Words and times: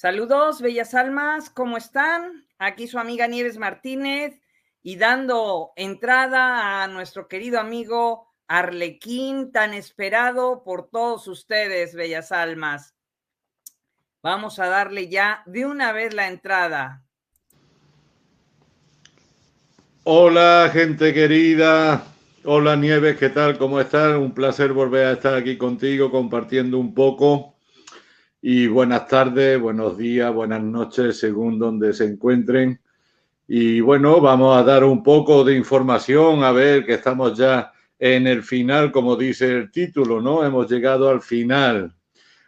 Saludos, 0.00 0.60
bellas 0.60 0.94
almas, 0.94 1.50
¿cómo 1.50 1.76
están? 1.76 2.46
Aquí 2.56 2.86
su 2.86 3.00
amiga 3.00 3.26
Nieves 3.26 3.58
Martínez 3.58 4.40
y 4.80 4.94
dando 4.94 5.72
entrada 5.74 6.84
a 6.84 6.86
nuestro 6.86 7.26
querido 7.26 7.58
amigo 7.58 8.32
Arlequín, 8.46 9.50
tan 9.50 9.74
esperado 9.74 10.62
por 10.62 10.88
todos 10.88 11.26
ustedes, 11.26 11.96
bellas 11.96 12.30
almas. 12.30 12.94
Vamos 14.22 14.60
a 14.60 14.68
darle 14.68 15.08
ya 15.08 15.42
de 15.46 15.66
una 15.66 15.90
vez 15.90 16.14
la 16.14 16.28
entrada. 16.28 17.02
Hola, 20.04 20.70
gente 20.72 21.12
querida. 21.12 22.04
Hola, 22.44 22.76
Nieves, 22.76 23.18
¿qué 23.18 23.30
tal? 23.30 23.58
¿Cómo 23.58 23.80
están? 23.80 24.18
Un 24.18 24.32
placer 24.32 24.72
volver 24.72 25.06
a 25.06 25.12
estar 25.14 25.34
aquí 25.34 25.58
contigo 25.58 26.08
compartiendo 26.12 26.78
un 26.78 26.94
poco 26.94 27.57
y 28.40 28.68
buenas 28.68 29.08
tardes, 29.08 29.60
buenos 29.60 29.98
días, 29.98 30.32
buenas 30.32 30.62
noches, 30.62 31.18
según 31.18 31.58
donde 31.58 31.92
se 31.92 32.04
encuentren. 32.04 32.80
Y 33.48 33.80
bueno, 33.80 34.20
vamos 34.20 34.56
a 34.56 34.62
dar 34.62 34.84
un 34.84 35.02
poco 35.02 35.42
de 35.42 35.56
información, 35.56 36.44
a 36.44 36.52
ver 36.52 36.86
que 36.86 36.94
estamos 36.94 37.36
ya 37.36 37.72
en 37.98 38.26
el 38.26 38.42
final, 38.42 38.92
como 38.92 39.16
dice 39.16 39.50
el 39.50 39.70
título, 39.72 40.20
¿no? 40.20 40.44
Hemos 40.44 40.70
llegado 40.70 41.08
al 41.08 41.20
final. 41.20 41.94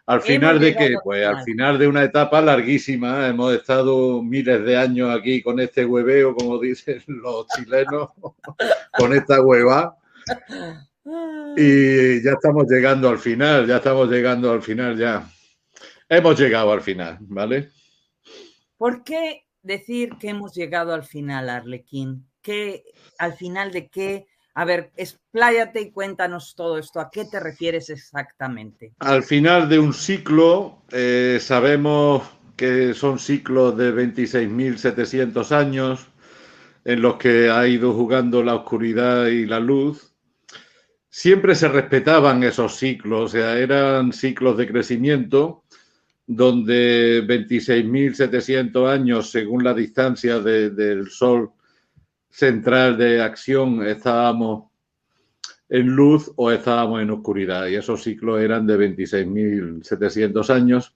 ¿Al 0.06 0.20
final 0.22 0.58
de 0.58 0.76
qué? 0.76 0.94
Pues 1.02 1.24
al 1.24 1.42
final 1.44 1.78
de 1.78 1.86
una 1.86 2.02
etapa 2.02 2.40
larguísima. 2.40 3.28
Hemos 3.28 3.54
estado 3.54 4.22
miles 4.22 4.64
de 4.64 4.76
años 4.76 5.10
aquí 5.16 5.40
con 5.40 5.60
este 5.60 5.84
hueveo, 5.84 6.34
como 6.34 6.58
dicen 6.58 7.02
los 7.06 7.46
chilenos, 7.48 8.10
con 8.98 9.12
esta 9.12 9.40
hueva. 9.40 9.96
Y 11.56 12.22
ya 12.22 12.32
estamos 12.32 12.66
llegando 12.68 13.08
al 13.08 13.18
final, 13.18 13.66
ya 13.66 13.76
estamos 13.76 14.08
llegando 14.10 14.52
al 14.52 14.62
final 14.62 14.96
ya. 14.96 15.24
Hemos 16.12 16.40
llegado 16.40 16.72
al 16.72 16.82
final, 16.82 17.18
¿vale? 17.20 17.70
¿Por 18.76 19.04
qué 19.04 19.44
decir 19.62 20.10
que 20.18 20.30
hemos 20.30 20.52
llegado 20.52 20.92
al 20.92 21.04
final, 21.04 21.48
Arlequín? 21.48 22.26
¿Qué, 22.42 22.82
¿Al 23.18 23.34
final 23.34 23.70
de 23.70 23.88
qué? 23.88 24.26
A 24.54 24.64
ver, 24.64 24.90
expláyate 24.96 25.80
y 25.80 25.92
cuéntanos 25.92 26.56
todo 26.56 26.78
esto. 26.78 26.98
¿A 26.98 27.10
qué 27.12 27.26
te 27.26 27.38
refieres 27.38 27.90
exactamente? 27.90 28.92
Al 28.98 29.22
final 29.22 29.68
de 29.68 29.78
un 29.78 29.94
ciclo, 29.94 30.82
eh, 30.90 31.38
sabemos 31.40 32.28
que 32.56 32.92
son 32.92 33.20
ciclos 33.20 33.76
de 33.76 33.94
26.700 33.94 35.52
años 35.52 36.08
en 36.84 37.02
los 37.02 37.18
que 37.18 37.50
ha 37.50 37.68
ido 37.68 37.92
jugando 37.92 38.42
la 38.42 38.56
oscuridad 38.56 39.26
y 39.26 39.46
la 39.46 39.60
luz. 39.60 40.12
Siempre 41.08 41.54
se 41.54 41.68
respetaban 41.68 42.42
esos 42.42 42.76
ciclos, 42.76 43.26
o 43.26 43.28
sea, 43.28 43.56
eran 43.58 44.12
ciclos 44.12 44.56
de 44.56 44.66
crecimiento 44.66 45.62
donde 46.32 47.26
26.700 47.26 48.88
años, 48.88 49.32
según 49.32 49.64
la 49.64 49.74
distancia 49.74 50.38
del 50.38 51.10
Sol 51.10 51.50
central 52.28 52.96
de 52.96 53.20
acción, 53.20 53.84
estábamos 53.84 54.70
en 55.68 55.88
luz 55.88 56.30
o 56.36 56.52
estábamos 56.52 57.02
en 57.02 57.10
oscuridad. 57.10 57.66
Y 57.66 57.74
esos 57.74 58.04
ciclos 58.04 58.40
eran 58.40 58.64
de 58.64 58.78
26.700 58.78 60.50
años. 60.50 60.94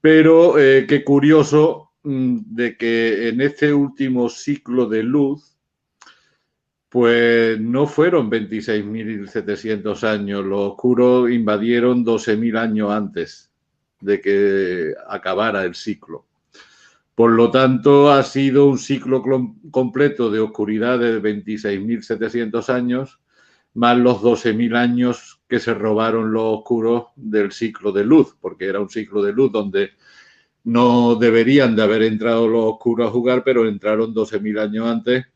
Pero 0.00 0.58
eh, 0.58 0.86
qué 0.88 1.04
curioso 1.04 1.92
mm, 2.02 2.38
de 2.44 2.76
que 2.76 3.28
en 3.28 3.42
este 3.42 3.72
último 3.72 4.28
ciclo 4.28 4.86
de 4.86 5.04
luz, 5.04 5.56
pues 6.88 7.60
no 7.60 7.86
fueron 7.86 8.28
26.700 8.28 10.02
años, 10.02 10.44
los 10.44 10.72
oscuros 10.72 11.30
invadieron 11.30 12.04
12.000 12.04 12.58
años 12.58 12.90
antes 12.90 13.51
de 14.02 14.20
que 14.20 14.94
acabara 15.08 15.64
el 15.64 15.74
ciclo. 15.74 16.26
Por 17.14 17.32
lo 17.32 17.50
tanto, 17.50 18.10
ha 18.10 18.22
sido 18.22 18.66
un 18.66 18.78
ciclo 18.78 19.22
completo 19.70 20.30
de 20.30 20.40
oscuridad 20.40 20.98
de 20.98 21.22
26.700 21.22 22.68
años, 22.68 23.20
más 23.74 23.96
los 23.96 24.20
12.000 24.20 24.76
años 24.76 25.40
que 25.48 25.60
se 25.60 25.74
robaron 25.74 26.32
los 26.32 26.58
oscuros 26.58 27.04
del 27.16 27.52
ciclo 27.52 27.92
de 27.92 28.04
luz, 28.04 28.36
porque 28.40 28.66
era 28.66 28.80
un 28.80 28.88
ciclo 28.88 29.22
de 29.22 29.32
luz 29.32 29.52
donde 29.52 29.90
no 30.64 31.14
deberían 31.16 31.76
de 31.76 31.82
haber 31.82 32.02
entrado 32.02 32.48
los 32.48 32.64
oscuros 32.64 33.08
a 33.08 33.12
jugar, 33.12 33.42
pero 33.44 33.68
entraron 33.68 34.14
12.000 34.14 34.60
años 34.60 34.86
antes. 34.86 35.26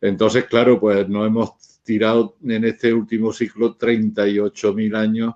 Entonces, 0.00 0.44
claro, 0.44 0.78
pues 0.78 1.08
nos 1.08 1.26
hemos 1.26 1.82
tirado 1.82 2.36
en 2.44 2.64
este 2.64 2.92
último 2.92 3.32
ciclo 3.32 3.78
38.000 3.78 4.96
años 4.96 5.34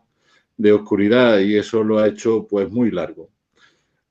de 0.60 0.72
oscuridad 0.72 1.38
y 1.38 1.56
eso 1.56 1.82
lo 1.82 1.98
ha 1.98 2.08
hecho 2.08 2.46
pues 2.46 2.70
muy 2.70 2.90
largo. 2.90 3.30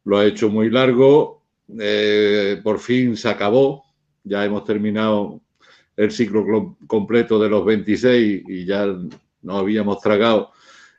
Lo 0.06 0.18
ha 0.18 0.26
hecho 0.26 0.50
muy 0.50 0.72
largo, 0.72 1.44
eh, 1.80 2.60
por 2.64 2.80
fin 2.80 3.16
se 3.16 3.30
acabó, 3.30 3.84
ya 4.24 4.44
hemos 4.44 4.66
terminado 4.66 5.42
el 5.96 6.10
ciclo 6.10 6.76
completo 6.88 7.38
de 7.38 7.50
los 7.50 7.64
26 7.64 8.44
y 8.48 8.66
ya 8.66 8.88
nos 8.88 9.60
habíamos 9.60 10.00
tragado 10.00 10.52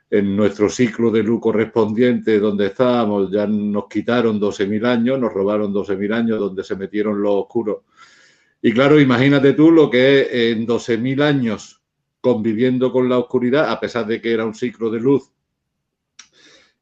en 0.09 0.37
nuestro 0.37 0.69
ciclo 0.69 1.11
de 1.11 1.21
luz 1.21 1.41
correspondiente 1.41 2.39
donde 2.39 2.67
estábamos, 2.67 3.29
ya 3.29 3.45
nos 3.45 3.87
quitaron 3.89 4.39
12.000 4.39 4.85
años, 4.85 5.19
nos 5.19 5.33
robaron 5.33 5.73
12.000 5.73 6.13
años 6.13 6.39
donde 6.39 6.63
se 6.63 6.77
metieron 6.77 7.21
los 7.21 7.33
oscuros. 7.33 7.79
Y 8.61 8.71
claro, 8.71 9.01
imagínate 9.01 9.51
tú 9.51 9.69
lo 9.69 9.89
que 9.89 10.21
es 10.21 10.27
en 10.55 10.65
12.000 10.65 11.21
años 11.21 11.81
conviviendo 12.21 12.89
con 12.93 13.09
la 13.09 13.17
oscuridad, 13.17 13.69
a 13.69 13.79
pesar 13.81 14.05
de 14.05 14.21
que 14.21 14.31
era 14.31 14.45
un 14.45 14.53
ciclo 14.55 14.89
de 14.89 14.99
luz 14.99 15.29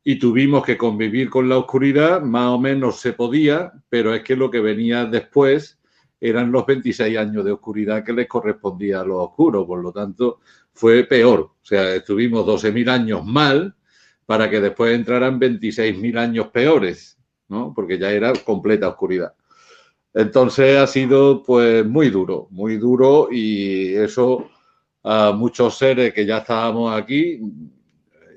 y 0.09 0.17
tuvimos 0.17 0.65
que 0.65 0.75
convivir 0.75 1.29
con 1.29 1.47
la 1.47 1.59
oscuridad, 1.59 2.19
más 2.23 2.47
o 2.47 2.57
menos 2.57 2.99
se 2.99 3.13
podía, 3.13 3.71
pero 3.89 4.15
es 4.15 4.23
que 4.23 4.35
lo 4.35 4.49
que 4.49 4.59
venía 4.59 5.05
después 5.05 5.77
eran 6.19 6.51
los 6.51 6.65
26 6.65 7.15
años 7.15 7.45
de 7.45 7.51
oscuridad 7.51 8.03
que 8.03 8.13
les 8.13 8.27
correspondía 8.27 9.01
a 9.01 9.05
los 9.05 9.17
oscuros, 9.17 9.67
por 9.67 9.83
lo 9.83 9.91
tanto 9.91 10.39
fue 10.73 11.03
peor, 11.03 11.41
o 11.41 11.59
sea, 11.61 11.93
estuvimos 11.93 12.43
12.000 12.43 12.89
años 12.89 13.23
mal 13.23 13.75
para 14.25 14.49
que 14.49 14.59
después 14.59 14.95
entraran 14.95 15.39
26.000 15.39 16.17
años 16.17 16.47
peores, 16.47 17.19
¿no? 17.47 17.71
Porque 17.75 17.99
ya 17.99 18.09
era 18.09 18.33
completa 18.33 18.89
oscuridad. 18.89 19.35
Entonces 20.11 20.75
ha 20.75 20.87
sido 20.87 21.43
pues 21.43 21.85
muy 21.85 22.09
duro, 22.09 22.47
muy 22.49 22.77
duro 22.77 23.27
y 23.31 23.93
eso 23.93 24.49
a 25.03 25.33
muchos 25.33 25.77
seres 25.77 26.15
que 26.15 26.25
ya 26.25 26.39
estábamos 26.39 26.99
aquí, 26.99 27.39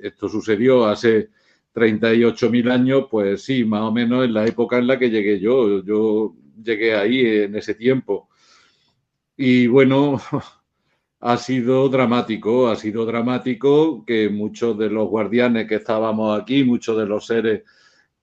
esto 0.02 0.28
sucedió 0.28 0.84
hace 0.84 1.30
38.000 1.74 2.70
años, 2.70 3.06
pues 3.10 3.42
sí, 3.44 3.64
más 3.64 3.82
o 3.82 3.92
menos 3.92 4.24
en 4.24 4.34
la 4.34 4.46
época 4.46 4.78
en 4.78 4.86
la 4.86 4.98
que 4.98 5.10
llegué 5.10 5.40
yo. 5.40 5.82
Yo 5.84 6.34
llegué 6.62 6.94
ahí 6.94 7.20
en 7.44 7.56
ese 7.56 7.74
tiempo. 7.74 8.28
Y 9.36 9.66
bueno, 9.66 10.20
ha 11.20 11.36
sido 11.36 11.88
dramático, 11.88 12.68
ha 12.68 12.76
sido 12.76 13.06
dramático 13.06 14.04
que 14.04 14.28
muchos 14.28 14.76
de 14.78 14.90
los 14.90 15.08
guardianes 15.08 15.66
que 15.68 15.76
estábamos 15.76 16.38
aquí, 16.40 16.64
muchos 16.64 16.98
de 16.98 17.06
los 17.06 17.26
seres 17.26 17.62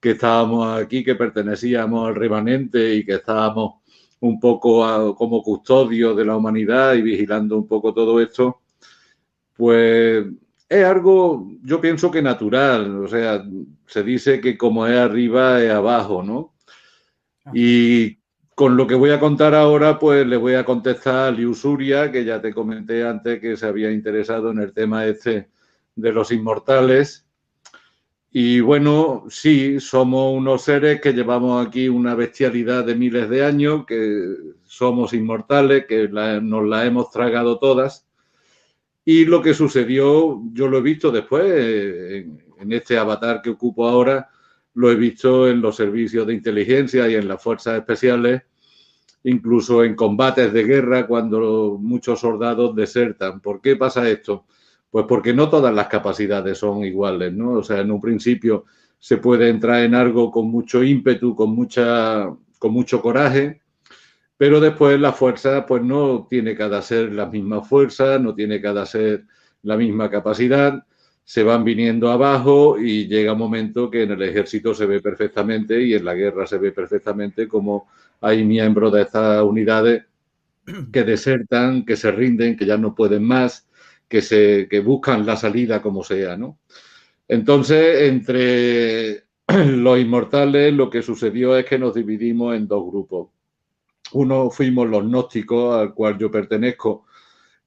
que 0.00 0.12
estábamos 0.12 0.80
aquí, 0.80 1.04
que 1.04 1.14
pertenecíamos 1.14 2.08
al 2.08 2.14
remanente 2.14 2.94
y 2.94 3.04
que 3.04 3.14
estábamos 3.14 3.80
un 4.20 4.38
poco 4.38 5.14
como 5.16 5.42
custodios 5.42 6.16
de 6.16 6.24
la 6.24 6.36
humanidad 6.36 6.94
y 6.94 7.02
vigilando 7.02 7.56
un 7.58 7.66
poco 7.66 7.92
todo 7.94 8.20
esto, 8.20 8.60
pues 9.56 10.24
es 10.70 10.84
algo, 10.84 11.50
yo 11.64 11.80
pienso 11.80 12.12
que 12.12 12.22
natural, 12.22 13.02
o 13.04 13.08
sea, 13.08 13.44
se 13.86 14.04
dice 14.04 14.40
que 14.40 14.56
como 14.56 14.86
es 14.86 14.96
arriba 14.96 15.60
es 15.60 15.72
abajo, 15.72 16.22
¿no? 16.22 16.54
Ah. 17.44 17.50
Y 17.52 18.18
con 18.54 18.76
lo 18.76 18.86
que 18.86 18.94
voy 18.94 19.10
a 19.10 19.18
contar 19.18 19.52
ahora, 19.52 19.98
pues 19.98 20.24
le 20.24 20.36
voy 20.36 20.54
a 20.54 20.64
contestar 20.64 21.16
a 21.16 21.30
Liusuria, 21.32 22.12
que 22.12 22.24
ya 22.24 22.40
te 22.40 22.54
comenté 22.54 23.04
antes 23.04 23.40
que 23.40 23.56
se 23.56 23.66
había 23.66 23.90
interesado 23.90 24.52
en 24.52 24.60
el 24.60 24.72
tema 24.72 25.06
este 25.06 25.48
de 25.96 26.12
los 26.12 26.30
inmortales. 26.30 27.26
Y 28.30 28.60
bueno, 28.60 29.24
sí, 29.28 29.80
somos 29.80 30.32
unos 30.32 30.62
seres 30.62 31.00
que 31.00 31.12
llevamos 31.12 31.66
aquí 31.66 31.88
una 31.88 32.14
bestialidad 32.14 32.84
de 32.84 32.94
miles 32.94 33.28
de 33.28 33.44
años, 33.44 33.86
que 33.86 34.36
somos 34.62 35.14
inmortales, 35.14 35.86
que 35.86 36.06
nos 36.08 36.64
la 36.64 36.86
hemos 36.86 37.10
tragado 37.10 37.58
todas 37.58 38.06
y 39.04 39.24
lo 39.24 39.42
que 39.42 39.54
sucedió, 39.54 40.42
yo 40.52 40.68
lo 40.68 40.78
he 40.78 40.82
visto 40.82 41.10
después, 41.10 41.44
en, 41.46 42.72
este 42.72 42.98
avatar 42.98 43.40
que 43.40 43.50
ocupo 43.50 43.88
ahora, 43.88 44.28
lo 44.74 44.90
he 44.90 44.94
visto 44.94 45.48
en 45.48 45.60
los 45.60 45.76
servicios 45.76 46.26
de 46.26 46.34
inteligencia 46.34 47.08
y 47.08 47.14
en 47.14 47.26
las 47.26 47.42
fuerzas 47.42 47.78
especiales, 47.78 48.42
incluso 49.24 49.82
en 49.82 49.94
combates 49.94 50.52
de 50.52 50.64
guerra 50.64 51.06
cuando 51.06 51.78
muchos 51.80 52.20
soldados 52.20 52.76
desertan. 52.76 53.40
¿Por 53.40 53.60
qué 53.60 53.76
pasa 53.76 54.08
esto? 54.08 54.44
Pues 54.90 55.06
porque 55.08 55.32
no 55.32 55.48
todas 55.48 55.74
las 55.74 55.88
capacidades 55.88 56.58
son 56.58 56.84
iguales, 56.84 57.32
¿no? 57.32 57.52
O 57.52 57.62
sea, 57.62 57.80
en 57.80 57.90
un 57.90 58.00
principio 58.00 58.66
se 58.98 59.16
puede 59.16 59.48
entrar 59.48 59.82
en 59.82 59.94
algo 59.94 60.30
con 60.30 60.50
mucho 60.50 60.82
ímpetu, 60.84 61.34
con, 61.34 61.54
mucha, 61.54 62.28
con 62.58 62.72
mucho 62.72 63.00
coraje, 63.00 63.62
pero 64.40 64.58
después 64.58 64.98
la 64.98 65.12
fuerza 65.12 65.66
pues 65.66 65.82
no 65.82 66.26
tiene 66.26 66.56
cada 66.56 66.80
ser 66.80 67.12
la 67.12 67.26
misma 67.26 67.62
fuerza, 67.62 68.18
no 68.18 68.34
tiene 68.34 68.58
cada 68.58 68.86
ser 68.86 69.24
la 69.64 69.76
misma 69.76 70.08
capacidad, 70.08 70.82
se 71.22 71.42
van 71.42 71.62
viniendo 71.62 72.10
abajo 72.10 72.78
y 72.78 73.06
llega 73.06 73.34
un 73.34 73.38
momento 73.38 73.90
que 73.90 74.04
en 74.04 74.12
el 74.12 74.22
ejército 74.22 74.72
se 74.72 74.86
ve 74.86 75.02
perfectamente 75.02 75.82
y 75.82 75.92
en 75.92 76.06
la 76.06 76.14
guerra 76.14 76.46
se 76.46 76.56
ve 76.56 76.72
perfectamente 76.72 77.46
como 77.46 77.88
hay 78.22 78.42
miembros 78.42 78.94
de 78.94 79.02
estas 79.02 79.42
unidades 79.42 80.04
que 80.90 81.04
desertan, 81.04 81.84
que 81.84 81.96
se 81.96 82.10
rinden, 82.10 82.56
que 82.56 82.64
ya 82.64 82.78
no 82.78 82.94
pueden 82.94 83.24
más, 83.24 83.68
que, 84.08 84.22
se, 84.22 84.68
que 84.70 84.80
buscan 84.80 85.26
la 85.26 85.36
salida 85.36 85.82
como 85.82 86.02
sea, 86.02 86.38
¿no? 86.38 86.56
Entonces, 87.28 88.08
entre 88.08 89.24
los 89.66 90.00
inmortales 90.00 90.72
lo 90.72 90.88
que 90.88 91.02
sucedió 91.02 91.58
es 91.58 91.66
que 91.66 91.78
nos 91.78 91.94
dividimos 91.94 92.56
en 92.56 92.66
dos 92.66 92.86
grupos. 92.90 93.28
Uno 94.12 94.50
fuimos 94.50 94.88
los 94.88 95.04
gnósticos, 95.04 95.76
al 95.76 95.94
cual 95.94 96.18
yo 96.18 96.30
pertenezco, 96.30 97.06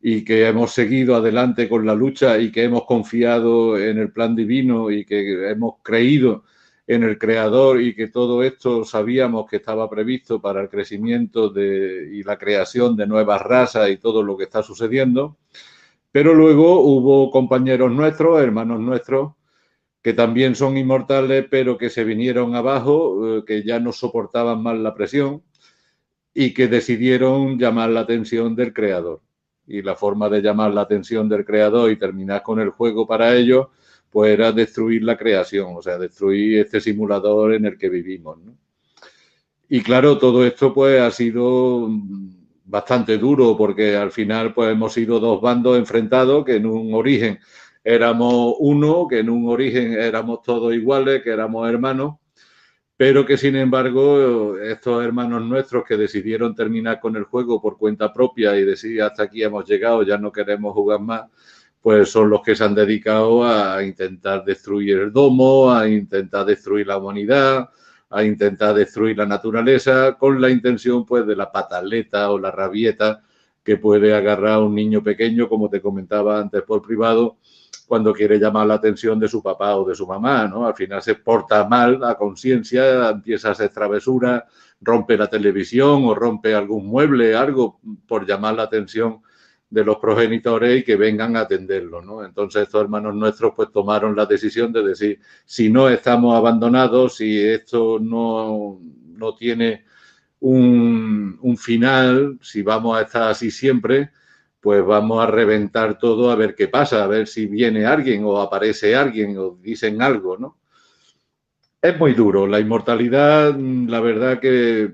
y 0.02 0.26
que 0.26 0.46
hemos 0.48 0.72
seguido 0.74 1.16
adelante 1.16 1.70
con 1.70 1.86
la 1.86 1.96
lucha 1.96 2.38
y 2.38 2.52
que 2.52 2.64
hemos 2.64 2.84
confiado 2.86 3.78
en 3.78 3.98
el 3.98 4.12
plan 4.12 4.36
divino 4.36 4.92
y 4.92 5.06
que 5.06 5.50
hemos 5.50 5.76
creído 5.82 6.44
en 6.86 7.04
el 7.04 7.18
creador 7.18 7.82
y 7.82 7.96
que 7.96 8.08
todo 8.10 8.44
esto 8.44 8.84
sabíamos 8.84 9.50
que 9.50 9.56
estaba 9.58 9.90
previsto 9.90 10.42
para 10.42 10.62
el 10.62 10.70
crecimiento 10.70 11.50
de, 11.50 12.10
y 12.12 12.24
la 12.24 12.38
creación 12.38 12.98
de 12.98 13.08
nuevas 13.08 13.42
razas 13.42 13.90
y 13.90 13.98
todo 13.98 14.22
lo 14.24 14.36
que 14.36 14.44
está 14.44 14.62
sucediendo. 14.62 15.38
Pero 16.12 16.34
luego 16.34 16.82
hubo 16.82 17.32
compañeros 17.32 17.90
nuestros, 17.92 18.42
hermanos 18.42 18.82
nuestros, 18.82 19.34
que 20.02 20.14
también 20.14 20.56
son 20.56 20.76
inmortales, 20.78 21.46
pero 21.50 21.78
que 21.78 21.90
se 21.90 22.04
vinieron 22.04 22.56
abajo, 22.56 23.38
eh, 23.38 23.44
que 23.48 23.64
ya 23.64 23.80
no 23.80 23.94
soportaban 23.94 24.62
más 24.62 24.78
la 24.78 24.94
presión 24.94 25.44
y 26.34 26.54
que 26.54 26.68
decidieron 26.68 27.60
llamar 27.60 27.90
la 27.90 28.02
atención 28.02 28.56
del 28.56 28.74
creador 28.74 29.22
y 29.68 29.82
la 29.82 29.96
forma 29.96 30.30
de 30.30 30.42
llamar 30.42 30.74
la 30.74 30.82
atención 30.82 31.30
del 31.30 31.46
creador 31.46 31.92
y 31.92 31.98
terminar 31.98 32.44
con 32.44 32.60
el 32.60 32.70
juego 32.70 33.08
para 33.08 33.36
ellos, 33.36 33.68
pues 34.10 34.34
era 34.34 34.52
destruir 34.52 35.04
la 35.04 35.18
creación, 35.18 35.76
o 35.76 35.82
sea, 35.82 35.98
destruir 35.98 36.60
este 36.60 36.82
simulador 36.82 37.54
en 37.54 37.66
el 37.66 37.78
que 37.78 37.90
vivimos. 37.90 38.40
Y 39.70 39.82
claro, 39.82 40.18
todo 40.18 40.46
esto 40.46 40.74
pues 40.74 41.00
ha 41.00 41.12
sido 41.12 41.90
bastante 42.66 43.18
duro 43.18 43.56
porque 43.58 43.96
al 43.96 44.12
final 44.12 44.54
pues 44.54 44.72
hemos 44.72 44.94
sido 44.94 45.20
dos 45.20 45.42
bandos 45.42 45.78
enfrentados 45.78 46.46
que 46.46 46.56
en 46.56 46.66
un 46.66 46.94
origen 46.94 47.40
éramos 47.84 48.56
uno, 48.60 49.08
que 49.08 49.20
en 49.20 49.30
un 49.30 49.48
origen 49.50 49.94
éramos 49.94 50.42
todos 50.42 50.74
iguales, 50.74 51.22
que 51.24 51.32
éramos 51.32 51.68
hermanos 51.70 52.16
pero 52.98 53.26
que 53.26 53.38
sin 53.38 53.56
embargo 53.56 54.58
estos 54.58 55.04
hermanos 55.04 55.42
nuestros 55.44 55.84
que 55.86 55.98
decidieron 55.98 56.56
terminar 56.56 57.00
con 57.00 57.16
el 57.16 57.24
juego 57.24 57.62
por 57.62 57.78
cuenta 57.78 58.14
propia 58.14 58.56
y 58.58 58.64
decir 58.64 59.02
hasta 59.02 59.24
aquí 59.24 59.44
hemos 59.44 59.66
llegado, 59.68 60.04
ya 60.04 60.18
no 60.18 60.32
queremos 60.32 60.74
jugar 60.74 61.00
más, 61.00 61.24
pues 61.82 62.10
son 62.10 62.30
los 62.30 62.42
que 62.42 62.56
se 62.56 62.64
han 62.64 62.76
dedicado 62.76 63.44
a 63.44 63.84
intentar 63.84 64.46
destruir 64.46 65.00
el 65.00 65.12
domo, 65.12 65.72
a 65.72 65.88
intentar 65.90 66.46
destruir 66.46 66.88
la 66.88 66.98
humanidad, 66.98 67.70
a 68.10 68.24
intentar 68.24 68.76
destruir 68.76 69.18
la 69.18 69.26
naturaleza 69.26 70.16
con 70.18 70.40
la 70.40 70.50
intención 70.50 71.06
pues 71.06 71.26
de 71.26 71.36
la 71.36 71.52
pataleta 71.52 72.32
o 72.32 72.40
la 72.40 72.52
rabieta 72.52 73.24
que 73.64 73.78
puede 73.78 74.14
agarrar 74.14 74.54
a 74.54 74.60
un 74.60 74.76
niño 74.76 75.02
pequeño, 75.02 75.50
como 75.50 75.70
te 75.70 75.82
comentaba 75.82 76.40
antes 76.40 76.62
por 76.64 76.82
privado, 76.82 77.38
cuando 77.88 78.14
quiere 78.14 78.40
llamar 78.40 78.68
la 78.68 78.76
atención 78.76 79.20
de 79.20 79.28
su 79.28 79.42
papá 79.42 79.76
o 79.76 79.86
de 79.88 79.96
su 79.96 80.08
mamá, 80.08 80.48
¿no? 80.48 80.66
Al 80.66 80.74
final 80.74 81.02
se 81.02 81.16
porta 81.16 81.68
mal 81.68 82.04
a 82.04 82.16
conciencia, 82.16 83.10
empieza 83.10 83.50
a 83.50 83.52
hacer 83.52 83.70
travesuras, 83.70 84.44
rompe 84.82 85.18
la 85.18 85.28
televisión 85.28 86.04
o 86.06 86.16
rompe 86.16 86.56
algún 86.56 86.88
mueble, 86.88 87.36
algo 87.36 87.80
por 88.08 88.26
llamar 88.26 88.56
la 88.56 88.64
atención 88.64 89.22
de 89.70 89.84
los 89.84 89.98
progenitores 89.98 90.82
y 90.82 90.84
que 90.84 90.96
vengan 90.96 91.36
a 91.36 91.42
atenderlo, 91.42 92.02
¿no? 92.02 92.24
Entonces 92.24 92.64
estos 92.64 92.82
hermanos 92.82 93.16
nuestros 93.16 93.54
pues 93.56 93.72
tomaron 93.72 94.16
la 94.16 94.28
decisión 94.28 94.72
de 94.72 94.84
decir, 94.84 95.20
si 95.46 95.70
no 95.70 95.90
estamos 95.90 96.36
abandonados, 96.36 97.16
si 97.16 97.40
esto 97.40 97.98
no, 98.00 98.80
no 99.08 99.36
tiene 99.36 99.86
un, 100.42 101.40
un 101.42 101.58
final, 101.58 102.38
si 102.42 102.62
vamos 102.62 102.98
a 102.98 103.02
estar 103.02 103.24
así 103.24 103.50
siempre, 103.50 104.12
pues 104.64 104.84
vamos 104.86 105.22
a 105.22 105.28
reventar 105.28 106.00
todo 106.00 106.32
a 106.32 106.36
ver 106.38 106.56
qué 106.56 106.70
pasa, 106.70 107.04
a 107.04 107.08
ver 107.08 107.28
si 107.28 107.48
viene 107.48 107.86
alguien 107.86 108.24
o 108.24 108.40
aparece 108.40 108.96
alguien 108.96 109.38
o 109.38 109.58
dicen 109.62 110.02
algo, 110.02 110.38
¿no? 110.38 110.58
Es 111.82 112.00
muy 112.00 112.14
duro. 112.14 112.48
La 112.48 112.62
inmortalidad, 112.62 113.54
la 113.58 114.00
verdad 114.00 114.40
que 114.40 114.90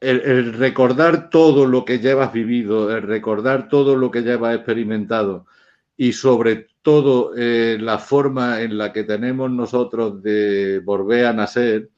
el, 0.00 0.54
recordar 0.54 1.28
todo 1.28 1.66
lo 1.66 1.84
que 1.84 1.98
llevas 1.98 2.32
vivido, 2.32 2.96
el 2.96 3.02
recordar 3.02 3.68
todo 3.68 3.94
lo 3.94 4.10
que 4.10 4.22
llevas 4.22 4.56
experimentado 4.56 5.44
y 5.98 6.14
sobre 6.14 6.68
todo 6.80 7.32
eh, 7.36 7.76
la 7.78 7.98
forma 7.98 8.62
en 8.62 8.78
la 8.78 8.90
que 8.90 9.04
tenemos 9.04 9.50
nosotros 9.50 10.22
de 10.22 10.80
volver 10.82 11.26
a 11.26 11.34
nacer, 11.34 11.90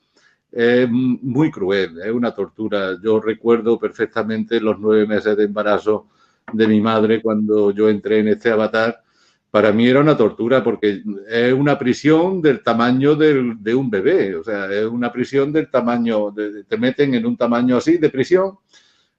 es 0.50 0.88
muy 0.90 1.50
cruel, 1.50 2.00
es 2.00 2.10
una 2.10 2.34
tortura. 2.34 2.96
Yo 3.02 3.20
recuerdo 3.20 3.78
perfectamente 3.78 4.60
los 4.60 4.78
nueve 4.78 5.06
meses 5.06 5.36
de 5.36 5.44
embarazo 5.44 6.08
de 6.52 6.66
mi 6.66 6.80
madre 6.80 7.20
cuando 7.20 7.70
yo 7.72 7.88
entré 7.88 8.20
en 8.20 8.28
este 8.28 8.50
avatar. 8.50 9.02
Para 9.50 9.72
mí 9.72 9.86
era 9.86 10.00
una 10.00 10.16
tortura 10.16 10.62
porque 10.62 11.02
es 11.28 11.52
una 11.52 11.78
prisión 11.78 12.42
del 12.42 12.62
tamaño 12.62 13.14
de 13.14 13.74
un 13.74 13.90
bebé, 13.90 14.34
o 14.34 14.44
sea, 14.44 14.70
es 14.72 14.84
una 14.84 15.10
prisión 15.10 15.52
del 15.52 15.70
tamaño, 15.70 16.34
te 16.68 16.76
meten 16.76 17.14
en 17.14 17.24
un 17.24 17.36
tamaño 17.36 17.76
así 17.76 17.96
de 17.96 18.10
prisión 18.10 18.58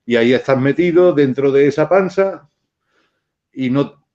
y 0.06 0.16
ahí 0.16 0.34
estás 0.34 0.60
metido 0.60 1.14
dentro 1.14 1.52
de 1.52 1.68
esa 1.68 1.90
panza 1.90 2.48
y 3.52 3.70
no 3.70 4.07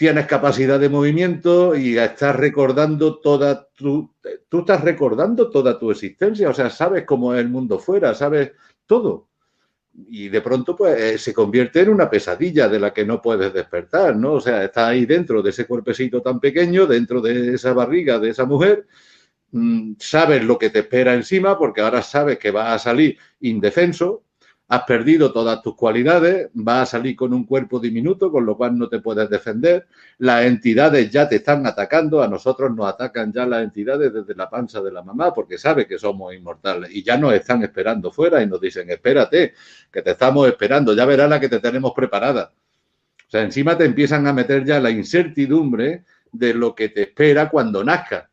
tienes 0.00 0.24
capacidad 0.24 0.80
de 0.80 0.88
movimiento 0.88 1.76
y 1.76 1.98
estás 1.98 2.34
recordando 2.34 3.18
toda 3.20 3.68
tu, 3.74 4.14
tú 4.48 4.60
estás 4.60 4.80
recordando 4.80 5.50
toda 5.50 5.78
tu 5.78 5.90
existencia, 5.90 6.48
o 6.48 6.54
sea, 6.54 6.70
sabes 6.70 7.04
cómo 7.04 7.34
es 7.34 7.40
el 7.42 7.50
mundo 7.50 7.78
fuera, 7.78 8.14
sabes 8.14 8.52
todo. 8.86 9.28
Y 10.08 10.30
de 10.30 10.40
pronto, 10.40 10.74
pues, 10.74 10.98
eh, 10.98 11.18
se 11.18 11.34
convierte 11.34 11.82
en 11.82 11.90
una 11.90 12.08
pesadilla 12.08 12.66
de 12.66 12.80
la 12.80 12.94
que 12.94 13.04
no 13.04 13.20
puedes 13.20 13.52
despertar, 13.52 14.16
¿no? 14.16 14.32
O 14.32 14.40
sea, 14.40 14.64
estás 14.64 14.88
ahí 14.88 15.04
dentro 15.04 15.42
de 15.42 15.50
ese 15.50 15.66
cuerpecito 15.66 16.22
tan 16.22 16.40
pequeño, 16.40 16.86
dentro 16.86 17.20
de 17.20 17.56
esa 17.56 17.74
barriga 17.74 18.18
de 18.18 18.30
esa 18.30 18.46
mujer, 18.46 18.86
mm, 19.52 19.96
sabes 19.98 20.42
lo 20.42 20.58
que 20.58 20.70
te 20.70 20.78
espera 20.78 21.12
encima, 21.12 21.58
porque 21.58 21.82
ahora 21.82 22.00
sabes 22.00 22.38
que 22.38 22.50
vas 22.50 22.72
a 22.72 22.78
salir 22.78 23.18
indefenso, 23.40 24.22
has 24.70 24.84
perdido 24.84 25.32
todas 25.32 25.60
tus 25.62 25.74
cualidades, 25.74 26.48
vas 26.54 26.82
a 26.82 26.98
salir 26.98 27.16
con 27.16 27.34
un 27.34 27.44
cuerpo 27.44 27.80
diminuto, 27.80 28.30
con 28.30 28.46
lo 28.46 28.56
cual 28.56 28.78
no 28.78 28.88
te 28.88 29.00
puedes 29.00 29.28
defender, 29.28 29.88
las 30.18 30.44
entidades 30.44 31.10
ya 31.10 31.28
te 31.28 31.36
están 31.36 31.66
atacando, 31.66 32.22
a 32.22 32.28
nosotros 32.28 32.72
nos 32.72 32.86
atacan 32.86 33.32
ya 33.32 33.44
las 33.46 33.64
entidades 33.64 34.14
desde 34.14 34.32
la 34.36 34.48
panza 34.48 34.80
de 34.80 34.92
la 34.92 35.02
mamá, 35.02 35.34
porque 35.34 35.58
sabe 35.58 35.88
que 35.88 35.98
somos 35.98 36.32
inmortales 36.32 36.88
y 36.94 37.02
ya 37.02 37.16
nos 37.16 37.34
están 37.34 37.64
esperando 37.64 38.12
fuera 38.12 38.40
y 38.44 38.46
nos 38.46 38.60
dicen, 38.60 38.88
espérate, 38.88 39.54
que 39.90 40.02
te 40.02 40.12
estamos 40.12 40.46
esperando, 40.46 40.94
ya 40.94 41.04
verás 41.04 41.28
la 41.28 41.40
que 41.40 41.48
te 41.48 41.58
tenemos 41.58 41.92
preparada. 41.92 42.52
O 43.26 43.30
sea, 43.30 43.42
encima 43.42 43.76
te 43.76 43.86
empiezan 43.86 44.24
a 44.28 44.32
meter 44.32 44.64
ya 44.64 44.78
la 44.78 44.90
incertidumbre 44.90 46.04
de 46.30 46.54
lo 46.54 46.76
que 46.76 46.90
te 46.90 47.02
espera 47.02 47.48
cuando 47.48 47.82
nazcas. 47.82 48.29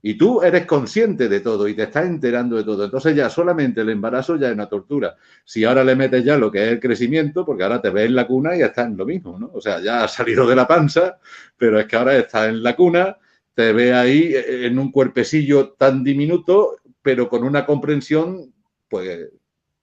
Y 0.00 0.14
tú 0.14 0.42
eres 0.42 0.64
consciente 0.64 1.28
de 1.28 1.40
todo 1.40 1.66
y 1.66 1.74
te 1.74 1.84
estás 1.84 2.06
enterando 2.06 2.56
de 2.56 2.64
todo. 2.64 2.84
Entonces 2.84 3.16
ya 3.16 3.28
solamente 3.28 3.80
el 3.80 3.90
embarazo 3.90 4.36
ya 4.36 4.48
es 4.48 4.54
una 4.54 4.68
tortura. 4.68 5.16
Si 5.44 5.64
ahora 5.64 5.82
le 5.82 5.96
metes 5.96 6.24
ya 6.24 6.36
lo 6.36 6.52
que 6.52 6.64
es 6.64 6.68
el 6.72 6.80
crecimiento, 6.80 7.44
porque 7.44 7.64
ahora 7.64 7.82
te 7.82 7.90
ves 7.90 8.06
en 8.06 8.14
la 8.14 8.26
cuna 8.26 8.54
y 8.54 8.60
ya 8.60 8.66
está 8.66 8.84
en 8.84 8.96
lo 8.96 9.04
mismo, 9.04 9.38
¿no? 9.38 9.50
O 9.52 9.60
sea, 9.60 9.80
ya 9.80 10.04
has 10.04 10.14
salido 10.14 10.46
de 10.46 10.54
la 10.54 10.68
panza, 10.68 11.18
pero 11.56 11.80
es 11.80 11.86
que 11.86 11.96
ahora 11.96 12.16
estás 12.16 12.48
en 12.48 12.62
la 12.62 12.76
cuna, 12.76 13.16
te 13.54 13.72
ves 13.72 13.92
ahí 13.92 14.34
en 14.36 14.78
un 14.78 14.92
cuerpecillo 14.92 15.70
tan 15.70 16.04
diminuto, 16.04 16.76
pero 17.02 17.28
con 17.28 17.42
una 17.42 17.66
comprensión, 17.66 18.54
pues, 18.88 19.30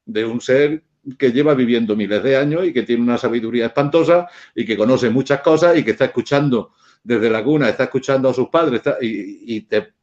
de 0.05 0.25
un 0.25 0.39
ser 0.39 0.83
que 1.19 1.31
lleva 1.31 1.53
viviendo 1.53 1.95
miles 1.95 2.23
de 2.23 2.37
años 2.37 2.65
y 2.65 2.73
que 2.73 2.83
tiene 2.83 3.03
una 3.03 3.17
sabiduría 3.17 3.67
espantosa 3.67 4.27
y 4.55 4.65
que 4.65 4.77
conoce 4.77 5.09
muchas 5.09 5.41
cosas 5.41 5.77
y 5.77 5.83
que 5.83 5.91
está 5.91 6.05
escuchando 6.05 6.71
desde 7.03 7.29
la 7.29 7.43
cuna, 7.43 7.69
está 7.69 7.83
escuchando 7.83 8.29
a 8.29 8.33
sus 8.33 8.47
padres 8.47 8.81
y, 9.01 9.55
y 9.55 9.61
te 9.61 9.93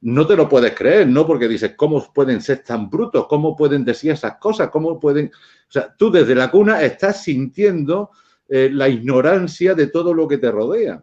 no 0.00 0.26
te 0.26 0.36
lo 0.36 0.48
puedes 0.48 0.74
creer, 0.74 1.08
¿no? 1.08 1.26
Porque 1.26 1.48
dices, 1.48 1.74
¿cómo 1.76 2.12
pueden 2.12 2.40
ser 2.40 2.58
tan 2.58 2.90
brutos? 2.90 3.26
¿Cómo 3.26 3.56
pueden 3.56 3.84
decir 3.84 4.10
esas 4.10 4.36
cosas? 4.36 4.68
¿Cómo 4.68 5.00
pueden...? 5.00 5.26
O 5.26 5.72
sea, 5.72 5.94
tú 5.96 6.10
desde 6.10 6.34
la 6.34 6.50
cuna 6.50 6.82
estás 6.82 7.22
sintiendo 7.22 8.10
eh, 8.48 8.68
la 8.70 8.88
ignorancia 8.88 9.74
de 9.74 9.86
todo 9.86 10.12
lo 10.12 10.28
que 10.28 10.38
te 10.38 10.50
rodea. 10.50 11.02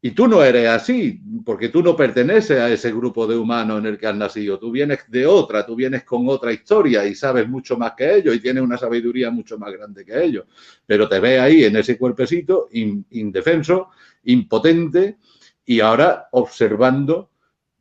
Y 0.00 0.10
tú 0.10 0.28
no 0.28 0.44
eres 0.44 0.68
así, 0.68 1.18
porque 1.46 1.70
tú 1.70 1.82
no 1.82 1.96
perteneces 1.96 2.58
a 2.58 2.70
ese 2.70 2.92
grupo 2.92 3.26
de 3.26 3.38
humanos 3.38 3.78
en 3.78 3.86
el 3.86 3.98
que 3.98 4.06
has 4.06 4.14
nacido. 4.14 4.58
Tú 4.58 4.70
vienes 4.70 4.98
de 5.08 5.26
otra, 5.26 5.64
tú 5.64 5.74
vienes 5.74 6.04
con 6.04 6.28
otra 6.28 6.52
historia 6.52 7.06
y 7.06 7.14
sabes 7.14 7.48
mucho 7.48 7.78
más 7.78 7.94
que 7.96 8.16
ellos 8.16 8.36
y 8.36 8.40
tienes 8.40 8.62
una 8.62 8.76
sabiduría 8.76 9.30
mucho 9.30 9.58
más 9.58 9.72
grande 9.72 10.04
que 10.04 10.22
ellos. 10.22 10.44
Pero 10.84 11.08
te 11.08 11.18
ves 11.20 11.40
ahí 11.40 11.64
en 11.64 11.76
ese 11.76 11.96
cuerpecito 11.96 12.68
indefenso, 12.70 13.88
impotente 14.24 15.16
y 15.64 15.80
ahora 15.80 16.28
observando 16.32 17.30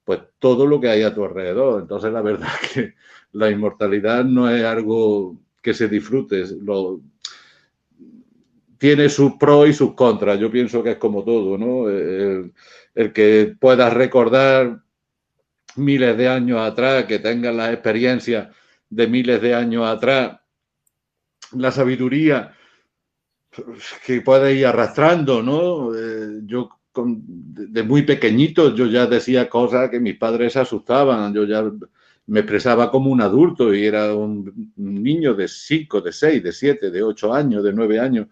pues 0.03 0.19
todo 0.39 0.65
lo 0.65 0.79
que 0.79 0.89
hay 0.89 1.03
a 1.03 1.13
tu 1.13 1.23
alrededor. 1.23 1.81
Entonces, 1.81 2.11
la 2.11 2.21
verdad 2.21 2.49
que 2.73 2.95
la 3.31 3.49
inmortalidad 3.49 4.23
no 4.23 4.49
es 4.49 4.63
algo 4.63 5.37
que 5.61 5.73
se 5.73 5.87
disfrute, 5.87 6.45
lo, 6.61 7.01
tiene 8.83 9.07
sus 9.07 9.35
pros 9.35 9.69
y 9.69 9.73
sus 9.73 9.93
contras. 9.93 10.37
Yo 10.37 10.51
pienso 10.51 10.83
que 10.83 10.91
es 10.91 10.97
como 10.97 11.23
todo, 11.23 11.57
¿no? 11.57 11.89
El, 11.89 12.51
que 13.13 13.55
puedas 13.57 13.93
recordar 13.93 14.83
miles 15.77 16.17
de 16.17 16.27
años 16.27 16.59
atrás, 16.59 17.05
que 17.05 17.19
tengas 17.19 17.55
la 17.55 17.71
experiencia 17.71 18.51
de 18.89 19.07
miles 19.07 19.41
de 19.41 19.55
años 19.55 19.87
atrás, 19.87 20.37
la 21.53 21.71
sabiduría 21.71 22.53
que 24.05 24.19
puedes 24.19 24.57
ir 24.57 24.65
arrastrando, 24.65 25.41
¿no? 25.41 25.95
Eh, 25.95 26.41
yo 26.43 26.69
de 26.95 27.83
muy 27.83 28.03
pequeñito 28.03 28.75
yo 28.75 28.85
ya 28.85 29.07
decía 29.07 29.49
cosas 29.49 29.89
que 29.89 29.99
mis 29.99 30.17
padres 30.17 30.55
asustaban, 30.57 31.33
yo 31.33 31.45
ya 31.45 31.63
me 32.27 32.39
expresaba 32.41 32.91
como 32.91 33.11
un 33.11 33.21
adulto 33.21 33.73
y 33.73 33.85
era 33.85 34.15
un 34.15 34.71
niño 34.75 35.33
de 35.33 35.47
5, 35.47 36.01
de 36.01 36.11
6, 36.11 36.43
de 36.43 36.51
7, 36.51 36.91
de 36.91 37.03
8 37.03 37.33
años, 37.33 37.63
de 37.63 37.73
9 37.73 37.99
años 37.99 38.27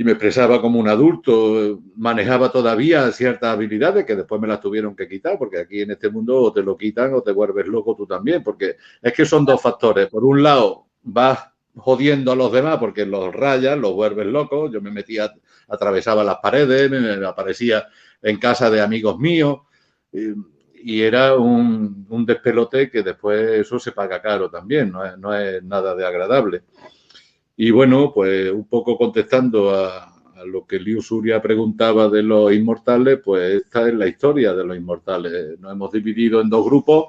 y 0.00 0.04
me 0.04 0.12
expresaba 0.12 0.62
como 0.62 0.80
un 0.80 0.88
adulto, 0.88 1.82
manejaba 1.96 2.50
todavía 2.50 3.12
ciertas 3.12 3.52
habilidades 3.52 4.06
que 4.06 4.16
después 4.16 4.40
me 4.40 4.48
las 4.48 4.58
tuvieron 4.58 4.96
que 4.96 5.06
quitar, 5.06 5.36
porque 5.36 5.58
aquí 5.58 5.82
en 5.82 5.90
este 5.90 6.08
mundo 6.08 6.40
o 6.40 6.50
te 6.54 6.62
lo 6.62 6.74
quitan 6.74 7.12
o 7.12 7.22
te 7.22 7.32
vuelves 7.32 7.66
loco 7.66 7.94
tú 7.94 8.06
también, 8.06 8.42
porque 8.42 8.76
es 9.02 9.12
que 9.12 9.26
son 9.26 9.44
dos 9.44 9.60
factores. 9.60 10.08
Por 10.08 10.24
un 10.24 10.42
lado, 10.42 10.86
vas 11.02 11.49
jodiendo 11.76 12.32
a 12.32 12.36
los 12.36 12.52
demás 12.52 12.78
porque 12.78 13.06
los 13.06 13.34
rayas, 13.34 13.78
los 13.78 13.92
vuelves 13.92 14.26
locos. 14.26 14.70
Yo 14.72 14.80
me 14.80 14.90
metía, 14.90 15.32
atravesaba 15.68 16.24
las 16.24 16.38
paredes, 16.38 16.90
me 16.90 17.26
aparecía 17.26 17.86
en 18.22 18.38
casa 18.38 18.70
de 18.70 18.80
amigos 18.80 19.18
míos 19.18 19.60
y, 20.12 21.00
era 21.02 21.36
un, 21.36 22.06
despelote 22.26 22.90
que 22.90 23.02
después 23.02 23.60
eso 23.60 23.78
se 23.78 23.92
paga 23.92 24.20
caro 24.20 24.50
también, 24.50 24.90
no 24.90 25.34
es, 25.34 25.62
nada 25.62 25.94
de 25.94 26.06
agradable. 26.06 26.62
Y 27.56 27.70
bueno, 27.70 28.12
pues 28.14 28.50
un 28.50 28.66
poco 28.66 28.96
contestando 28.96 29.74
a, 29.74 30.06
lo 30.46 30.66
que 30.66 30.78
Liu 30.78 31.02
Suria 31.02 31.42
preguntaba 31.42 32.08
de 32.08 32.22
los 32.22 32.50
inmortales, 32.50 33.20
pues 33.22 33.62
esta 33.62 33.86
es 33.86 33.94
la 33.94 34.06
historia 34.06 34.54
de 34.54 34.64
los 34.64 34.74
inmortales. 34.74 35.60
Nos 35.60 35.72
hemos 35.72 35.92
dividido 35.92 36.40
en 36.40 36.48
dos 36.48 36.64
grupos 36.64 37.08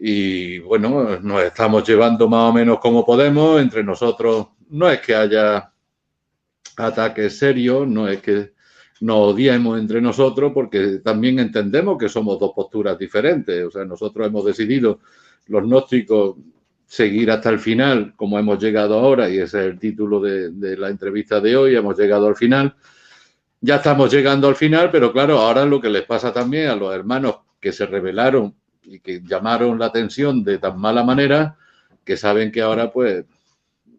y 0.00 0.60
bueno, 0.60 1.18
nos 1.20 1.42
estamos 1.42 1.86
llevando 1.86 2.28
más 2.28 2.50
o 2.50 2.52
menos 2.52 2.78
como 2.78 3.04
podemos. 3.04 3.60
Entre 3.60 3.82
nosotros 3.82 4.48
no 4.70 4.88
es 4.88 5.00
que 5.00 5.14
haya 5.14 5.72
ataques 6.76 7.38
serios, 7.38 7.86
no 7.86 8.08
es 8.08 8.22
que 8.22 8.52
nos 9.00 9.34
odiemos 9.34 9.78
entre 9.78 10.00
nosotros, 10.00 10.52
porque 10.52 11.00
también 11.04 11.38
entendemos 11.38 11.98
que 11.98 12.08
somos 12.08 12.38
dos 12.38 12.52
posturas 12.54 12.98
diferentes. 12.98 13.64
O 13.64 13.70
sea, 13.70 13.84
nosotros 13.84 14.26
hemos 14.26 14.44
decidido, 14.44 15.00
los 15.46 15.62
gnósticos, 15.64 16.36
seguir 16.86 17.30
hasta 17.30 17.50
el 17.50 17.58
final, 17.58 18.14
como 18.16 18.38
hemos 18.38 18.58
llegado 18.58 18.98
ahora, 18.98 19.28
y 19.28 19.38
ese 19.38 19.60
es 19.60 19.66
el 19.66 19.78
título 19.78 20.20
de, 20.20 20.76
la 20.76 20.88
entrevista 20.88 21.40
de 21.40 21.56
hoy, 21.56 21.76
hemos 21.76 21.98
llegado 21.98 22.26
al 22.26 22.36
final. 22.36 22.74
Ya 23.60 23.76
estamos 23.76 24.12
llegando 24.12 24.48
al 24.48 24.56
final, 24.56 24.90
pero 24.90 25.12
claro, 25.12 25.38
ahora 25.38 25.64
lo 25.64 25.80
que 25.80 25.90
les 25.90 26.04
pasa 26.04 26.32
también 26.32 26.68
a 26.68 26.76
los 26.76 26.94
hermanos 26.94 27.40
que 27.60 27.72
se 27.72 27.86
rebelaron 27.86 28.54
y 28.88 29.00
que 29.00 29.20
llamaron 29.22 29.78
la 29.78 29.86
atención 29.86 30.42
de 30.42 30.58
tan 30.58 30.78
mala 30.78 31.04
manera, 31.04 31.56
que 32.04 32.16
saben 32.16 32.50
que 32.50 32.62
ahora 32.62 32.90
pues 32.90 33.24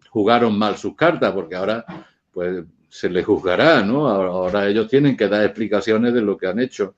jugaron 0.10 0.58
mal 0.58 0.77
sus 0.77 0.96
cartas, 0.96 1.31
porque 1.34 1.55
ahora 1.55 1.86
pues 2.31 2.65
se 2.89 3.10
les 3.10 3.25
juzgará, 3.25 3.84
¿no? 3.84 4.08
Ahora 4.08 4.67
ellos 4.67 4.88
tienen 4.88 5.15
que 5.15 5.27
dar 5.27 5.43
explicaciones 5.46 6.13
de 6.13 6.22
lo 6.22 6.38
que 6.38 6.48
han 6.48 6.60
hecho 6.60 6.96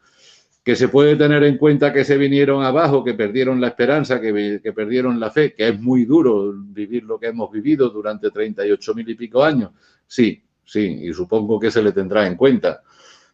que 0.63 0.75
se 0.75 0.89
puede 0.89 1.15
tener 1.15 1.43
en 1.43 1.57
cuenta 1.57 1.91
que 1.91 2.05
se 2.05 2.17
vinieron 2.17 2.63
abajo, 2.63 3.03
que 3.03 3.15
perdieron 3.15 3.59
la 3.59 3.69
esperanza, 3.69 4.21
que, 4.21 4.61
perdieron 4.75 5.19
la 5.19 5.31
fe, 5.31 5.53
que 5.53 5.69
es 5.69 5.79
muy 5.79 6.05
duro 6.05 6.53
vivir 6.55 7.03
lo 7.03 7.19
que 7.19 7.27
hemos 7.27 7.51
vivido 7.51 7.89
durante 7.89 8.29
38 8.29 8.93
mil 8.93 9.09
y 9.09 9.15
pico 9.15 9.43
años. 9.43 9.71
Sí, 10.05 10.43
sí, 10.63 10.99
y 11.01 11.13
supongo 11.13 11.59
que 11.59 11.71
se 11.71 11.81
le 11.81 11.91
tendrá 11.91 12.27
en 12.27 12.35
cuenta. 12.35 12.83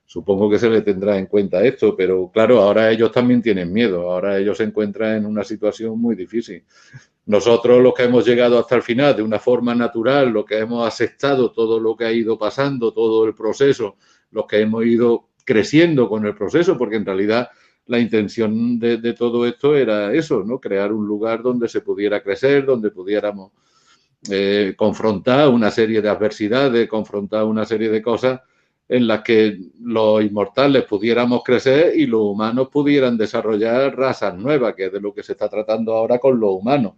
Supongo 0.09 0.49
que 0.49 0.57
se 0.57 0.69
le 0.69 0.83
tendrá 0.83 1.17
en 1.17 1.25
cuenta 1.25 1.61
esto, 1.65 1.93
pero 1.93 2.31
claro, 2.33 2.61
ahora 2.61 2.89
ellos 2.89 3.11
también 3.11 3.41
tienen 3.41 3.73
miedo, 3.73 4.09
ahora 4.09 4.37
ellos 4.37 4.57
se 4.57 4.63
encuentran 4.63 5.17
en 5.17 5.25
una 5.25 5.43
situación 5.43 5.99
muy 5.99 6.15
difícil. 6.15 6.63
Nosotros 7.25 7.83
los 7.83 7.93
que 7.93 8.03
hemos 8.03 8.25
llegado 8.25 8.57
hasta 8.57 8.75
el 8.77 8.83
final 8.83 9.17
de 9.17 9.21
una 9.21 9.37
forma 9.37 9.75
natural, 9.75 10.29
los 10.29 10.45
que 10.45 10.59
hemos 10.59 10.87
aceptado 10.87 11.51
todo 11.51 11.77
lo 11.77 11.97
que 11.97 12.05
ha 12.05 12.11
ido 12.13 12.37
pasando, 12.37 12.93
todo 12.93 13.25
el 13.25 13.35
proceso, 13.35 13.97
los 14.31 14.45
que 14.45 14.61
hemos 14.61 14.85
ido 14.85 15.27
creciendo 15.43 16.07
con 16.07 16.25
el 16.25 16.33
proceso, 16.33 16.77
porque 16.77 16.95
en 16.95 17.05
realidad 17.05 17.49
la 17.87 17.99
intención 17.99 18.79
de, 18.79 19.11
todo 19.11 19.45
esto 19.45 19.75
era 19.75 20.13
eso, 20.13 20.41
¿no? 20.41 20.57
Crear 20.61 20.93
un 20.93 21.05
lugar 21.05 21.43
donde 21.43 21.67
se 21.67 21.81
pudiera 21.81 22.23
crecer, 22.23 22.65
donde 22.65 22.91
pudiéramos 22.91 23.51
eh, 24.31 24.73
confrontar 24.77 25.49
una 25.49 25.69
serie 25.69 26.01
de 26.01 26.07
adversidades, 26.07 26.87
confrontar 26.87 27.43
una 27.43 27.65
serie 27.65 27.89
de 27.89 28.01
cosas 28.01 28.39
en 28.89 29.07
las 29.07 29.21
que 29.21 29.59
los 29.81 30.23
inmortales 30.23 30.85
pudiéramos 30.85 31.43
crecer 31.43 31.97
y 31.97 32.05
los 32.05 32.21
humanos 32.21 32.69
pudieran 32.71 33.17
desarrollar 33.17 33.95
razas 33.97 34.35
nuevas, 34.37 34.75
que 34.75 34.85
es 34.85 34.91
de 34.91 35.01
lo 35.01 35.13
que 35.13 35.23
se 35.23 35.33
está 35.33 35.49
tratando 35.49 35.93
ahora 35.93 36.19
con 36.19 36.39
los 36.39 36.51
humanos, 36.51 36.93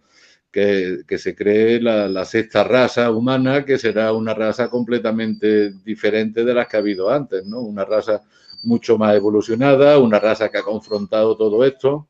que, 0.52 1.04
se 1.18 1.36
cree 1.36 1.82
la, 1.82 2.08
la, 2.08 2.26
sexta 2.26 2.64
raza 2.64 3.12
humana, 3.12 3.66
que 3.66 3.78
será 3.78 4.14
una 4.14 4.34
raza 4.34 4.70
completamente 4.70 5.72
diferente 5.84 6.44
de 6.44 6.54
las 6.54 6.68
que 6.68 6.78
ha 6.78 6.80
habido 6.80 7.10
antes, 7.10 7.46
¿no? 7.46 7.62
Una 7.62 7.86
raza 7.86 8.22
mucho 8.64 8.98
más 8.98 9.16
evolucionada, 9.16 9.98
una 10.00 10.20
raza 10.20 10.50
que 10.50 10.58
ha 10.58 10.64
confrontado 10.64 11.36
todo 11.36 11.64
esto. 11.66 12.08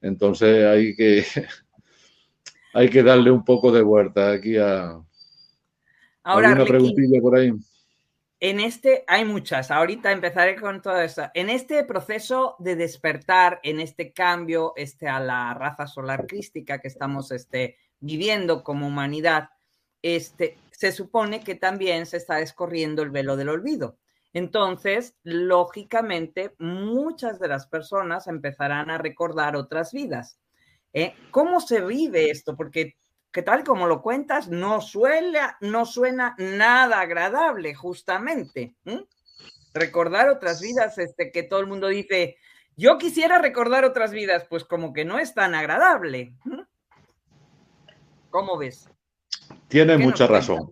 Entonces 0.00 0.66
hay 0.66 0.94
que, 0.94 1.24
hay 2.74 2.88
que 2.88 3.02
darle 3.02 3.30
un 3.30 3.44
poco 3.44 3.70
de 3.70 3.82
vuelta 3.82 4.32
aquí 4.32 4.56
a... 4.56 5.00
Ahora, 6.22 6.52
una 6.52 6.64
preguntilla 6.64 7.20
por 7.20 7.36
ahí? 7.36 7.52
En 8.46 8.60
este, 8.60 9.04
hay 9.06 9.24
muchas, 9.24 9.70
ahorita 9.70 10.12
empezaré 10.12 10.60
con 10.60 10.82
todo 10.82 11.00
esto. 11.00 11.22
En 11.32 11.48
este 11.48 11.82
proceso 11.84 12.56
de 12.58 12.76
despertar, 12.76 13.58
en 13.62 13.80
este 13.80 14.12
cambio 14.12 14.74
este, 14.76 15.08
a 15.08 15.18
la 15.18 15.54
raza 15.54 15.86
solar 15.86 16.26
crística 16.26 16.78
que 16.78 16.88
estamos 16.88 17.30
este, 17.30 17.78
viviendo 18.00 18.62
como 18.62 18.86
humanidad, 18.86 19.48
este, 20.02 20.58
se 20.72 20.92
supone 20.92 21.40
que 21.40 21.54
también 21.54 22.04
se 22.04 22.18
está 22.18 22.34
descorriendo 22.34 23.02
el 23.02 23.08
velo 23.08 23.38
del 23.38 23.48
olvido. 23.48 23.96
Entonces, 24.34 25.16
lógicamente, 25.22 26.54
muchas 26.58 27.40
de 27.40 27.48
las 27.48 27.66
personas 27.66 28.26
empezarán 28.26 28.90
a 28.90 28.98
recordar 28.98 29.56
otras 29.56 29.90
vidas. 29.90 30.38
¿eh? 30.92 31.14
¿Cómo 31.30 31.60
se 31.60 31.80
vive 31.80 32.30
esto? 32.30 32.54
Porque 32.54 32.96
que 33.34 33.42
tal 33.42 33.64
como 33.64 33.88
lo 33.88 34.00
cuentas, 34.00 34.46
no, 34.46 34.80
suena, 34.80 35.58
no 35.60 35.86
suena 35.86 36.36
nada 36.38 37.00
agradable, 37.00 37.74
justamente. 37.74 38.76
Recordar 39.74 40.28
otras 40.28 40.60
vidas, 40.60 40.98
este, 40.98 41.32
que 41.32 41.42
todo 41.42 41.58
el 41.58 41.66
mundo 41.66 41.88
dice, 41.88 42.36
yo 42.76 42.96
quisiera 42.96 43.40
recordar 43.40 43.84
otras 43.84 44.12
vidas, 44.12 44.46
pues 44.48 44.62
como 44.62 44.92
que 44.92 45.04
no 45.04 45.18
es 45.18 45.34
tan 45.34 45.56
agradable. 45.56 46.32
¿Cómo 48.30 48.56
ves? 48.56 48.88
Tiene 49.66 49.98
mucha 49.98 50.28
razón. 50.28 50.70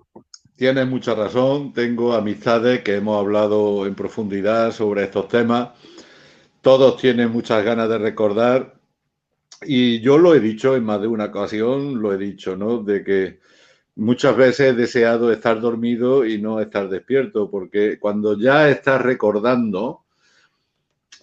Tienes 0.55 0.87
mucha 0.87 1.17
razón. 1.17 1.73
Tengo 1.73 2.13
amistades 2.13 2.83
que 2.85 2.95
hemos 2.95 3.19
hablado 3.19 3.87
en 3.87 3.97
profundidad 3.97 4.71
sobre 4.71 5.03
estos 5.03 5.27
temas. 5.27 5.71
Todos 6.61 6.97
tienen 6.97 7.33
muchas 7.33 7.65
ganas 7.65 7.89
de 7.89 7.99
recordar. 7.99 8.75
Y 9.65 10.01
yo 10.01 10.19
lo 10.19 10.35
he 10.35 10.41
dicho 10.41 10.77
en 10.77 10.85
más 10.85 11.01
de 11.01 11.07
una 11.07 11.27
ocasión, 11.27 12.01
lo 12.01 12.13
he 12.13 12.19
dicho, 12.19 12.57
¿no? 12.57 12.83
De 12.83 13.03
que 13.05 13.41
muchas 13.97 14.37
veces 14.37 14.73
he 14.73 14.75
deseado 14.75 15.33
estar 15.33 15.61
dormido 15.61 16.25
y 16.27 16.41
no 16.41 16.61
estar 16.61 16.89
despierto, 16.89 17.51
porque 17.51 17.99
cuando 17.99 18.39
ya 18.39 18.69
estás 18.69 19.03
recordando, 19.03 20.05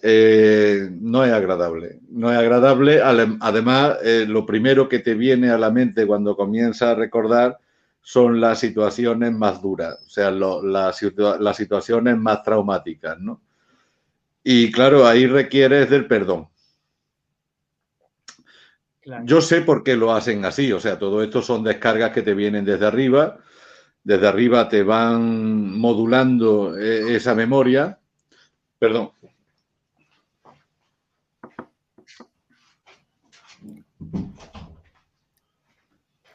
eh, 0.02 0.88
no 1.00 1.24
es 1.24 1.32
agradable. 1.32 2.00
No 2.10 2.32
es 2.32 2.38
agradable. 2.38 3.00
Además, 3.02 3.98
eh, 4.02 4.24
lo 4.26 4.46
primero 4.46 4.88
que 4.88 5.00
te 5.00 5.14
viene 5.14 5.50
a 5.50 5.58
la 5.58 5.70
mente 5.70 6.06
cuando 6.06 6.36
comienzas 6.36 6.90
a 6.90 6.94
recordar 6.94 7.58
son 8.02 8.40
las 8.40 8.58
situaciones 8.58 9.32
más 9.32 9.60
duras, 9.60 9.98
o 10.06 10.08
sea, 10.08 10.30
las 10.30 11.56
situaciones 11.56 12.16
más 12.16 12.42
traumáticas, 12.42 13.18
¿no? 13.20 13.42
Y 14.42 14.72
claro, 14.72 15.06
ahí 15.06 15.26
requieres 15.26 15.90
del 15.90 16.06
perdón. 16.06 16.48
Yo 19.24 19.40
sé 19.40 19.62
por 19.62 19.82
qué 19.82 19.96
lo 19.96 20.12
hacen 20.12 20.44
así, 20.44 20.72
o 20.72 20.80
sea, 20.80 20.98
todo 20.98 21.22
esto 21.22 21.40
son 21.40 21.64
descargas 21.64 22.10
que 22.12 22.22
te 22.22 22.34
vienen 22.34 22.64
desde 22.64 22.86
arriba, 22.86 23.38
desde 24.02 24.26
arriba 24.26 24.68
te 24.68 24.82
van 24.82 25.78
modulando 25.78 26.78
eh, 26.78 27.16
esa 27.16 27.34
memoria. 27.34 27.98
Perdón. 28.78 29.12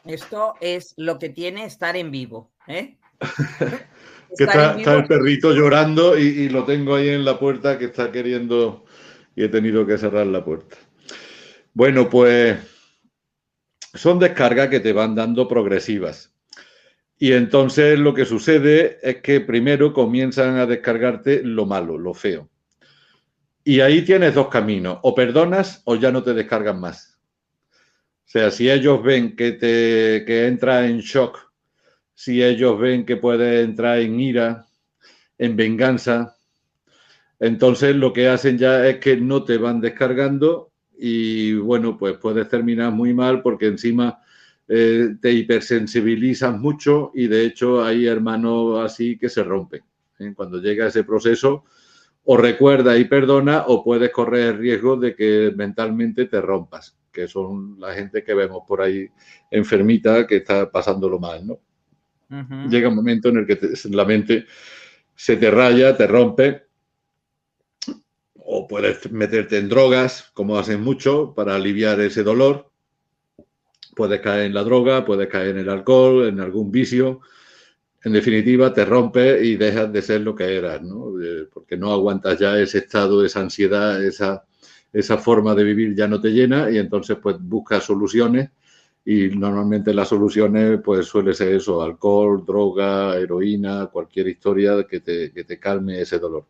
Esto 0.06 0.54
es 0.62 0.94
lo 0.98 1.18
que 1.18 1.30
tiene 1.30 1.66
estar 1.66 1.96
en 1.96 2.12
vivo. 2.12 2.52
¿eh? 2.68 2.98
que 4.38 4.44
está, 4.44 4.74
el 4.74 5.08
perrito 5.08 5.54
llorando 5.54 6.18
y, 6.18 6.50
lo 6.50 6.66
tengo 6.66 6.96
ahí 6.96 7.10
en 7.10 7.26
la 7.26 7.40
puerta 7.40 7.80
que 7.80 7.86
está 7.86 8.12
queriendo 8.12 8.86
y 9.36 9.44
he 9.44 9.50
tenido 9.50 9.86
que 9.86 9.98
cerrar 9.98 10.28
la 10.28 10.44
puerta. 10.44 10.78
Bueno, 11.76 12.10
pues 12.10 12.58
son 13.94 14.18
descargas 14.18 14.70
que 14.70 14.80
te 14.80 14.94
van 14.94 15.14
dando 15.14 15.46
progresivas. 15.46 16.34
Y 17.20 17.34
entonces 17.34 18.00
lo 18.00 18.14
que 18.14 18.24
sucede 18.24 18.98
es 19.04 19.18
que 19.18 19.42
primero 19.42 19.92
comienzan 19.92 20.56
a 20.56 20.66
descargarte 20.66 21.44
lo 21.44 21.66
malo, 21.66 21.98
lo 21.98 22.14
feo. 22.14 22.50
Y 23.66 23.82
ahí 23.82 24.04
tienes 24.04 24.34
dos 24.34 24.48
caminos, 24.48 25.00
o 25.02 25.14
perdonas 25.14 25.82
o 25.84 25.98
ya 25.98 26.14
no 26.14 26.24
te 26.24 26.34
descargan 26.34 26.80
más. 26.80 27.20
O 28.26 28.30
sea, 28.30 28.52
si 28.52 28.72
ellos 28.72 29.04
ven 29.04 29.36
que 29.36 29.52
te 29.52 30.24
que 30.26 30.48
entra 30.48 30.88
en 30.88 31.00
shock, 31.00 31.52
si 32.14 32.42
ellos 32.42 32.80
ven 32.80 33.06
que 33.06 33.18
puedes 33.18 33.66
entrar 33.66 34.00
en 34.00 34.18
ira, 34.18 34.66
en 35.38 35.58
venganza, 35.58 36.38
entonces 37.38 37.98
lo 37.98 38.14
que 38.14 38.30
hacen 38.30 38.58
ya 38.58 38.88
es 38.88 39.00
que 39.00 39.18
no 39.18 39.44
te 39.44 39.58
van 39.58 39.82
descargando 39.82 40.72
y 40.98 41.54
bueno, 41.56 41.98
pues 41.98 42.18
puedes 42.18 42.48
terminar 42.48 42.92
muy 42.92 43.14
mal 43.14 43.42
porque 43.42 43.68
encima 43.68 44.20
eh, 44.68 45.16
te 45.22 45.32
hipersensibilizas 45.32 46.58
mucho 46.58 47.12
y 47.14 47.28
de 47.28 47.46
hecho 47.46 47.84
hay 47.84 48.08
hermanos 48.08 48.80
así 48.84 49.18
que 49.18 49.30
se 49.30 49.44
rompen. 49.44 49.82
¿eh? 50.20 50.34
Cuando 50.36 50.60
llega 50.60 50.88
ese 50.88 51.04
proceso, 51.04 51.66
o 52.26 52.38
recuerda 52.38 52.98
y 52.98 53.06
perdona 53.06 53.66
o 53.68 53.84
puedes 53.84 54.12
correr 54.12 54.56
el 54.56 54.58
riesgo 54.58 54.98
de 54.98 55.16
que 55.16 55.54
mentalmente 55.56 56.26
te 56.26 56.42
rompas, 56.42 56.98
que 57.12 57.28
son 57.28 57.80
la 57.80 57.94
gente 57.94 58.24
que 58.24 58.34
vemos 58.34 58.64
por 58.68 58.82
ahí 58.82 59.08
enfermita 59.52 60.26
que 60.26 60.38
está 60.38 60.72
pasándolo 60.72 61.20
mal, 61.20 61.46
¿no? 61.46 61.60
Llega 62.68 62.90
un 62.90 62.96
momento 62.96 63.30
en 63.30 63.38
el 63.38 63.46
que 63.46 63.60
la 63.92 64.04
mente 64.04 64.46
se 65.14 65.38
te 65.38 65.52
raya, 65.52 65.96
te 65.96 66.08
rompe, 66.08 66.65
o 68.48 68.68
puedes 68.68 69.12
meterte 69.12 69.58
en 69.58 69.70
drogas, 69.70 70.30
como 70.34 70.58
hacen 70.58 70.82
mucho, 70.82 71.34
para 71.34 71.56
aliviar 71.56 72.00
ese 72.00 72.24
dolor. 72.24 72.70
Puedes 73.96 74.22
caer 74.22 74.46
en 74.46 74.54
la 74.54 74.64
droga, 74.64 75.04
puedes 75.04 75.28
caer 75.30 75.50
en 75.50 75.60
el 75.60 75.70
alcohol, 75.70 76.28
en 76.28 76.40
algún 76.40 76.72
vicio. 76.72 77.22
En 78.04 78.14
definitiva, 78.14 78.72
te 78.72 78.86
rompe 78.86 79.44
y 79.44 79.56
dejas 79.56 79.92
de 79.92 80.02
ser 80.02 80.22
lo 80.22 80.36
que 80.36 80.56
eras, 80.56 80.82
¿no? 80.84 81.14
Porque 81.52 81.76
no 81.76 81.92
aguantas 81.92 82.38
ya 82.38 82.60
ese 82.60 82.80
estado, 82.80 83.26
esa 83.26 83.40
ansiedad, 83.40 84.04
esa, 84.04 84.46
esa 84.94 85.18
forma 85.18 85.56
de 85.56 85.64
vivir 85.64 85.96
ya 85.96 86.08
no 86.08 86.22
te 86.22 86.30
llena 86.30 86.70
y 86.70 86.78
entonces 86.78 87.18
pues 87.22 87.38
buscas 87.40 87.84
soluciones 87.84 88.52
y 89.04 89.30
normalmente 89.30 89.94
las 89.94 90.10
soluciones 90.10 90.80
pues 90.84 91.08
suele 91.08 91.34
ser 91.34 91.56
eso, 91.56 91.82
alcohol, 91.82 92.46
droga, 92.46 93.18
heroína, 93.18 93.88
cualquier 93.88 94.28
historia 94.28 94.86
que 94.88 95.00
te, 95.00 95.32
que 95.32 95.44
te 95.44 95.60
calme 95.60 96.00
ese 96.00 96.20
dolor. 96.20 96.46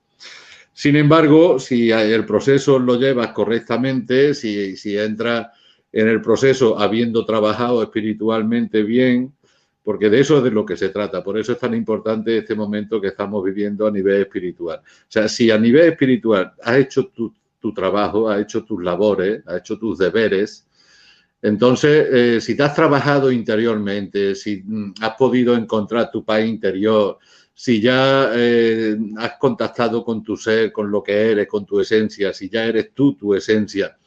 Sin 0.78 0.98
embargo, 0.98 1.58
si 1.58 1.90
el 1.90 2.26
proceso 2.26 2.78
lo 2.78 3.00
llevas 3.00 3.30
correctamente, 3.30 4.34
si, 4.34 4.76
si 4.76 4.98
entras 4.98 5.48
en 5.90 6.10
el 6.10 6.22
proceso 6.22 6.78
habiendo 6.78 7.26
trabajado 7.26 7.82
espiritualmente 7.82 8.84
bien, 8.84 9.34
porque 9.82 10.10
de 10.10 10.20
eso 10.20 10.40
es 10.40 10.44
de 10.44 10.52
lo 10.52 10.66
que 10.66 10.76
se 10.76 10.90
trata. 10.90 11.24
Por 11.24 11.40
eso 11.40 11.54
es 11.54 11.60
tan 11.60 11.74
importante 11.74 12.40
este 12.40 12.56
momento 12.56 13.00
que 13.00 13.08
estamos 13.08 13.42
viviendo 13.42 13.88
a 13.88 13.92
nivel 13.92 14.24
espiritual. 14.24 14.80
O 14.80 15.06
sea, 15.08 15.30
si 15.30 15.50
a 15.50 15.58
nivel 15.58 15.88
espiritual 15.88 16.52
has 16.62 16.76
hecho 16.76 17.08
tu, 17.08 17.34
trabajo, 17.74 18.30
has 18.30 18.42
hecho 18.42 18.66
tus 18.66 18.84
labores, 18.84 19.48
has 19.48 19.60
hecho 19.60 19.80
tus 19.80 19.98
deberes, 19.98 20.68
entonces, 21.42 22.08
eh, 22.12 22.42
si 22.42 22.58
te 22.58 22.64
has 22.64 22.76
trabajado 22.76 23.32
interiormente, 23.32 24.36
si 24.36 24.62
mm, 24.62 24.96
has 25.00 25.16
podido 25.16 25.56
encontrar 25.56 26.12
tu 26.12 26.26
paz 26.26 26.44
interior, 26.44 27.18
si 27.58 27.80
ya 27.80 28.32
eh, 28.34 28.98
has 29.18 29.38
contactado 29.40 30.04
con 30.04 30.22
tu 30.22 30.36
ser, 30.36 30.74
con 30.74 30.92
lo 30.92 31.02
que 31.02 31.32
eres, 31.32 31.48
con 31.48 31.66
tu 31.66 31.80
esencia, 31.80 32.34
si 32.34 32.50
ya 32.50 32.66
eres 32.66 32.94
tú 32.94 33.16
tu 33.16 33.34
esencia, 33.34 33.98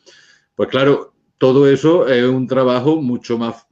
pues 0.55 0.69
claro, 0.69 1.15
todo 1.39 1.67
eso 1.67 2.07
es 2.07 2.25
un 2.25 2.47
trabajo 2.47 3.01
mucho 3.01 3.39
más 3.39 3.67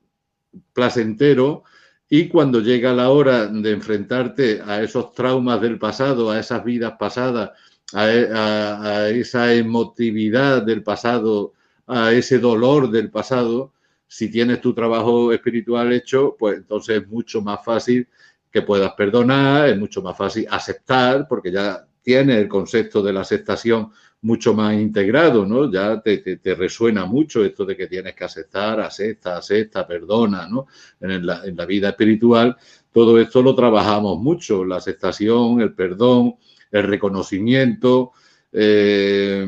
placentero 0.73 1.65
y 2.09 2.29
cuando 2.29 2.61
llega 2.61 2.95
la 2.95 3.11
hora 3.11 3.49
de 3.49 3.73
enfrentarte 3.73 4.63
a 4.65 4.83
esos 4.83 5.13
traumas 5.13 5.61
del 5.61 5.79
pasado, 5.79 6.31
a 6.31 6.41
esas 6.41 6.65
vidas 6.65 6.95
pasadas, 6.99 7.51
a, 7.93 8.11
e, 8.11 8.29
a 8.33 9.09
esa 9.11 9.53
emotividad 9.53 10.63
del 10.63 10.83
pasado, 10.83 11.53
a 11.87 12.13
ese 12.13 12.39
dolor 12.39 12.91
del 12.91 13.11
pasado, 13.11 13.75
si 14.09 14.31
tienes 14.31 14.61
tu 14.63 14.73
trabajo 14.73 15.33
espiritual 15.33 15.93
hecho, 15.93 16.35
pues 16.39 16.57
entonces 16.57 17.03
es 17.03 17.09
mucho 17.09 17.43
más 17.43 17.63
fácil 17.63 18.09
que 18.57 18.63
puedas 18.63 18.95
perdonar, 18.95 19.69
es 19.69 19.77
mucho 19.77 20.01
más 20.01 20.17
fácil 20.17 20.47
aceptar, 20.49 21.29
porque 21.29 21.53
ya 21.53 21.87
tienes 22.01 22.39
el 22.39 22.49
concepto 22.49 23.03
de 23.03 23.13
la 23.13 23.21
aceptación 23.21 23.91
mucho 24.23 24.55
más 24.55 24.73
integrado, 24.73 25.45
¿no? 25.45 25.71
Ya 25.71 26.01
te, 26.01 26.41
resuena 26.57 27.05
mucho 27.05 27.45
esto 27.45 27.67
de 27.67 27.77
que 27.77 27.87
tienes 27.87 28.15
que 28.15 28.25
aceptar, 28.25 28.81
acepta, 28.81 29.37
acepta, 29.37 29.87
perdona, 29.87 30.49
¿no? 30.49 30.69
En 31.03 31.27
la, 31.27 31.45
en 31.45 31.55
la 31.55 31.67
vida 31.67 31.91
espiritual, 31.91 32.57
todo 32.91 33.21
esto 33.21 33.43
lo 33.43 33.55
trabajamos 33.55 34.19
mucho, 34.21 34.65
la 34.65 34.77
aceptación, 34.77 35.61
el 35.61 35.75
perdón, 35.75 36.37
el 36.71 36.85
reconocimiento, 36.85 38.13
eh, 38.53 39.47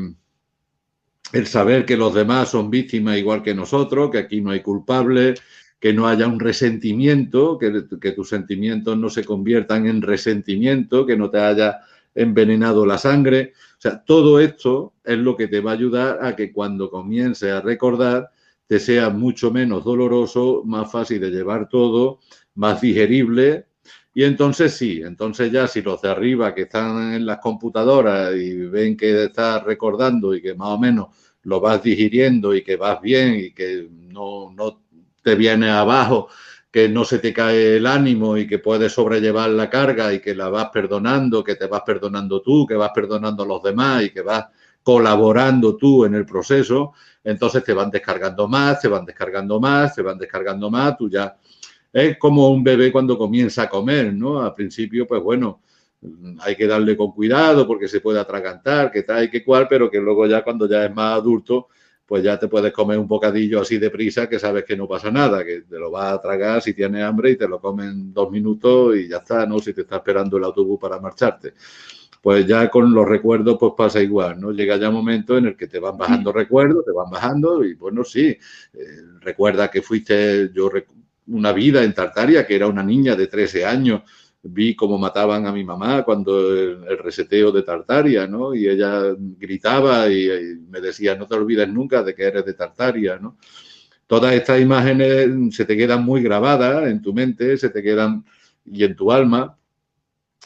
el 1.33 1.47
saber 1.47 1.83
que 1.83 1.97
los 1.97 2.13
demás 2.13 2.49
son 2.49 2.69
víctimas 2.69 3.17
igual 3.17 3.41
que 3.41 3.55
nosotros, 3.55 4.11
que 4.11 4.19
aquí 4.19 4.39
no 4.39 4.51
hay 4.51 4.61
culpables, 4.61 5.41
que 5.79 5.93
no 5.93 6.07
haya 6.07 6.27
un 6.27 6.39
resentimiento, 6.39 7.57
que, 7.57 7.85
que, 8.01 8.11
tus 8.11 8.29
sentimientos 8.29 8.97
no 8.97 9.09
se 9.09 9.23
conviertan 9.23 9.87
en 9.87 10.01
resentimiento, 10.01 11.05
que 11.05 11.15
no 11.15 11.29
te 11.29 11.39
haya 11.39 11.79
envenenado 12.13 12.85
la 12.85 12.97
sangre. 12.97 13.53
O 13.77 13.81
sea, 13.81 14.03
todo 14.03 14.39
esto 14.39 14.93
es 15.03 15.17
lo 15.17 15.37
que 15.37 15.47
te 15.47 15.61
va 15.61 15.71
a 15.71 15.75
ayudar 15.75 16.19
a 16.21 16.35
que 16.35 16.51
cuando 16.51 16.89
comiences 16.89 17.51
a 17.51 17.61
recordar 17.61 18.29
te 18.67 18.79
sea 18.79 19.09
mucho 19.09 19.51
menos 19.51 19.83
doloroso, 19.83 20.61
más 20.63 20.91
fácil 20.91 21.21
de 21.21 21.31
llevar 21.31 21.69
todo, 21.69 22.19
más 22.55 22.81
digerible. 22.81 23.65
Y 24.13 24.23
entonces 24.25 24.73
sí, 24.73 25.01
entonces 25.03 25.51
ya 25.51 25.67
si 25.67 25.81
los 25.81 26.01
de 26.01 26.09
arriba 26.09 26.53
que 26.53 26.63
están 26.63 27.13
en 27.13 27.25
las 27.25 27.39
computadoras 27.39 28.35
y 28.35 28.67
ven 28.67 28.95
que 28.95 29.23
estás 29.23 29.63
recordando 29.63 30.35
y 30.35 30.41
que 30.41 30.53
más 30.53 30.69
o 30.69 30.77
menos 30.77 31.07
lo 31.43 31.59
vas 31.59 31.81
digiriendo 31.81 32.53
y 32.53 32.63
que 32.63 32.75
vas 32.75 33.01
bien 33.01 33.35
y 33.39 33.51
que 33.53 33.87
no, 33.89 34.51
no 34.51 34.81
te 35.29 35.35
viene 35.35 35.69
abajo, 35.69 36.27
que 36.71 36.89
no 36.89 37.05
se 37.05 37.19
te 37.19 37.31
cae 37.31 37.77
el 37.77 37.85
ánimo 37.85 38.35
y 38.35 38.47
que 38.47 38.57
puedes 38.57 38.93
sobrellevar 38.93 39.51
la 39.51 39.69
carga 39.69 40.11
y 40.11 40.19
que 40.19 40.33
la 40.33 40.49
vas 40.49 40.69
perdonando, 40.73 41.43
que 41.43 41.53
te 41.53 41.67
vas 41.67 41.83
perdonando 41.85 42.41
tú, 42.41 42.65
que 42.65 42.73
vas 42.73 42.89
perdonando 42.95 43.43
a 43.43 43.45
los 43.45 43.61
demás 43.61 44.05
y 44.05 44.09
que 44.09 44.21
vas 44.21 44.47
colaborando 44.81 45.75
tú 45.75 46.03
en 46.03 46.15
el 46.15 46.25
proceso, 46.25 46.93
entonces 47.23 47.63
te 47.63 47.73
van 47.73 47.91
descargando 47.91 48.47
más, 48.47 48.81
te 48.81 48.87
van 48.87 49.05
descargando 49.05 49.59
más, 49.59 49.93
te 49.93 50.01
van 50.01 50.17
descargando 50.17 50.71
más, 50.71 50.97
tú 50.97 51.07
ya 51.11 51.37
es 51.93 52.17
como 52.17 52.49
un 52.49 52.63
bebé 52.63 52.91
cuando 52.91 53.15
comienza 53.15 53.63
a 53.63 53.69
comer, 53.69 54.11
¿no? 54.11 54.41
Al 54.41 54.55
principio, 54.55 55.05
pues 55.05 55.21
bueno, 55.21 55.61
hay 56.39 56.55
que 56.55 56.65
darle 56.65 56.97
con 56.97 57.11
cuidado 57.11 57.67
porque 57.67 57.87
se 57.87 58.01
puede 58.01 58.19
atragantar, 58.19 58.91
que 58.91 59.03
tal 59.03 59.25
y 59.25 59.29
que 59.29 59.43
cual, 59.43 59.67
pero 59.69 59.91
que 59.91 59.99
luego 59.99 60.25
ya 60.25 60.43
cuando 60.43 60.67
ya 60.67 60.85
es 60.85 60.95
más 60.95 61.19
adulto, 61.19 61.67
pues 62.09 62.23
ya 62.23 62.39
te 62.39 62.47
puedes 62.47 62.73
comer 62.73 62.97
un 62.97 63.07
bocadillo 63.07 63.61
así 63.61 63.77
de 63.77 63.91
prisa 63.91 64.27
que 64.27 64.39
sabes 64.39 64.65
que 64.65 64.75
no 64.75 64.87
pasa 64.87 65.11
nada, 65.11 65.45
que 65.45 65.61
te 65.61 65.77
lo 65.77 65.91
vas 65.91 66.13
a 66.13 66.19
tragar 66.19 66.59
si 66.59 66.73
tienes 66.73 67.03
hambre 67.03 67.29
y 67.29 67.35
te 67.35 67.47
lo 67.47 67.61
comen 67.61 68.11
dos 68.11 68.31
minutos 68.31 68.97
y 68.97 69.07
ya 69.07 69.17
está, 69.17 69.45
¿no? 69.45 69.59
Si 69.59 69.73
te 69.73 69.81
está 69.81 69.97
esperando 69.97 70.37
el 70.37 70.43
autobús 70.43 70.79
para 70.81 70.99
marcharte. 70.99 71.53
Pues 72.19 72.47
ya 72.47 72.67
con 72.67 72.91
los 72.95 73.07
recuerdos 73.07 73.57
pues 73.59 73.73
pasa 73.77 74.01
igual, 74.01 74.41
¿no? 74.41 74.51
Llega 74.51 74.77
ya 74.77 74.89
un 74.89 74.95
momento 74.95 75.37
en 75.37 75.45
el 75.45 75.55
que 75.55 75.67
te 75.67 75.77
van 75.77 75.99
bajando 75.99 76.33
recuerdos, 76.33 76.83
te 76.83 76.91
van 76.91 77.11
bajando 77.11 77.63
y 77.63 77.75
bueno, 77.75 78.03
sí, 78.03 78.29
eh, 78.29 78.39
recuerda 79.21 79.69
que 79.69 79.83
fuiste 79.83 80.49
yo 80.51 80.71
una 81.27 81.53
vida 81.53 81.83
en 81.83 81.93
Tartaria, 81.93 82.47
que 82.47 82.55
era 82.55 82.65
una 82.65 82.81
niña 82.81 83.15
de 83.15 83.27
13 83.27 83.65
años, 83.65 84.01
vi 84.43 84.75
cómo 84.75 84.97
mataban 84.97 85.45
a 85.45 85.51
mi 85.51 85.63
mamá 85.63 86.03
cuando 86.03 86.53
el, 86.53 86.97
reseteo 86.97 87.51
de 87.51 87.63
Tartaria, 87.63 88.27
¿no? 88.27 88.55
Y 88.55 88.67
ella 88.67 89.01
gritaba 89.17 90.09
y, 90.09 90.27
me 90.69 90.79
decía, 90.81 91.15
no 91.15 91.27
te 91.27 91.35
olvides 91.35 91.67
nunca 91.67 92.03
de 92.03 92.15
que 92.15 92.23
eres 92.23 92.45
de 92.45 92.53
Tartaria, 92.53 93.17
¿no? 93.17 93.37
Todas 94.07 94.33
estas 94.33 94.59
imágenes 94.59 95.55
se 95.55 95.65
te 95.65 95.77
quedan 95.77 96.03
muy 96.03 96.23
grabadas 96.23 96.87
en 96.87 97.01
tu 97.01 97.13
mente, 97.13 97.57
se 97.57 97.69
te 97.69 97.83
quedan 97.83 98.25
y 98.65 98.83
en 98.83 98.95
tu 98.95 99.11
alma, 99.11 99.57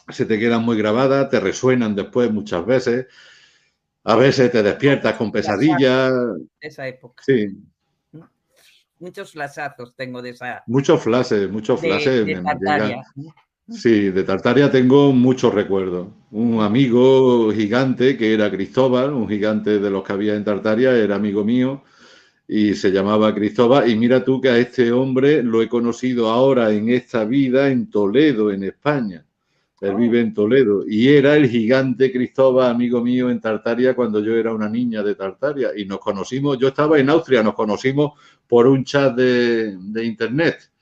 se 0.10 0.26
te 0.26 0.38
quedan 0.38 0.64
muy 0.64 0.78
grabadas, 0.78 1.30
te 1.30 1.40
resuenan 1.40 1.96
después 1.96 2.32
muchas 2.32 2.66
veces. 2.66 3.08
A 4.06 4.18
veces 4.18 4.52
te 4.52 4.62
despiertas 4.62 5.16
con 5.16 5.32
pesadillas. 5.32 6.12
Esa 6.60 6.88
época. 6.88 7.24
Sí. 7.26 7.58
Muchos 9.00 9.32
flashazos 9.32 9.96
tengo 9.96 10.22
de 10.22 10.32
esa. 10.32 10.64
Muchos 10.68 11.02
flashes, 11.02 11.50
muchos 11.50 11.80
flashes. 11.80 12.26
De, 12.26 12.36
de 12.36 12.42
Tartaria. 12.42 13.04
Sí, 13.70 14.10
de 14.10 14.24
Tartaria 14.24 14.70
tengo 14.70 15.14
muchos 15.14 15.54
recuerdos. 15.54 16.10
Un 16.32 16.62
amigo 16.62 17.52
gigante 17.54 18.18
que 18.18 18.34
era 18.34 18.52
Cristóbal, 18.52 19.14
un 19.14 19.28
gigante 19.30 19.80
de 19.80 19.90
los 19.90 20.04
que 20.04 20.12
había 20.14 20.36
en 20.36 20.44
Tartaria, 20.44 20.92
era 20.98 21.16
amigo 21.16 21.46
mío 21.46 21.82
y 22.48 22.76
se 22.76 22.92
llamaba 22.92 23.34
Cristóbal. 23.34 23.90
Y 23.90 23.96
mira 23.96 24.24
tú 24.26 24.42
que 24.42 24.50
a 24.50 24.58
este 24.58 24.92
hombre 24.92 25.44
lo 25.44 25.62
he 25.62 25.70
conocido 25.70 26.30
ahora 26.30 26.72
en 26.74 26.90
esta 26.90 27.24
vida 27.24 27.70
en 27.70 27.90
Toledo, 27.90 28.52
en 28.52 28.64
España. 28.64 29.26
Él 29.80 29.96
vive 29.96 30.20
en 30.20 30.34
Toledo 30.34 30.84
y 30.88 31.10
era 31.10 31.36
el 31.38 31.48
gigante 31.50 32.12
Cristóbal, 32.12 32.70
amigo 32.70 33.02
mío 33.02 33.30
en 33.30 33.40
Tartaria 33.40 33.96
cuando 33.96 34.20
yo 34.20 34.36
era 34.36 34.54
una 34.54 34.68
niña 34.70 35.04
de 35.04 35.16
Tartaria. 35.16 35.70
Y 35.76 35.86
nos 35.86 36.00
conocimos, 36.00 36.58
yo 36.60 36.70
estaba 36.70 37.00
en 37.00 37.10
Austria, 37.10 37.42
nos 37.42 37.54
conocimos 37.54 38.12
por 38.46 38.68
un 38.68 38.84
chat 38.84 39.16
de, 39.16 39.78
de 39.78 40.06
internet 40.06 40.73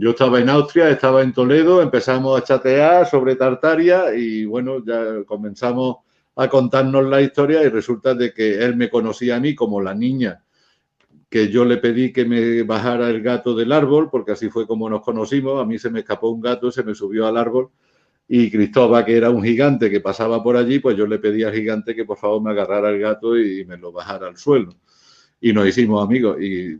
Yo 0.00 0.10
estaba 0.12 0.40
en 0.40 0.48
Austria, 0.48 0.88
estaba 0.88 1.20
en 1.20 1.34
Toledo, 1.34 1.82
empezamos 1.82 2.40
a 2.40 2.42
chatear 2.42 3.06
sobre 3.06 3.36
Tartaria 3.36 4.14
y 4.16 4.46
bueno, 4.46 4.82
ya 4.82 5.22
comenzamos 5.26 5.96
a 6.36 6.48
contarnos 6.48 7.04
la 7.04 7.20
historia 7.20 7.62
y 7.62 7.68
resulta 7.68 8.14
de 8.14 8.32
que 8.32 8.64
él 8.64 8.76
me 8.76 8.88
conocía 8.88 9.36
a 9.36 9.40
mí 9.40 9.54
como 9.54 9.82
la 9.82 9.94
niña 9.94 10.42
que 11.28 11.50
yo 11.50 11.66
le 11.66 11.76
pedí 11.76 12.14
que 12.14 12.24
me 12.24 12.62
bajara 12.62 13.10
el 13.10 13.20
gato 13.20 13.54
del 13.54 13.72
árbol, 13.72 14.08
porque 14.10 14.32
así 14.32 14.48
fue 14.48 14.66
como 14.66 14.88
nos 14.88 15.02
conocimos, 15.02 15.60
a 15.60 15.66
mí 15.66 15.78
se 15.78 15.90
me 15.90 15.98
escapó 15.98 16.30
un 16.30 16.40
gato, 16.40 16.72
se 16.72 16.82
me 16.82 16.94
subió 16.94 17.26
al 17.26 17.36
árbol 17.36 17.68
y 18.26 18.50
Cristóbal, 18.50 19.04
que 19.04 19.18
era 19.18 19.28
un 19.28 19.42
gigante 19.42 19.90
que 19.90 20.00
pasaba 20.00 20.42
por 20.42 20.56
allí, 20.56 20.78
pues 20.78 20.96
yo 20.96 21.06
le 21.06 21.18
pedí 21.18 21.42
al 21.42 21.52
gigante 21.52 21.94
que 21.94 22.06
por 22.06 22.16
favor 22.16 22.40
me 22.40 22.52
agarrara 22.52 22.88
el 22.88 23.00
gato 23.00 23.38
y 23.38 23.66
me 23.66 23.76
lo 23.76 23.92
bajara 23.92 24.28
al 24.28 24.38
suelo. 24.38 24.72
Y 25.42 25.52
nos 25.52 25.68
hicimos 25.68 26.02
amigos 26.02 26.40
y 26.40 26.78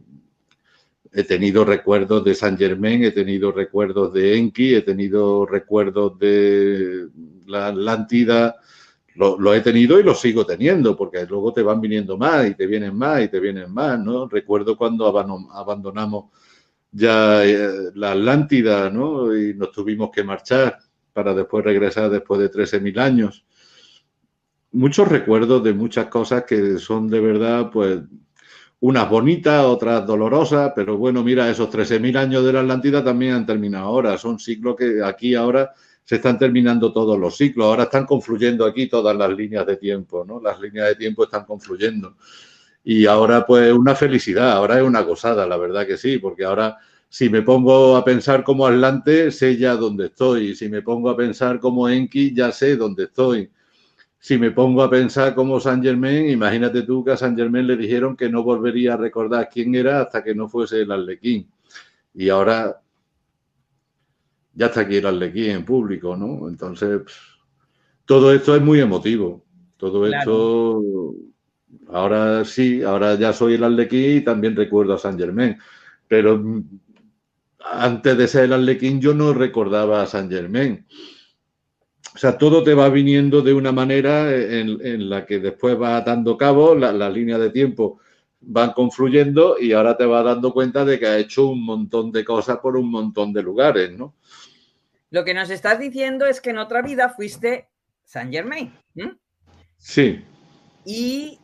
he 1.12 1.24
tenido 1.24 1.64
recuerdos 1.64 2.24
de 2.24 2.34
San 2.34 2.56
Germain, 2.56 3.04
he 3.04 3.10
tenido 3.10 3.50
recuerdos 3.50 4.12
de 4.12 4.36
Enki, 4.36 4.74
he 4.74 4.82
tenido 4.82 5.44
recuerdos 5.44 6.18
de 6.18 7.08
la 7.46 7.68
Atlántida, 7.68 8.56
lo, 9.16 9.54
he 9.54 9.60
tenido 9.60 9.98
y 9.98 10.02
lo 10.02 10.14
sigo 10.14 10.46
teniendo, 10.46 10.96
porque 10.96 11.26
luego 11.26 11.52
te 11.52 11.62
van 11.62 11.80
viniendo 11.80 12.16
más 12.16 12.48
y 12.48 12.54
te 12.54 12.66
vienen 12.66 12.96
más 12.96 13.22
y 13.22 13.28
te 13.28 13.40
vienen 13.40 13.72
más, 13.72 13.98
¿no? 13.98 14.28
Recuerdo 14.28 14.76
cuando 14.76 15.06
abandonamos 15.52 16.26
ya 16.92 17.44
eh, 17.44 17.90
la 17.94 18.12
Atlántida, 18.12 18.88
¿no? 18.88 19.36
Y 19.36 19.54
nos 19.54 19.72
tuvimos 19.72 20.10
que 20.10 20.24
marchar 20.24 20.78
para 21.12 21.34
después 21.34 21.64
regresar 21.64 22.08
después 22.08 22.40
de 22.40 22.50
13.000 22.50 22.98
años. 22.98 23.44
Muchos 24.72 25.08
recuerdos 25.08 25.64
de 25.64 25.74
muchas 25.74 26.06
cosas 26.06 26.44
que 26.44 26.78
son 26.78 27.08
de 27.08 27.20
verdad, 27.20 27.70
pues, 27.70 28.00
unas 28.80 29.10
bonitas, 29.10 29.64
otras 29.64 30.06
dolorosas, 30.06 30.72
pero 30.74 30.96
bueno, 30.96 31.22
mira, 31.22 31.50
esos 31.50 31.68
13.000 31.70 32.16
años 32.16 32.44
de 32.44 32.52
la 32.52 32.60
Atlántida 32.60 33.04
también 33.04 33.34
han 33.34 33.46
terminado 33.46 33.86
ahora, 33.86 34.16
son 34.16 34.38
siglos 34.38 34.76
que 34.76 35.02
aquí 35.04 35.34
ahora 35.34 35.72
se 36.04 36.16
están 36.16 36.38
terminando 36.38 36.92
todos 36.92 37.18
los 37.18 37.36
ciclos, 37.36 37.66
ahora 37.66 37.84
están 37.84 38.06
confluyendo 38.06 38.64
aquí 38.64 38.88
todas 38.88 39.16
las 39.16 39.30
líneas 39.30 39.66
de 39.66 39.76
tiempo, 39.76 40.24
¿no? 40.24 40.40
Las 40.40 40.58
líneas 40.60 40.88
de 40.88 40.96
tiempo 40.96 41.24
están 41.24 41.44
confluyendo. 41.44 42.16
Y 42.82 43.06
ahora 43.06 43.46
pues 43.46 43.72
una 43.72 43.94
felicidad, 43.94 44.52
ahora 44.52 44.78
es 44.78 44.82
una 44.82 45.02
gozada, 45.02 45.46
la 45.46 45.58
verdad 45.58 45.86
que 45.86 45.98
sí, 45.98 46.18
porque 46.18 46.44
ahora 46.44 46.78
si 47.10 47.28
me 47.28 47.42
pongo 47.42 47.96
a 47.96 48.04
pensar 48.04 48.44
como 48.44 48.66
Atlante, 48.66 49.32
sé 49.32 49.56
ya 49.56 49.74
dónde 49.74 50.06
estoy. 50.06 50.54
Si 50.54 50.68
me 50.68 50.80
pongo 50.80 51.10
a 51.10 51.16
pensar 51.16 51.58
como 51.58 51.88
Enki, 51.88 52.32
ya 52.32 52.52
sé 52.52 52.76
dónde 52.76 53.04
estoy. 53.04 53.50
Si 54.22 54.36
me 54.36 54.50
pongo 54.50 54.82
a 54.82 54.90
pensar 54.90 55.34
como 55.34 55.58
San 55.58 55.82
Germain, 55.82 56.28
imagínate 56.28 56.82
tú 56.82 57.02
que 57.02 57.12
a 57.12 57.16
San 57.16 57.34
Germain 57.34 57.66
le 57.66 57.74
dijeron 57.74 58.14
que 58.14 58.28
no 58.28 58.42
volvería 58.42 58.92
a 58.92 58.96
recordar 58.98 59.48
quién 59.50 59.74
era 59.74 60.02
hasta 60.02 60.22
que 60.22 60.34
no 60.34 60.46
fuese 60.46 60.82
el 60.82 60.92
Arlequín. 60.92 61.50
Y 62.12 62.28
ahora 62.28 62.82
ya 64.52 64.66
está 64.66 64.82
aquí 64.82 64.96
el 64.96 65.06
Arlequín 65.06 65.50
en 65.50 65.64
público, 65.64 66.18
¿no? 66.18 66.48
Entonces, 66.48 67.00
todo 68.04 68.30
esto 68.34 68.54
es 68.54 68.60
muy 68.60 68.80
emotivo. 68.80 69.42
Todo 69.78 70.06
esto, 70.06 71.14
ahora 71.88 72.44
sí, 72.44 72.82
ahora 72.82 73.14
ya 73.14 73.32
soy 73.32 73.54
el 73.54 73.64
Arlequín 73.64 74.18
y 74.18 74.20
también 74.20 74.54
recuerdo 74.54 74.92
a 74.92 74.98
San 74.98 75.18
Germain. 75.18 75.56
Pero 76.06 76.44
antes 77.64 78.18
de 78.18 78.28
ser 78.28 78.44
el 78.44 78.52
Arlequín 78.52 79.00
yo 79.00 79.14
no 79.14 79.32
recordaba 79.32 80.02
a 80.02 80.06
San 80.06 80.28
Germain. 80.30 80.84
O 82.14 82.18
sea, 82.18 82.36
todo 82.36 82.62
te 82.62 82.74
va 82.74 82.88
viniendo 82.88 83.40
de 83.40 83.54
una 83.54 83.72
manera 83.72 84.34
en, 84.34 85.08
la 85.08 85.24
que 85.24 85.38
después 85.38 85.80
va 85.80 86.00
dando 86.00 86.36
cabo, 86.36 86.74
la, 86.74 86.92
la 86.92 87.08
línea 87.08 87.38
de 87.38 87.50
tiempo 87.50 88.00
van 88.40 88.72
confluyendo 88.72 89.56
y 89.60 89.72
ahora 89.72 89.96
te 89.96 90.06
vas 90.06 90.24
dando 90.24 90.52
cuenta 90.52 90.84
de 90.84 90.98
que 90.98 91.06
ha 91.06 91.18
hecho 91.18 91.48
un 91.48 91.62
montón 91.62 92.10
de 92.10 92.24
cosas 92.24 92.58
por 92.58 92.76
un 92.76 92.90
montón 92.90 93.32
de 93.32 93.42
lugares, 93.42 93.92
¿no? 93.92 94.14
Lo 95.10 95.24
que 95.24 95.34
nos 95.34 95.50
estás 95.50 95.78
diciendo 95.78 96.24
es 96.26 96.40
que 96.40 96.50
en 96.50 96.58
otra 96.58 96.82
vida 96.82 97.10
fuiste 97.10 97.68
Saint 98.04 98.32
Germain. 98.32 98.72
Sí. 99.76 100.24
Y 100.84 101.39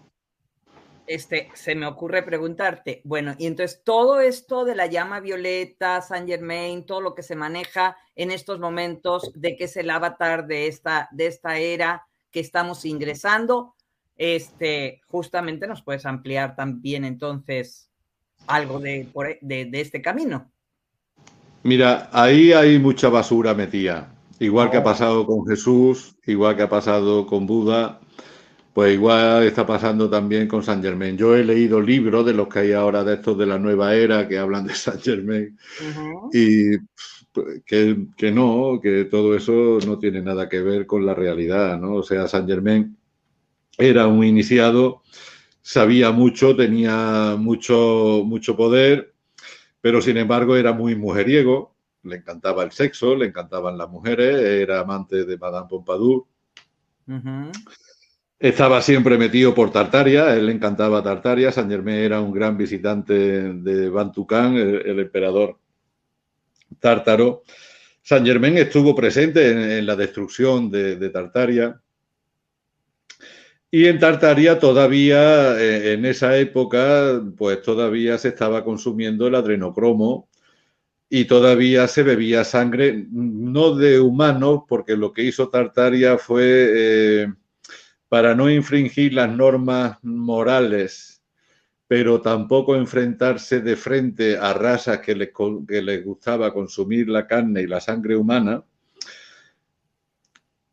este, 1.07 1.49
se 1.55 1.75
me 1.75 1.87
ocurre 1.87 2.23
preguntarte, 2.23 3.01
bueno, 3.05 3.35
y 3.39 3.47
entonces 3.47 3.83
todo 3.85 4.21
esto 4.21 4.65
de 4.65 4.75
la 4.75 4.87
llama 4.87 5.21
violeta, 5.21 6.01
Saint 6.01 6.29
Germain, 6.29 6.85
todo 6.85 7.01
lo 7.01 7.15
que 7.15 7.23
se 7.23 7.37
maneja 7.37 7.97
en 8.15 8.31
estos 8.31 8.59
momentos, 8.61 9.31
de 9.35 9.57
que 9.57 9.65
es 9.65 9.77
el 9.77 9.91
avatar 9.91 10.47
de 10.47 10.67
esta, 10.67 11.09
de 11.13 11.27
esta 11.27 11.59
era 11.59 12.07
que 12.31 12.41
estamos 12.41 12.85
ingresando, 12.85 13.75
este, 14.17 15.01
justamente 15.07 15.67
nos 15.67 15.83
puedes 15.83 16.07
ampliar 16.07 16.57
también 16.57 17.05
entonces 17.05 17.91
algo 18.47 18.79
de, 18.81 19.09
de 19.43 19.81
este 19.81 20.01
camino. 20.01 20.51
Mira, 21.63 22.09
ahí 22.13 22.53
hay 22.53 22.79
mucha 22.79 23.09
basura 23.09 23.53
metida. 23.53 24.13
Igual 24.39 24.71
que 24.71 24.77
ha 24.77 24.81
oh. 24.81 24.85
pasado 24.85 25.27
con 25.27 25.47
Jesús, 25.47 26.17
igual 26.27 26.57
que 26.57 26.63
ha 26.63 26.69
pasado 26.69 27.27
con 27.27 27.47
Buda, 27.47 28.01
pues 28.77 28.93
igual 28.93 29.45
está 29.45 29.65
pasando 29.65 30.11
también 30.11 30.47
con 30.47 30.63
San 30.63 30.83
Germain. 30.83 31.17
Yo 31.17 31.35
he 31.35 31.43
leído 31.43 31.81
libros 31.81 32.27
de 32.27 32.35
los 32.35 32.47
que 32.47 32.59
hay 32.59 32.73
ahora 32.73 33.05
de 33.05 33.15
estos 33.15 33.39
de 33.39 33.47
la 33.47 33.59
nueva 33.59 33.95
era 33.95 34.29
que 34.29 34.37
hablan 34.37 34.67
de 34.67 34.75
San 34.75 35.01
Germain 35.01 35.57
y 36.31 36.77
que, 37.65 38.07
que, 38.15 38.31
no, 38.31 38.79
que 38.83 39.07
todo 39.07 39.35
eso 39.35 39.79
no 39.87 39.99
tiene 39.99 40.21
nada 40.21 40.47
que 40.51 40.61
ver 40.61 40.85
con 40.85 41.07
la 41.07 41.15
realidad, 41.15 41.79
¿no? 41.81 41.95
O 41.95 42.03
sea, 42.03 42.29
San 42.29 42.47
Germain 42.47 42.95
era 43.79 44.09
un 44.09 44.23
iniciado, 44.23 45.01
sabía 45.63 46.11
mucho, 46.11 46.55
tenía 46.55 47.35
mucho, 47.39 48.25
mucho 48.27 48.59
poder, 48.59 49.15
pero 49.81 50.03
sin 50.03 50.19
embargo 50.19 50.55
era 50.55 50.75
muy 50.75 50.95
mujeriego, 50.95 51.75
le 52.03 52.17
encantaba 52.17 52.63
el 52.63 52.73
sexo, 52.73 53.17
le 53.17 53.25
encantaban 53.25 53.79
las 53.79 53.89
mujeres, 53.89 54.37
era 54.37 54.81
amante 54.81 55.25
de 55.25 55.39
Madame 55.39 55.67
Pompadour. 55.67 56.27
Estaba 58.39 58.83
siempre 58.83 59.17
metido 59.17 59.55
por 59.55 59.71
Tartaria, 59.71 60.35
él 60.35 60.51
encantaba 60.51 61.03
Tartaria, 61.03 61.51
San 61.51 61.71
Germain 61.71 61.99
era 61.99 62.21
un 62.21 62.33
gran 62.33 62.57
visitante 62.57 63.15
de 63.15 63.89
Bantucán, 63.89 64.57
el, 64.57 64.99
emperador 65.01 65.59
tártaro. 66.79 67.43
San 68.03 68.25
Germain 68.27 68.59
estuvo 68.59 68.95
presente 68.95 69.79
en, 69.79 69.87
la 69.87 69.97
destrucción 69.97 70.71
de 70.71 71.11
Tartaria, 71.11 71.81
y 73.71 73.87
en 73.87 73.99
Tartaria 73.99 74.59
todavía, 74.59 75.61
eh, 75.61 75.93
en 75.93 76.07
esa 76.07 76.39
época, 76.39 77.23
pues 77.37 77.63
todavía 77.63 78.17
se 78.17 78.29
estaba 78.29 78.65
consumiendo 78.65 79.27
el 79.27 79.35
adrenocromo 79.35 80.29
y 81.11 81.27
todavía 81.27 81.89
se 81.89 82.03
bebía 82.03 82.45
sangre, 82.45 83.07
no 83.11 83.75
de 83.75 84.01
humanos, 84.01 84.63
porque 84.69 84.97
lo 84.97 85.13
que 85.13 85.25
hizo 85.25 85.49
Tartaria 85.51 86.17
fue, 86.17 86.45
eh, 86.75 87.27
para 88.17 88.35
no 88.35 88.49
infringir 88.49 89.13
las 89.13 89.31
normas 89.31 89.99
morales, 90.03 91.23
pero 91.87 92.23
tampoco 92.23 92.75
enfrentarse 92.75 93.61
de 93.61 93.77
frente 93.77 94.39
a 94.39 94.55
razas 94.55 95.01
que 95.01 95.15
les, 95.15 95.33
que 95.69 95.83
les 95.83 96.03
gustaba 96.03 96.51
consumir 96.51 97.11
la 97.11 97.27
carne 97.27 97.61
y 97.61 97.67
la 97.67 97.79
sangre 97.79 98.17
humana, 98.17 98.65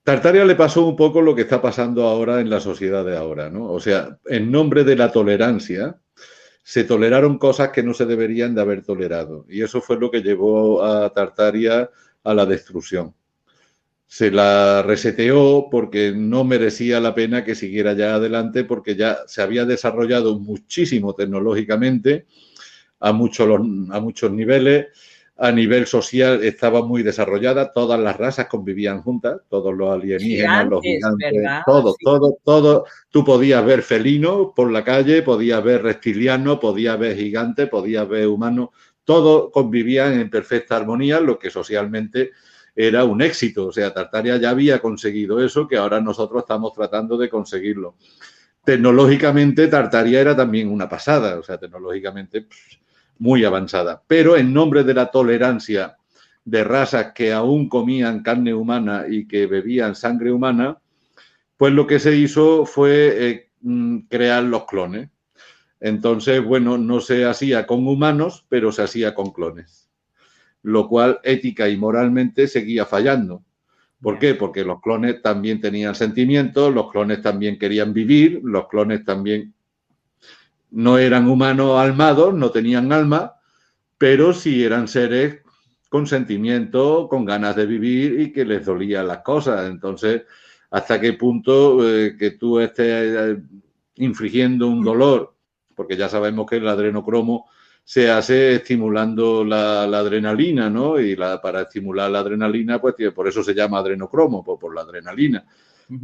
Tartaria 0.03 0.45
le 0.45 0.56
pasó 0.56 0.86
un 0.86 0.95
poco 0.95 1.21
lo 1.21 1.36
que 1.36 1.41
está 1.41 1.62
pasando 1.62 2.03
ahora 2.03 2.39
en 2.39 2.49
la 2.49 2.62
sociedad 2.62 3.03
de 3.03 3.17
ahora, 3.17 3.49
¿no? 3.49 3.69
O 3.69 3.82
sea, 3.82 4.17
en 4.27 4.49
nombre 4.49 4.86
de 4.86 4.95
la 4.95 5.12
tolerancia, 5.12 5.99
se 6.63 6.86
toleraron 6.86 7.38
cosas 7.38 7.71
que 7.71 7.84
no 7.84 7.93
se 7.93 8.06
deberían 8.06 8.56
de 8.56 8.62
haber 8.62 8.86
tolerado. 8.86 9.45
Y 9.49 9.63
eso 9.63 9.82
fue 9.82 9.99
lo 9.99 10.10
que 10.10 10.21
llevó 10.21 10.82
a 10.82 11.10
Tartaria 11.12 11.89
a 12.23 12.34
la 12.34 12.45
destrucción. 12.45 13.13
Se 14.13 14.30
la 14.30 14.84
reseteó 14.84 15.69
porque 15.71 16.13
no 16.15 16.43
merecía 16.43 16.99
la 16.99 17.15
pena 17.15 17.43
que 17.43 17.56
siguiera 17.56 17.93
ya 17.93 18.13
adelante, 18.13 18.63
porque 18.63 18.95
ya 18.95 19.17
se 19.26 19.41
había 19.41 19.65
desarrollado 19.65 20.38
muchísimo 20.38 21.15
tecnológicamente 21.15 22.28
a 22.99 23.12
muchos, 23.12 23.49
a 23.49 23.99
muchos 23.99 24.32
niveles. 24.32 24.86
A 25.36 25.52
nivel 25.52 25.88
social 25.88 26.43
estaba 26.43 26.86
muy 26.86 27.02
desarrollada, 27.02 27.71
todas 27.71 27.99
las 27.99 28.15
razas 28.15 28.45
convivían 28.45 29.02
juntas, 29.02 29.41
todos 29.49 29.73
los 29.73 29.89
alienígenas, 29.91 30.67
los 30.67 30.84
gigantes, 30.84 31.34
todos, 31.65 31.95
todo, 31.97 32.38
todo. 32.43 32.86
Tú 33.10 33.26
podías 33.26 33.65
ver 33.65 33.82
felino 33.82 34.54
por 34.56 34.71
la 34.71 34.84
calle, 34.84 35.23
podías 35.23 35.63
ver 35.63 35.82
reptiliano, 35.82 36.60
podías 36.60 36.99
ver 36.99 37.17
gigante, 37.17 37.65
podías 37.65 38.08
ver 38.08 38.28
humano, 38.28 38.73
todos 39.04 39.49
convivían 39.52 40.13
en 40.19 40.30
perfecta 40.30 40.76
armonía, 40.76 41.19
lo 41.19 41.39
que 41.39 41.49
socialmente 41.49 42.30
era 42.75 43.03
un 43.05 43.21
éxito. 43.21 43.67
O 43.67 43.71
sea, 43.71 43.93
Tartaria 43.93 44.38
ya 44.38 44.49
había 44.49 44.79
conseguido 44.79 45.43
eso, 45.43 45.67
que 45.67 45.77
ahora 45.77 46.01
nosotros 46.01 46.43
estamos 46.43 46.73
tratando 46.73 47.17
de 47.17 47.29
conseguirlo. 47.29 47.95
Tecnológicamente, 48.63 49.67
Tartaria 49.67 50.21
era 50.21 50.36
también 50.36 50.69
una 50.69 50.88
pasada, 50.88 51.38
o 51.38 51.43
sea, 51.43 51.57
tecnológicamente 51.57 52.47
muy 53.19 53.43
avanzada. 53.43 54.01
Pero 54.07 54.38
en 54.38 54.53
nombre 54.53 54.83
de 54.83 54.93
la 54.93 55.07
tolerancia 55.07 55.97
de 56.45 56.63
razas 56.63 57.13
que 57.13 57.31
aún 57.31 57.69
comían 57.69 58.21
carne 58.21 58.53
humana 58.53 59.05
y 59.09 59.27
que 59.27 59.47
bebían 59.47 59.95
sangre 59.95 60.31
humana, 60.31 60.77
pues 61.57 61.73
lo 61.73 61.88
que 61.88 61.99
se 61.99 62.15
hizo 62.15 62.65
fue 62.65 63.29
eh, 63.29 63.49
mm, 63.62 63.99
crear 64.09 64.43
los 64.43 64.65
clones. 64.65 65.09
Entonces, 65.79 66.43
bueno, 66.43 66.77
no 66.77 67.01
se 67.01 67.25
hacía 67.25 67.67
con 67.67 67.86
humanos, 67.88 68.45
pero 68.49 68.71
se 68.71 68.83
hacía 68.83 69.13
con 69.13 69.31
clones. 69.31 69.82
Lo 70.63 70.88
cual 70.88 71.19
ética 71.23 71.69
y 71.69 71.78
moralmente 71.78 72.47
seguía 72.47 72.86
fallando. 72.86 73.43
¿Por 74.02 74.19
qué? 74.19 74.36
Porque 74.36 74.65
los 74.65 74.82
clones 74.82 75.21
también 75.21 75.62
tenían 75.62 75.95
sentimientos, 75.95 76.73
los 76.73 76.91
clones 76.91 77.21
también 77.21 77.58
querían 77.58 77.93
vivir, 77.93 78.41
los 78.43 78.67
clones 78.67 79.06
también 79.06 79.54
no 80.71 80.97
eran 80.97 81.30
humanos 81.30 81.78
almados, 81.80 82.34
no 82.34 82.49
tenían 82.49 82.91
alma, 82.91 83.36
pero 83.97 84.34
sí 84.34 84.63
eran 84.63 84.88
seres 84.88 85.41
con 85.88 86.08
sentimiento, 86.08 87.08
con 87.08 87.23
ganas 87.23 87.56
de 87.56 87.65
vivir 87.65 88.19
y 88.19 88.34
que 88.34 88.43
les 88.43 88.65
dolían 88.65 89.08
las 89.08 89.19
cosas. 89.19 89.69
Entonces, 89.69 90.23
¿hasta 90.71 90.99
qué 90.99 91.13
punto 91.13 91.88
eh, 91.88 92.17
que 92.17 92.32
tú 92.32 92.60
estés 92.60 93.15
eh, 93.15 93.38
infligiendo 93.95 94.67
un 94.67 94.84
dolor? 94.84 95.36
Porque 95.76 95.95
ya 95.95 96.10
sabemos 96.10 96.47
que 96.47 96.58
el 96.58 96.67
adrenocromo 96.67 97.47
se 97.83 98.09
hace 98.09 98.55
estimulando 98.55 99.43
la, 99.43 99.83
adrenalina, 99.83 100.69
¿no? 100.69 100.99
Y 100.99 101.15
la, 101.15 101.41
para 101.41 101.63
estimular 101.63 102.09
la 102.09 102.19
adrenalina, 102.19 102.79
pues 102.79 102.95
por 103.13 103.27
eso 103.27 103.43
se 103.43 103.53
llama 103.53 103.79
adrenocromo, 103.79 104.43
por, 104.43 104.73
la 104.73 104.81
adrenalina. 104.81 105.45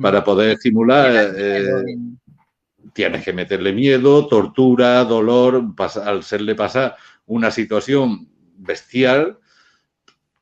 Para 0.01 0.23
poder 0.23 0.51
estimular, 0.51 1.33
eh, 1.35 1.95
tienes 2.93 3.23
que 3.23 3.33
meterle 3.33 3.71
miedo, 3.71 4.27
tortura, 4.27 5.03
dolor, 5.05 5.73
al 6.03 6.23
serle 6.23 6.53
pasar 6.53 6.95
una 7.27 7.49
situación 7.49 8.27
bestial 8.57 9.37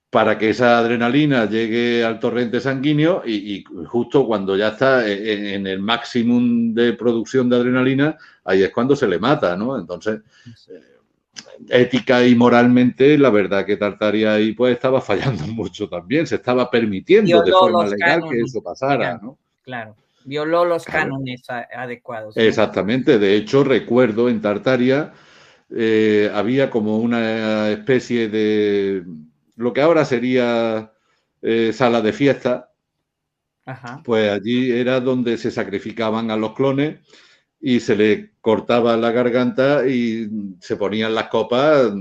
para 0.09 0.37
que 0.37 0.49
esa 0.49 0.79
adrenalina 0.79 1.45
llegue 1.49 2.03
al 2.03 2.19
torrente 2.19 2.59
sanguíneo 2.59 3.23
y, 3.25 3.63
justo 3.85 4.25
cuando 4.25 4.55
ya 4.55 4.69
está 4.69 5.07
en, 5.07 5.67
el 5.67 5.79
máximo 5.79 6.39
de 6.73 6.93
producción 6.93 7.49
de 7.49 7.57
adrenalina, 7.57 8.17
ahí 8.43 8.63
es 8.63 8.71
cuando 8.71 8.95
se 8.95 9.07
le 9.07 9.19
mata, 9.19 9.55
¿no? 9.55 9.77
Entonces, 9.77 10.21
eh, 10.69 10.96
ética 11.69 12.25
y 12.25 12.35
moralmente, 12.35 13.17
la 13.17 13.29
verdad 13.29 13.65
que 13.65 13.77
Tartaria 13.77 14.33
ahí 14.33 14.53
pues 14.53 14.73
estaba 14.73 15.01
fallando 15.01 15.45
mucho 15.47 15.89
también, 15.89 16.27
se 16.27 16.35
estaba 16.35 16.69
permitiendo 16.69 17.41
de 17.41 17.51
forma 17.51 17.85
legal 17.85 18.23
que 18.29 18.41
eso 18.41 18.61
pasara, 18.61 19.19
¿no? 19.21 19.37
Claro 19.63 19.95
violó 20.27 20.65
los 20.65 20.83
cánones 20.83 21.43
adecuados. 21.49 22.35
Exactamente, 22.35 23.17
de 23.17 23.37
hecho 23.37 23.63
recuerdo 23.63 24.27
en 24.27 24.41
Tartaria 24.41 25.13
eh, 25.69 26.29
había 26.33 26.69
como 26.69 26.97
una 26.97 27.71
especie 27.71 28.27
de 28.27 29.03
lo 29.55 29.73
que 29.73 29.81
ahora 29.81 30.03
sería 30.03 30.91
eh, 31.41 31.71
sala 31.73 32.01
de 32.01 32.13
fiesta, 32.13 32.71
pues 34.03 34.29
allí 34.31 34.71
era 34.71 34.99
donde 34.99 35.37
se 35.37 35.51
sacrificaban 35.51 36.29
a 36.29 36.37
los 36.37 36.53
clones 36.53 36.99
y 37.59 37.79
se 37.79 37.95
le 37.95 38.31
cortaba 38.41 38.97
la 38.97 39.11
garganta 39.11 39.87
y 39.87 40.29
se 40.59 40.75
ponían 40.75 41.15
las 41.15 41.27
copas 41.27 41.91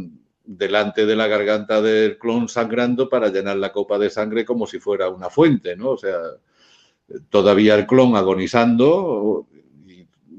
delante 0.44 1.06
de 1.06 1.16
la 1.16 1.26
garganta 1.26 1.82
del 1.82 2.18
clon 2.18 2.48
sangrando 2.48 3.08
para 3.08 3.28
llenar 3.28 3.56
la 3.56 3.72
copa 3.72 3.98
de 3.98 4.10
sangre 4.10 4.44
como 4.44 4.66
si 4.66 4.78
fuera 4.78 5.08
una 5.08 5.28
fuente, 5.28 5.76
¿no? 5.76 5.90
O 5.90 5.98
sea, 5.98 6.18
todavía 7.30 7.74
el 7.74 7.86
clon 7.86 8.16
agonizando, 8.16 9.46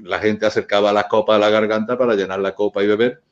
la 0.02 0.18
gente 0.18 0.46
acercaba 0.46 0.92
la 0.92 1.08
copa 1.08 1.36
a 1.36 1.38
la 1.38 1.50
garganta 1.50 1.98
para 1.98 2.14
llenar 2.14 2.40
la 2.40 2.54
copa 2.54 2.82
y 2.82 2.86
beber. 2.86 3.22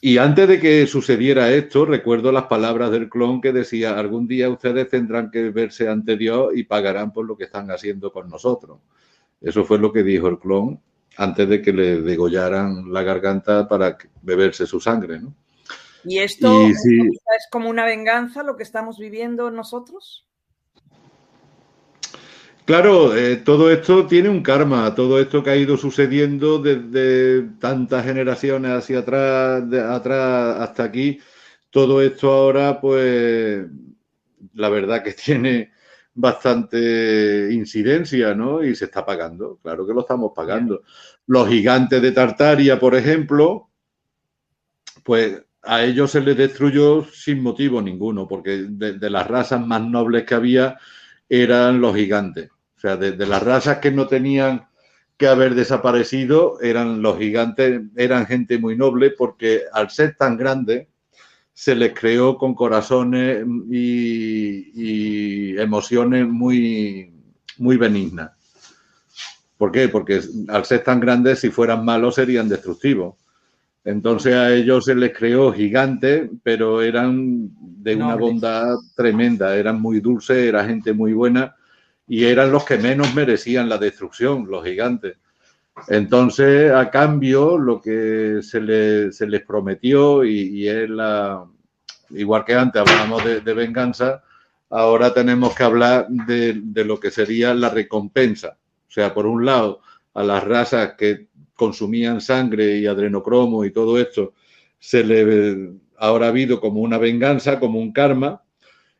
Y 0.00 0.18
antes 0.18 0.48
de 0.48 0.60
que 0.60 0.86
sucediera 0.86 1.52
esto, 1.52 1.84
recuerdo 1.84 2.32
las 2.32 2.44
palabras 2.44 2.90
del 2.90 3.08
clon 3.08 3.40
que 3.40 3.52
decía, 3.52 3.98
algún 3.98 4.26
día 4.26 4.48
ustedes 4.48 4.88
tendrán 4.88 5.30
que 5.30 5.50
verse 5.50 5.88
ante 5.88 6.16
Dios 6.16 6.50
y 6.54 6.64
pagarán 6.64 7.12
por 7.12 7.26
lo 7.26 7.36
que 7.36 7.44
están 7.44 7.70
haciendo 7.70 8.12
con 8.12 8.28
nosotros. 8.28 8.78
Eso 9.40 9.64
fue 9.64 9.78
lo 9.78 9.92
que 9.92 10.02
dijo 10.02 10.28
el 10.28 10.38
clon 10.38 10.80
antes 11.16 11.48
de 11.48 11.60
que 11.62 11.72
le 11.72 12.00
degollaran 12.00 12.92
la 12.92 13.02
garganta 13.02 13.66
para 13.66 13.96
beberse 14.22 14.66
su 14.66 14.80
sangre. 14.80 15.20
¿no? 15.20 15.34
¿Y 16.04 16.18
esto 16.18 16.66
es 16.68 17.48
como 17.50 17.68
una 17.68 17.84
venganza 17.84 18.42
lo 18.42 18.56
que 18.56 18.62
estamos 18.62 18.98
viviendo 18.98 19.50
nosotros? 19.50 20.28
Claro, 22.64 23.16
eh, 23.16 23.36
todo 23.36 23.70
esto 23.70 24.06
tiene 24.06 24.28
un 24.28 24.42
karma, 24.42 24.94
todo 24.94 25.18
esto 25.18 25.42
que 25.42 25.48
ha 25.48 25.56
ido 25.56 25.78
sucediendo 25.78 26.58
desde 26.58 27.42
tantas 27.58 28.04
generaciones 28.04 28.72
hacia 28.72 28.98
atrás, 28.98 29.70
de 29.70 29.80
atrás 29.80 30.60
hasta 30.60 30.84
aquí, 30.84 31.18
todo 31.70 32.02
esto 32.02 32.30
ahora, 32.30 32.78
pues, 32.78 33.64
la 34.52 34.68
verdad 34.68 35.02
que 35.02 35.12
tiene 35.24 35.72
bastante 36.20 37.48
incidencia, 37.52 38.34
¿no? 38.34 38.62
Y 38.62 38.74
se 38.74 38.86
está 38.86 39.04
pagando, 39.04 39.58
claro 39.62 39.86
que 39.86 39.94
lo 39.94 40.00
estamos 40.00 40.32
pagando. 40.34 40.82
Los 41.26 41.48
gigantes 41.48 42.02
de 42.02 42.12
Tartaria, 42.12 42.78
por 42.78 42.94
ejemplo, 42.94 43.70
pues 45.04 45.42
a 45.62 45.84
ellos 45.84 46.10
se 46.10 46.20
les 46.20 46.36
destruyó 46.36 47.04
sin 47.04 47.42
motivo 47.42 47.80
ninguno, 47.82 48.26
porque 48.26 48.66
de 48.68 49.10
las 49.10 49.26
razas 49.26 49.64
más 49.66 49.82
nobles 49.82 50.24
que 50.24 50.34
había 50.34 50.78
eran 51.28 51.80
los 51.80 51.94
gigantes 51.94 52.50
o 52.78 52.80
sea, 52.80 52.96
de, 52.96 53.26
las 53.26 53.42
razas 53.42 53.78
que 53.78 53.90
no 53.90 54.06
tenían 54.06 54.68
que 55.16 55.26
haber 55.26 55.56
desaparecido, 55.56 56.60
eran 56.60 57.02
los 57.02 57.18
gigantes, 57.18 57.82
eran 57.96 58.24
gente 58.26 58.56
muy 58.58 58.76
noble 58.76 59.10
porque 59.10 59.62
al 59.72 59.90
ser 59.90 60.14
tan 60.14 60.36
grandes 60.36 60.86
se 61.58 61.74
les 61.74 61.92
creó 61.92 62.38
con 62.38 62.54
corazones 62.54 63.44
y, 63.68 65.58
emociones 65.58 66.28
muy, 66.28 67.12
muy 67.56 67.76
benignas. 67.76 68.30
¿Por 69.56 69.72
qué? 69.72 69.88
Porque 69.88 70.20
al 70.46 70.64
ser 70.64 70.84
tan 70.84 71.00
grandes, 71.00 71.40
si 71.40 71.50
fueran 71.50 71.84
malos, 71.84 72.14
serían 72.14 72.48
destructivos. 72.48 73.16
Entonces 73.84 74.34
a 74.34 74.54
ellos 74.54 74.84
se 74.84 74.94
les 74.94 75.12
creó 75.12 75.52
gigantes, 75.52 76.30
pero 76.44 76.80
eran 76.80 77.50
de 77.60 77.96
una 77.96 78.14
bondad 78.14 78.76
tremenda, 78.94 79.56
eran 79.56 79.82
muy 79.82 79.98
dulces, 79.98 80.36
era 80.36 80.64
gente 80.64 80.92
muy 80.92 81.12
buena 81.12 81.56
y 82.06 82.24
eran 82.24 82.52
los 82.52 82.64
que 82.64 82.78
menos 82.78 83.12
merecían 83.16 83.68
la 83.68 83.78
destrucción, 83.78 84.46
los 84.48 84.64
gigantes. 84.64 85.16
Entonces, 85.86 86.72
a 86.72 86.90
cambio, 86.90 87.56
lo 87.56 87.80
que 87.80 88.40
se, 88.42 88.60
les 88.60 89.42
prometió, 89.46 90.24
y, 90.24 90.68
es 90.68 90.90
la, 90.90 91.44
igual 92.10 92.44
que 92.44 92.54
antes 92.54 92.82
hablábamos 92.82 93.24
de, 93.24 93.54
venganza, 93.54 94.22
ahora 94.70 95.14
tenemos 95.14 95.54
que 95.54 95.62
hablar 95.62 96.08
de, 96.08 96.60
de, 96.62 96.84
lo 96.84 96.98
que 96.98 97.10
sería 97.10 97.54
la 97.54 97.70
recompensa. 97.70 98.58
O 98.88 98.90
sea, 98.90 99.14
por 99.14 99.26
un 99.26 99.44
lado, 99.44 99.80
a 100.14 100.22
las 100.22 100.42
razas 100.44 100.94
que 100.98 101.28
consumían 101.54 102.20
sangre 102.20 102.78
y 102.78 102.86
adrenocromo 102.86 103.64
y 103.64 103.70
todo 103.70 103.98
esto, 103.98 104.34
se 104.78 105.04
le 105.04 105.78
ahora 105.98 106.26
ha 106.26 106.28
habido 106.30 106.60
como 106.60 106.80
una 106.80 106.98
venganza, 106.98 107.58
como 107.58 107.78
un 107.78 107.92
karma, 107.92 108.42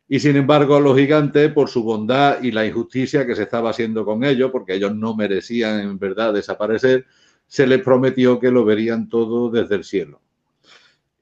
y 0.09 0.21
sin 0.21 0.37
embargo, 0.37 0.77
a 0.77 0.81
los 0.81 0.97
gigantes, 0.97 1.53
por 1.53 1.69
su 1.69 1.83
bondad 1.83 2.43
y 2.43 2.51
la 2.51 2.65
injusticia 2.65 3.27
que 3.27 3.35
se 3.35 3.43
estaba 3.43 3.71
haciendo 3.71 4.07
con 4.07 4.25
ellos, 4.25 4.51
porque 4.51 4.75
ellos 4.75 4.95
no 4.95 5.15
merecían 5.15 5.81
en 5.81 5.99
verdad 5.99 6.33
desaparecer, 6.33 7.05
se 7.47 7.67
les 7.67 7.83
prometió 7.83 8.39
que 8.41 8.51
lo 8.51 8.65
verían 8.65 9.09
todo 9.09 9.51
desde 9.51 9.75
el 9.75 9.85
cielo. 9.85 10.21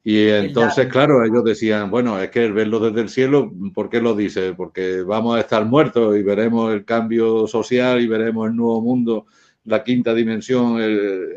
Y 0.05 0.29
entonces, 0.29 0.87
claro, 0.87 1.25
ellos 1.25 1.43
decían, 1.43 1.91
bueno, 1.91 2.17
es 2.17 2.29
que 2.29 2.45
el 2.45 2.53
verlo 2.53 2.79
desde 2.79 3.01
el 3.01 3.09
cielo, 3.09 3.51
¿por 3.73 3.89
qué 3.89 3.99
lo 3.99 4.15
dice? 4.15 4.53
Porque 4.53 5.01
vamos 5.01 5.35
a 5.35 5.41
estar 5.41 5.65
muertos 5.65 6.15
y 6.15 6.23
veremos 6.23 6.73
el 6.73 6.85
cambio 6.85 7.45
social 7.45 7.99
y 7.99 8.07
veremos 8.07 8.47
el 8.47 8.55
nuevo 8.55 8.81
mundo, 8.81 9.25
la 9.65 9.83
quinta 9.83 10.13
dimensión, 10.13 10.79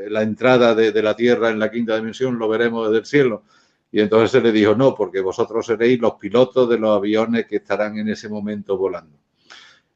la 0.09 0.23
entrada 0.23 0.77
de, 0.77 0.93
de 0.93 1.03
la 1.03 1.17
Tierra 1.17 1.51
en 1.51 1.59
la 1.59 1.69
quinta 1.69 1.97
dimensión, 1.97 2.39
lo 2.39 2.49
veremos 2.49 2.87
desde 2.87 3.01
el 3.01 3.07
cielo. 3.07 3.43
Y 3.93 4.01
entonces 4.01 4.31
se 4.31 4.41
le 4.41 4.53
dijo, 4.53 4.75
no, 4.75 4.95
porque 4.95 5.21
vosotros 5.21 5.67
seréis 5.67 6.01
los 6.01 6.15
pilotos 6.15 6.69
de 6.69 6.79
los 6.79 6.97
aviones 6.97 7.47
que 7.47 7.57
estarán 7.57 7.99
en 7.99 8.09
ese 8.09 8.29
momento 8.29 8.77
volando. 8.77 9.19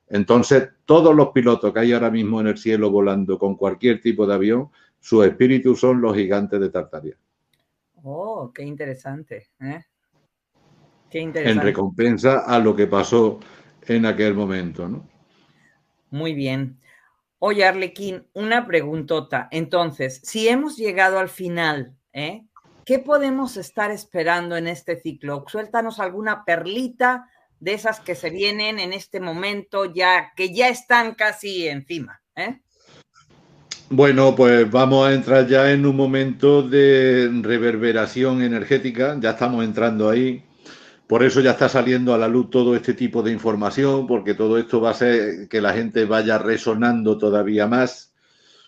Entonces, 0.09 0.69
todos 0.85 1.15
los 1.15 1.29
pilotos 1.29 1.73
que 1.73 1.81
hay 1.81 1.93
ahora 1.93 2.11
mismo 2.11 2.41
en 2.41 2.49
el 2.49 2.59
cielo 2.59 2.91
volando 2.91 3.39
con 3.39 3.57
cualquier 3.57 4.01
tipo 4.01 4.27
de 4.27 4.35
avión, 4.35 4.71
su 5.01 5.23
espíritu 5.23 5.77
son 5.77 6.01
los 6.01 6.17
gigantes 6.17 6.61
de 6.61 6.71
Tartaria. 6.71 7.17
Oh, 8.03 8.53
qué 8.53 8.63
interesante. 8.63 9.49
¿eh? 9.61 9.85
Qué 11.11 11.21
interesante. 11.21 11.61
En 11.61 11.67
recompensa 11.67 12.41
a 12.41 12.59
lo 12.59 12.75
que 12.75 12.87
pasó 12.87 13.39
en 13.87 14.07
aquel 14.07 14.35
momento, 14.35 14.89
¿no? 14.89 15.09
Muy 16.11 16.35
bien. 16.35 16.79
Oye, 17.39 17.65
Arlequín, 17.65 18.27
una 18.35 18.67
preguntota. 18.67 19.49
Entonces, 19.51 20.21
si 20.23 20.49
hemos 20.49 20.77
llegado 20.77 21.19
al 21.19 21.29
final, 21.29 21.95
¿eh? 22.13 22.45
¿Qué 22.85 22.99
podemos 22.99 23.57
estar 23.57 23.91
esperando 23.91 24.57
en 24.57 24.67
este 24.67 25.01
ciclo? 25.01 25.45
Suéltanos 25.49 26.01
alguna 26.01 26.45
perlita 26.45 27.31
de 27.59 27.73
esas 27.73 28.01
que 28.01 28.15
se 28.15 28.29
vienen 28.29 28.79
en 28.79 28.93
este 28.93 29.21
momento, 29.21 29.87
ya 29.87 30.33
que 30.37 30.55
ya 30.55 30.69
están 30.69 31.15
casi 31.15 31.67
encima. 31.67 32.21
¿eh? 32.37 32.61
Bueno, 33.89 34.35
pues 34.35 34.71
vamos 34.71 35.09
a 35.09 35.15
entrar 35.15 35.47
ya 35.47 35.71
en 35.71 35.87
un 35.87 35.97
momento 35.97 36.63
de 36.63 37.31
reverberación 37.43 38.43
energética, 38.43 39.17
ya 39.19 39.31
estamos 39.31 39.65
entrando 39.65 40.11
ahí. 40.11 40.45
Por 41.07 41.23
eso 41.23 41.41
ya 41.41 41.53
está 41.53 41.69
saliendo 41.69 42.13
a 42.13 42.19
la 42.19 42.29
luz 42.29 42.51
todo 42.51 42.77
este 42.77 42.93
tipo 42.93 43.23
de 43.23 43.33
información, 43.33 44.07
porque 44.07 44.35
todo 44.35 44.59
esto 44.59 44.81
va 44.81 44.89
a 44.89 44.93
hacer 44.93 45.49
que 45.49 45.61
la 45.61 45.73
gente 45.73 46.05
vaya 46.05 46.39
resonando 46.39 47.17
todavía 47.17 47.67
más 47.67 48.14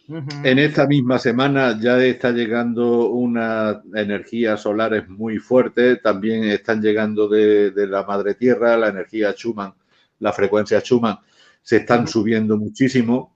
En 0.09 0.59
esta 0.61 0.87
misma 0.87 1.19
semana 1.19 1.77
ya 1.81 2.03
está 2.05 2.31
llegando 2.31 3.09
una 3.09 3.83
energía 3.93 4.57
solares 4.57 5.09
muy 5.09 5.39
fuerte, 5.39 5.97
también 5.97 6.45
están 6.45 6.81
llegando 6.81 7.29
de, 7.29 7.73
la 7.89 8.05
madre 8.05 8.35
tierra, 8.35 8.77
la 8.77 8.89
energía 8.89 9.33
Schumann, 9.33 9.75
la 10.21 10.33
frecuencia 10.33 10.81
Schumann, 10.81 11.19
se 11.61 11.79
están 11.79 12.07
subiendo 12.07 12.57
muchísimo. 12.57 13.35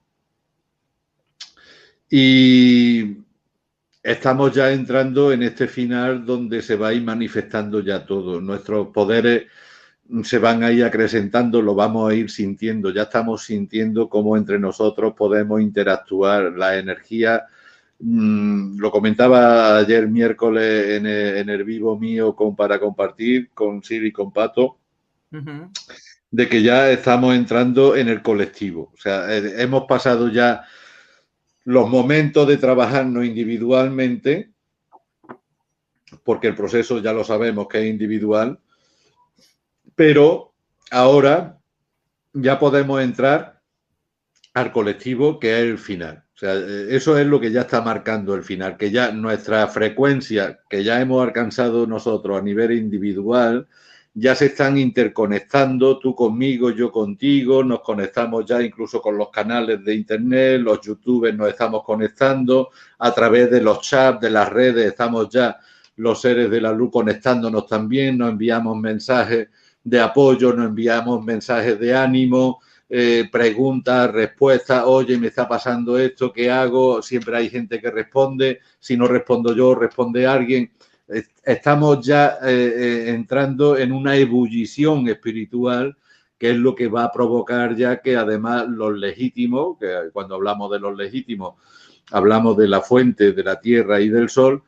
Y 2.08 3.16
estamos 4.00 4.54
ya 4.54 4.70
entrando 4.70 5.32
en 5.32 5.42
este 5.42 5.66
final 5.66 6.24
donde 6.24 6.62
se 6.62 6.76
va 6.76 6.88
a 6.88 6.94
ir 6.94 7.02
manifestando 7.02 7.80
ya 7.80 8.06
todo. 8.06 8.40
Nuestros 8.40 8.88
poderes 8.88 9.46
se 10.24 10.38
van 10.38 10.62
a 10.62 10.72
ir 10.72 10.84
acrecentando, 10.84 11.62
lo 11.62 11.74
vamos 11.74 12.10
a 12.10 12.14
ir 12.14 12.30
sintiendo. 12.30 12.90
Ya 12.90 13.02
estamos 13.02 13.44
sintiendo 13.44 14.08
cómo 14.08 14.36
entre 14.36 14.58
nosotros 14.58 15.14
podemos 15.16 15.60
interactuar. 15.60 16.52
La 16.56 16.78
energía, 16.78 17.46
mm, 18.00 18.78
lo 18.78 18.90
comentaba 18.90 19.78
ayer 19.78 20.08
miércoles 20.08 20.96
en 20.96 21.06
el, 21.06 21.64
vivo 21.64 21.98
mío 21.98 22.34
con, 22.34 22.56
para 22.56 22.78
compartir 22.78 23.50
con 23.54 23.82
Siri 23.82 24.08
y 24.08 24.12
con 24.12 24.32
Pato, 24.32 24.78
de 26.30 26.48
que 26.48 26.62
ya 26.62 26.90
estamos 26.90 27.34
entrando 27.34 27.96
en 27.96 28.08
el 28.08 28.22
colectivo. 28.22 28.90
O 28.94 28.96
sea, 28.96 29.32
eh, 29.34 29.62
hemos 29.62 29.84
pasado 29.84 30.28
ya 30.28 30.64
los 31.64 31.88
momentos 31.88 32.48
de 32.48 32.56
trabajarnos 32.56 33.24
individualmente, 33.24 34.50
porque 36.24 36.48
el 36.48 36.56
proceso 36.56 37.00
ya 37.00 37.12
lo 37.12 37.22
sabemos 37.22 37.68
que 37.68 37.80
es 37.80 37.86
individual, 37.86 38.58
pero 40.00 40.54
ahora 40.90 41.58
ya 42.32 42.58
podemos 42.58 43.02
entrar 43.02 43.60
al 44.54 44.72
colectivo 44.72 45.38
que 45.38 45.58
es 45.58 45.64
el 45.66 45.76
final. 45.76 46.24
O 46.34 46.38
sea, 46.38 46.54
eso 46.54 47.18
es 47.18 47.26
lo 47.26 47.38
que 47.38 47.52
ya 47.52 47.60
está 47.60 47.82
marcando 47.82 48.34
el 48.34 48.42
final, 48.42 48.78
que 48.78 48.90
ya 48.90 49.12
nuestra 49.12 49.68
frecuencia 49.68 50.58
que 50.70 50.82
ya 50.82 51.02
hemos 51.02 51.22
alcanzado 51.22 51.86
nosotros 51.86 52.38
a 52.38 52.42
nivel 52.42 52.72
individual, 52.72 53.68
ya 54.14 54.34
se 54.34 54.46
están 54.46 54.78
interconectando, 54.78 55.98
tú 55.98 56.14
conmigo, 56.14 56.70
yo 56.70 56.90
contigo, 56.90 57.62
nos 57.62 57.80
conectamos 57.80 58.46
ya 58.46 58.62
incluso 58.62 59.02
con 59.02 59.18
los 59.18 59.28
canales 59.28 59.84
de 59.84 59.94
internet, 59.96 60.62
los 60.62 60.80
youtubers 60.80 61.36
nos 61.36 61.50
estamos 61.50 61.84
conectando, 61.84 62.70
a 63.00 63.12
través 63.12 63.50
de 63.50 63.60
los 63.60 63.82
chats, 63.82 64.18
de 64.18 64.30
las 64.30 64.48
redes, 64.48 64.86
estamos 64.86 65.28
ya 65.28 65.58
los 65.96 66.22
seres 66.22 66.50
de 66.50 66.62
la 66.62 66.72
luz 66.72 66.90
conectándonos 66.90 67.66
también, 67.66 68.16
nos 68.16 68.30
enviamos 68.30 68.78
mensajes 68.78 69.48
de 69.82 70.00
apoyo, 70.00 70.52
nos 70.52 70.66
enviamos 70.66 71.24
mensajes 71.24 71.78
de 71.78 71.94
ánimo, 71.94 72.60
eh, 72.88 73.28
preguntas, 73.30 74.10
respuestas, 74.12 74.82
oye, 74.84 75.16
me 75.16 75.28
está 75.28 75.48
pasando 75.48 75.98
esto, 75.98 76.32
¿qué 76.32 76.50
hago? 76.50 77.02
Siempre 77.02 77.36
hay 77.36 77.48
gente 77.48 77.80
que 77.80 77.90
responde, 77.90 78.60
si 78.78 78.96
no 78.96 79.06
respondo 79.06 79.54
yo, 79.54 79.74
responde 79.74 80.26
alguien. 80.26 80.70
Estamos 81.44 82.06
ya 82.06 82.38
eh, 82.42 82.72
eh, 82.76 83.10
entrando 83.10 83.76
en 83.76 83.92
una 83.92 84.16
ebullición 84.16 85.08
espiritual 85.08 85.96
que 86.40 86.52
es 86.52 86.56
lo 86.56 86.74
que 86.74 86.88
va 86.88 87.04
a 87.04 87.12
provocar 87.12 87.76
ya 87.76 88.00
que 88.00 88.16
además 88.16 88.66
los 88.66 88.96
legítimos, 88.96 89.76
que 89.78 90.08
cuando 90.10 90.36
hablamos 90.36 90.70
de 90.70 90.80
los 90.80 90.96
legítimos, 90.96 91.56
hablamos 92.12 92.56
de 92.56 92.66
la 92.66 92.80
fuente, 92.80 93.32
de 93.32 93.44
la 93.44 93.60
tierra 93.60 94.00
y 94.00 94.08
del 94.08 94.30
sol, 94.30 94.62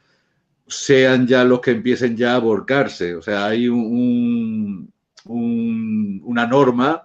sean 0.66 1.26
ya 1.26 1.44
los 1.44 1.60
que 1.60 1.70
empiecen 1.70 2.14
ya 2.14 2.36
a 2.36 2.40
volcarse. 2.40 3.14
O 3.14 3.22
sea, 3.22 3.46
hay 3.46 3.68
un, 3.68 4.91
una 5.26 6.46
norma 6.46 7.02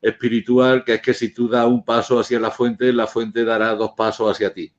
espiritual 0.00 0.82
que 0.84 0.94
es 0.94 1.02
que 1.02 1.14
si 1.14 1.32
tú 1.32 1.48
das 1.48 1.66
un 1.66 1.84
paso 1.84 2.18
hacia 2.18 2.40
la 2.40 2.50
fuente, 2.50 2.92
la 2.92 3.06
fuente 3.06 3.44
dará 3.44 3.74
dos 3.74 3.92
pasos 3.96 4.30
hacia 4.30 4.52
ti. 4.52 4.72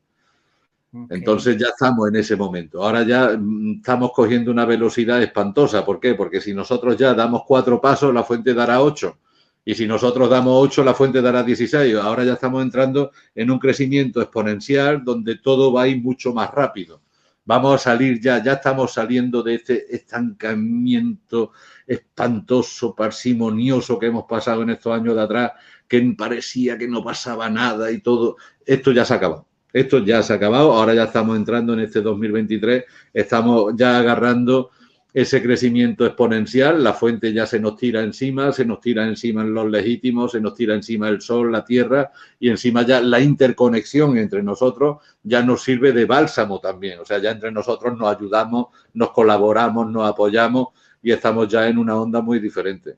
Entonces 1.10 1.58
ya 1.58 1.68
estamos 1.68 2.10
en 2.10 2.18
ese 2.18 2.36
momento. 2.36 2.84
Ahora 2.84 3.04
ya 3.04 3.38
mm, 3.38 3.78
estamos 3.78 4.12
cogiendo 4.14 4.52
una 4.52 4.66
velocidad 4.66 5.22
espantosa. 5.22 5.86
¿Por 5.86 6.02
qué? 6.02 6.16
Porque 6.16 6.42
si 6.42 6.54
nosotros 6.54 6.98
ya 6.98 7.14
damos 7.14 7.44
cuatro 7.48 7.80
pasos, 7.80 8.14
la 8.14 8.24
fuente 8.24 8.54
dará 8.54 8.82
ocho. 8.82 9.18
Y 9.64 9.76
si 9.76 9.88
nosotros 9.88 10.30
damos 10.30 10.54
ocho, 10.58 10.84
la 10.84 10.94
fuente 10.94 11.22
dará 11.22 11.44
16. 11.44 11.96
Ahora 11.96 12.24
ya 12.26 12.34
estamos 12.34 12.62
entrando 12.62 13.12
en 13.36 13.52
un 13.52 13.60
crecimiento 13.60 14.22
exponencial 14.22 15.04
donde 15.04 15.38
todo 15.38 15.72
va 15.72 15.84
a 15.84 15.88
ir 15.88 16.02
mucho 16.02 16.34
más 16.34 16.52
rápido. 16.52 17.02
Vamos 17.44 17.76
a 17.76 17.78
salir 17.78 18.20
ya, 18.22 18.44
ya 18.44 18.54
estamos 18.54 18.94
saliendo 18.94 19.42
de 19.42 19.56
este 19.56 19.96
estancamiento 19.96 21.52
espantoso, 21.88 22.96
parsimonioso 22.96 23.98
que 23.98 24.08
hemos 24.08 24.26
pasado 24.26 24.62
en 24.62 24.70
estos 24.70 24.94
años 24.94 25.16
de 25.16 25.22
atrás, 25.22 25.52
que 25.88 26.02
parecía 26.18 26.78
que 26.78 26.88
no 26.88 27.04
pasaba 27.04 27.50
nada 27.50 27.92
y 27.92 28.00
todo. 28.00 28.38
Esto 28.66 28.92
ya 28.92 29.06
se 29.06 29.14
ha 29.14 29.18
acabado. 29.18 29.48
Esto 29.74 30.00
ya 30.00 30.22
se 30.22 30.34
ha 30.34 30.36
acabado. 30.36 30.74
Ahora 30.74 30.94
ya 30.94 31.06
estamos 31.06 31.36
entrando 31.36 31.74
en 31.74 31.80
este 31.82 32.02
2023. 32.02 32.84
Estamos 33.14 33.74
ya 33.76 33.98
agarrando 33.98 34.72
ese 35.14 35.44
crecimiento 35.44 36.06
exponencial, 36.06 36.84
la 36.84 36.94
fuente 36.94 37.34
ya 37.34 37.46
se 37.46 37.60
nos 37.60 37.76
tira 37.76 38.02
encima, 38.02 38.52
se 38.54 38.64
nos 38.64 38.80
tira 38.80 39.06
encima 39.06 39.42
en 39.42 39.54
los 39.54 39.70
legítimos, 39.70 40.32
se 40.32 40.40
nos 40.40 40.56
tira 40.56 40.74
encima 40.74 41.10
el 41.10 41.22
sol, 41.22 41.52
la 41.52 41.66
tierra 41.66 42.12
y 42.40 42.50
encima 42.50 42.84
ya 42.84 43.02
la 43.02 43.20
interconexión 43.20 44.18
entre 44.18 44.42
nosotros 44.42 44.98
ya 45.24 45.42
nos 45.42 45.64
sirve 45.64 45.92
de 45.92 46.06
bálsamo 46.06 46.60
también, 46.60 47.00
o 47.00 47.06
sea, 47.06 47.20
ya 47.20 47.32
entre 47.32 47.52
nosotros 47.52 47.98
nos 47.98 48.16
ayudamos, 48.16 48.68
nos 48.94 49.12
colaboramos, 49.12 49.92
nos 49.92 50.10
apoyamos 50.10 50.70
y 51.02 51.12
estamos 51.12 51.50
ya 51.50 51.68
en 51.68 51.78
una 51.78 52.00
onda 52.00 52.22
muy 52.22 52.40
diferente. 52.40 52.96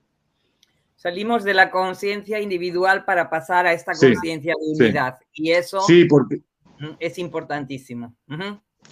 Salimos 0.95 1.43
de 1.43 1.53
la 1.53 1.71
conciencia 1.71 2.39
individual 2.39 3.05
para 3.05 3.29
pasar 3.29 3.65
a 3.65 3.73
esta 3.73 3.93
conciencia 3.93 4.53
de 4.57 4.85
unidad 4.85 5.15
y 5.33 5.51
eso 5.51 5.81
sí, 5.81 6.05
porque... 6.05 6.41
es 6.99 7.17
importantísimo. 7.17 8.15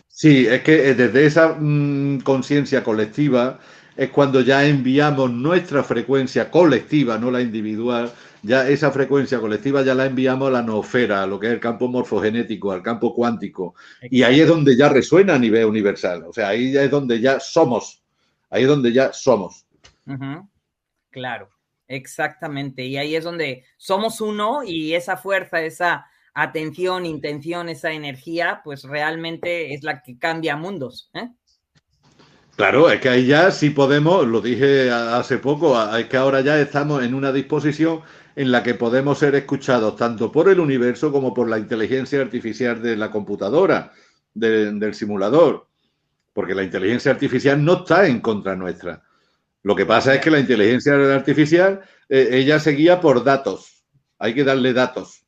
Sí, 0.08 0.48
es 0.48 0.62
que 0.62 0.90
eh, 0.90 0.96
desde 0.96 1.26
esa 1.26 1.56
mm, 1.60 2.22
conciencia 2.22 2.84
colectiva 2.84 3.60
es 3.96 4.10
cuando 4.10 4.42
ya 4.42 4.66
enviamos 4.66 5.32
nuestra 5.32 5.84
frecuencia 5.84 6.50
colectiva, 6.50 7.18
no 7.18 7.32
la 7.32 7.42
individual, 7.42 8.12
ya 8.44 8.68
esa 8.68 8.92
frecuencia 8.92 9.40
colectiva 9.40 9.84
ya 9.84 9.94
la 9.94 10.06
enviamos 10.06 10.48
a 10.48 10.52
la 10.52 10.62
noosfera, 10.64 11.24
a 11.24 11.28
lo 11.28 11.40
que 11.40 11.48
es 11.48 11.54
el 11.54 11.60
campo 11.60 11.88
morfogenético, 11.88 12.72
al 12.72 12.82
campo 12.82 13.14
cuántico. 13.14 13.76
Y 14.10 14.24
ahí 14.24 14.40
es 14.40 14.48
donde 14.48 14.76
ya 14.76 14.90
resuena 14.90 15.36
a 15.36 15.40
nivel 15.40 15.66
universal. 15.66 16.24
O 16.28 16.34
sea, 16.34 16.50
ahí 16.50 16.72
ya 16.72 16.84
es 16.84 16.90
donde 16.90 17.20
ya 17.20 17.40
somos. 17.40 18.02
Ahí 18.50 18.64
es 18.64 18.68
donde 18.68 18.92
ya 18.92 19.14
somos. 19.14 19.66
Claro, 21.12 21.50
exactamente. 21.88 22.84
Y 22.84 22.98
ahí 22.98 23.16
es 23.16 23.24
donde 23.24 23.66
somos 23.78 24.20
uno 24.22 24.64
y 24.64 24.96
esa 24.96 25.18
fuerza, 25.18 25.62
esa 25.62 26.08
atención, 26.34 27.06
intención, 27.06 27.70
esa 27.70 27.92
energía, 27.92 28.62
pues 28.64 28.84
realmente 28.84 29.74
es 29.74 29.84
la 29.84 30.02
que 30.02 30.18
cambia 30.18 30.56
mundos. 30.56 31.10
¿eh? 31.14 31.30
Claro, 32.56 32.90
es 32.90 33.02
que 33.02 33.10
ahí 33.10 33.26
ya 33.26 33.52
sí 33.52 33.72
podemos, 33.72 34.28
lo 34.28 34.42
dije 34.42 34.92
hace 34.92 35.38
poco, 35.38 35.76
es 35.96 36.06
que 36.08 36.18
ahora 36.18 36.42
ya 36.42 36.60
estamos 36.60 37.04
en 37.04 37.14
una 37.14 37.32
disposición 37.32 38.02
en 38.36 38.52
la 38.52 38.64
que 38.64 38.76
podemos 38.76 39.20
ser 39.20 39.36
escuchados 39.36 39.96
tanto 39.96 40.32
por 40.32 40.50
el 40.50 40.60
universo 40.60 41.12
como 41.12 41.34
por 41.34 41.50
la 41.50 41.58
inteligencia 41.58 42.22
artificial 42.22 42.82
de 42.82 42.96
la 42.96 43.12
computadora, 43.12 43.92
del 44.34 44.94
simulador, 44.94 45.68
porque 46.34 46.56
la 46.56 46.64
inteligencia 46.64 47.12
artificial 47.12 47.64
no 47.64 47.80
está 47.80 48.08
en 48.08 48.22
contra 48.22 48.56
nuestra. 48.56 49.04
Lo 49.64 49.76
que 49.76 49.86
pasa 49.86 50.16
es 50.16 50.22
que 50.22 50.32
la 50.32 50.40
inteligencia 50.40 50.94
artificial, 50.94 51.82
eh, 52.10 52.30
ella 52.32 52.60
se 52.60 52.72
guía 52.72 53.00
por 53.00 53.24
datos, 53.24 53.86
hay 54.18 54.34
que 54.34 54.44
darle 54.44 54.74
datos. 54.74 55.26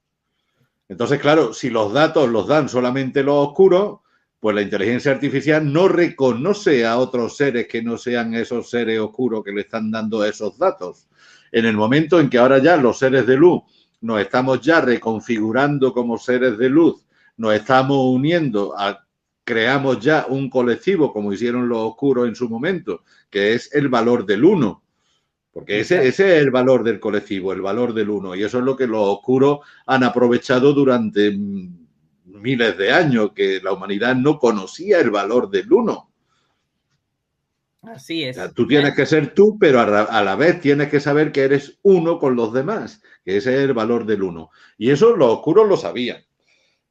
Entonces, 0.93 1.19
claro, 1.19 1.55
si 1.55 1.71
los 1.71 1.91
datos 1.91 2.29
los 2.29 2.47
dan 2.47 2.69
solamente 2.69 3.23
los 3.23 3.47
oscuros, 3.47 4.01
pues 4.39 4.55
la 4.55 4.61
inteligencia 4.61 5.11
artificial 5.11 5.73
no 5.73 5.87
reconoce 5.87 6.85
a 6.85 6.99
otros 6.99 7.35
seres 7.35 7.67
que 7.67 7.81
no 7.81 7.97
sean 7.97 8.35
esos 8.35 8.69
seres 8.69 8.99
oscuros 8.99 9.43
que 9.43 9.51
le 9.51 9.61
están 9.61 9.89
dando 9.89 10.23
esos 10.23 10.55
datos. 10.55 11.07
En 11.51 11.65
el 11.65 11.75
momento 11.75 12.19
en 12.19 12.29
que 12.29 12.37
ahora 12.37 12.59
ya 12.59 12.77
los 12.77 12.99
seres 12.99 13.25
de 13.25 13.35
luz 13.35 13.63
nos 14.01 14.21
estamos 14.21 14.61
ya 14.61 14.81
reconfigurando 14.81 15.91
como 15.91 16.19
seres 16.19 16.59
de 16.59 16.69
luz, 16.69 17.03
nos 17.37 17.55
estamos 17.55 17.97
uniendo, 17.97 18.75
a, 18.77 19.03
creamos 19.43 19.99
ya 19.99 20.27
un 20.29 20.47
colectivo 20.47 21.11
como 21.11 21.33
hicieron 21.33 21.67
los 21.67 21.79
oscuros 21.79 22.27
en 22.27 22.35
su 22.35 22.47
momento, 22.47 23.01
que 23.31 23.55
es 23.55 23.73
el 23.73 23.89
valor 23.89 24.27
del 24.27 24.45
uno. 24.45 24.82
Porque 25.53 25.81
ese, 25.81 26.07
es 26.07 26.19
el 26.19 26.49
valor 26.49 26.83
del 26.83 26.99
colectivo, 26.99 27.53
el 27.53 27.61
valor 27.61 27.93
del 27.93 28.09
uno. 28.09 28.33
Y 28.33 28.43
eso 28.43 28.57
es 28.57 28.63
lo 28.63 28.75
que 28.75 28.87
los 28.87 29.07
oscuros 29.07 29.59
han 29.85 30.03
aprovechado 30.03 30.73
durante 30.73 31.31
miles 32.25 32.77
de 32.77 32.91
años, 32.91 33.33
que 33.35 33.61
la 33.61 33.71
humanidad 33.71 34.15
no 34.15 34.39
conocía 34.39 34.99
el 34.99 35.11
valor 35.11 35.51
del 35.51 35.71
uno. 35.71 36.09
Así 37.83 38.23
es. 38.23 38.39
tú 38.55 38.65
tienes 38.65 38.95
que 38.95 39.05
ser 39.05 39.33
tú, 39.35 39.57
pero 39.59 39.79
a 39.81 40.23
la, 40.23 40.35
vez 40.35 40.59
tienes 40.59 40.89
que 40.89 40.99
saber 40.99 41.31
que 41.31 41.43
eres 41.43 41.77
uno 41.83 42.17
con 42.17 42.35
los 42.35 42.53
demás, 42.53 43.01
que 43.23 43.37
ese 43.37 43.53
es 43.55 43.59
el 43.59 43.73
valor 43.73 44.05
del 44.05 44.23
uno. 44.23 44.49
Y 44.77 44.89
eso 44.89 45.15
los 45.15 45.33
oscuros 45.33 45.67
lo 45.67 45.77
sabían. 45.77 46.23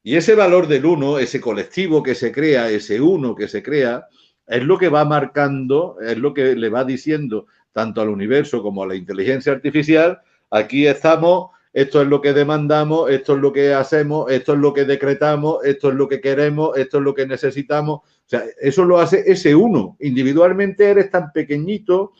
Y 0.03 0.15
ese 0.15 0.35
valor 0.35 0.67
del 0.67 0.85
uno, 0.85 1.17
ese 1.17 1.41
colectivo 1.41 2.01
que 2.01 2.15
se 2.15 2.31
crea, 2.31 2.69
ese 2.69 3.01
uno 3.01 3.35
que 3.35 3.47
se 3.47 3.61
crea, 3.61 4.07
es 4.45 4.63
lo 4.63 4.77
que 4.77 4.89
va 4.89 5.03
marcando, 5.03 5.97
es 6.01 6.17
lo 6.17 6.33
que 6.33 6.55
le 6.55 6.69
va 6.69 6.85
diciendo 6.85 7.47
tanto 7.73 8.01
al 8.01 8.09
universo 8.09 8.61
como 8.61 8.83
a 8.83 8.87
la 8.87 8.95
inteligencia 8.95 9.51
artificial, 9.51 10.21
aquí 10.49 10.87
estamos 10.87 11.49
esto 11.73 12.03
es 12.03 12.07
lo 12.07 12.21
que 12.21 12.33
demandamos, 12.33 13.09
esto 13.09 13.33
es 13.33 13.41
lo 13.41 13.51
que 13.51 13.73
hacemos, 13.73 14.31
esto 14.31 14.53
es 14.53 14.59
lo 14.59 14.73
que 14.73 14.85
decretamos, 14.85 15.65
esto 15.65 15.89
es 15.89 15.95
lo 15.95 16.07
que 16.07 16.21
queremos, 16.21 16.77
esto 16.77 16.99
es 16.99 17.03
lo 17.03 17.15
que 17.15 17.25
necesitamos. 17.25 18.01
O 18.01 18.27
sea, 18.27 18.43
eso 18.61 18.85
lo 18.85 18.99
hace 18.99 19.23
ese 19.25 19.55
uno. 19.55 19.97
Individualmente 19.99 20.87
eres 20.87 21.09
tan 21.09 21.31
pequeñito 21.31 22.11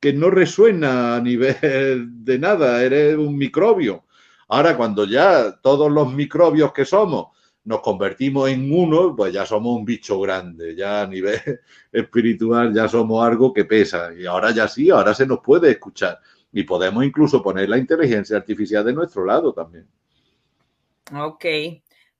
que 0.00 0.12
no 0.12 0.30
resuena 0.30 1.14
a 1.14 1.20
nivel 1.20 2.24
de 2.24 2.38
nada, 2.40 2.82
eres 2.82 3.16
un 3.16 3.38
microbio. 3.38 4.04
Ahora, 4.48 4.76
cuando 4.76 5.04
ya 5.04 5.60
todos 5.62 5.92
los 5.92 6.12
microbios 6.12 6.72
que 6.72 6.84
somos 6.84 7.37
nos 7.68 7.82
convertimos 7.82 8.48
en 8.48 8.72
uno, 8.72 9.14
pues 9.14 9.30
ya 9.30 9.44
somos 9.44 9.76
un 9.76 9.84
bicho 9.84 10.18
grande, 10.18 10.74
ya 10.74 11.02
a 11.02 11.06
nivel 11.06 11.38
espiritual 11.92 12.72
ya 12.72 12.88
somos 12.88 13.22
algo 13.22 13.52
que 13.52 13.66
pesa. 13.66 14.10
Y 14.14 14.24
ahora 14.24 14.52
ya 14.52 14.66
sí, 14.66 14.88
ahora 14.88 15.12
se 15.12 15.26
nos 15.26 15.40
puede 15.40 15.72
escuchar. 15.72 16.18
Y 16.50 16.62
podemos 16.62 17.04
incluso 17.04 17.42
poner 17.42 17.68
la 17.68 17.76
inteligencia 17.76 18.38
artificial 18.38 18.86
de 18.86 18.94
nuestro 18.94 19.22
lado 19.22 19.52
también. 19.52 19.86
Ok, 21.14 21.44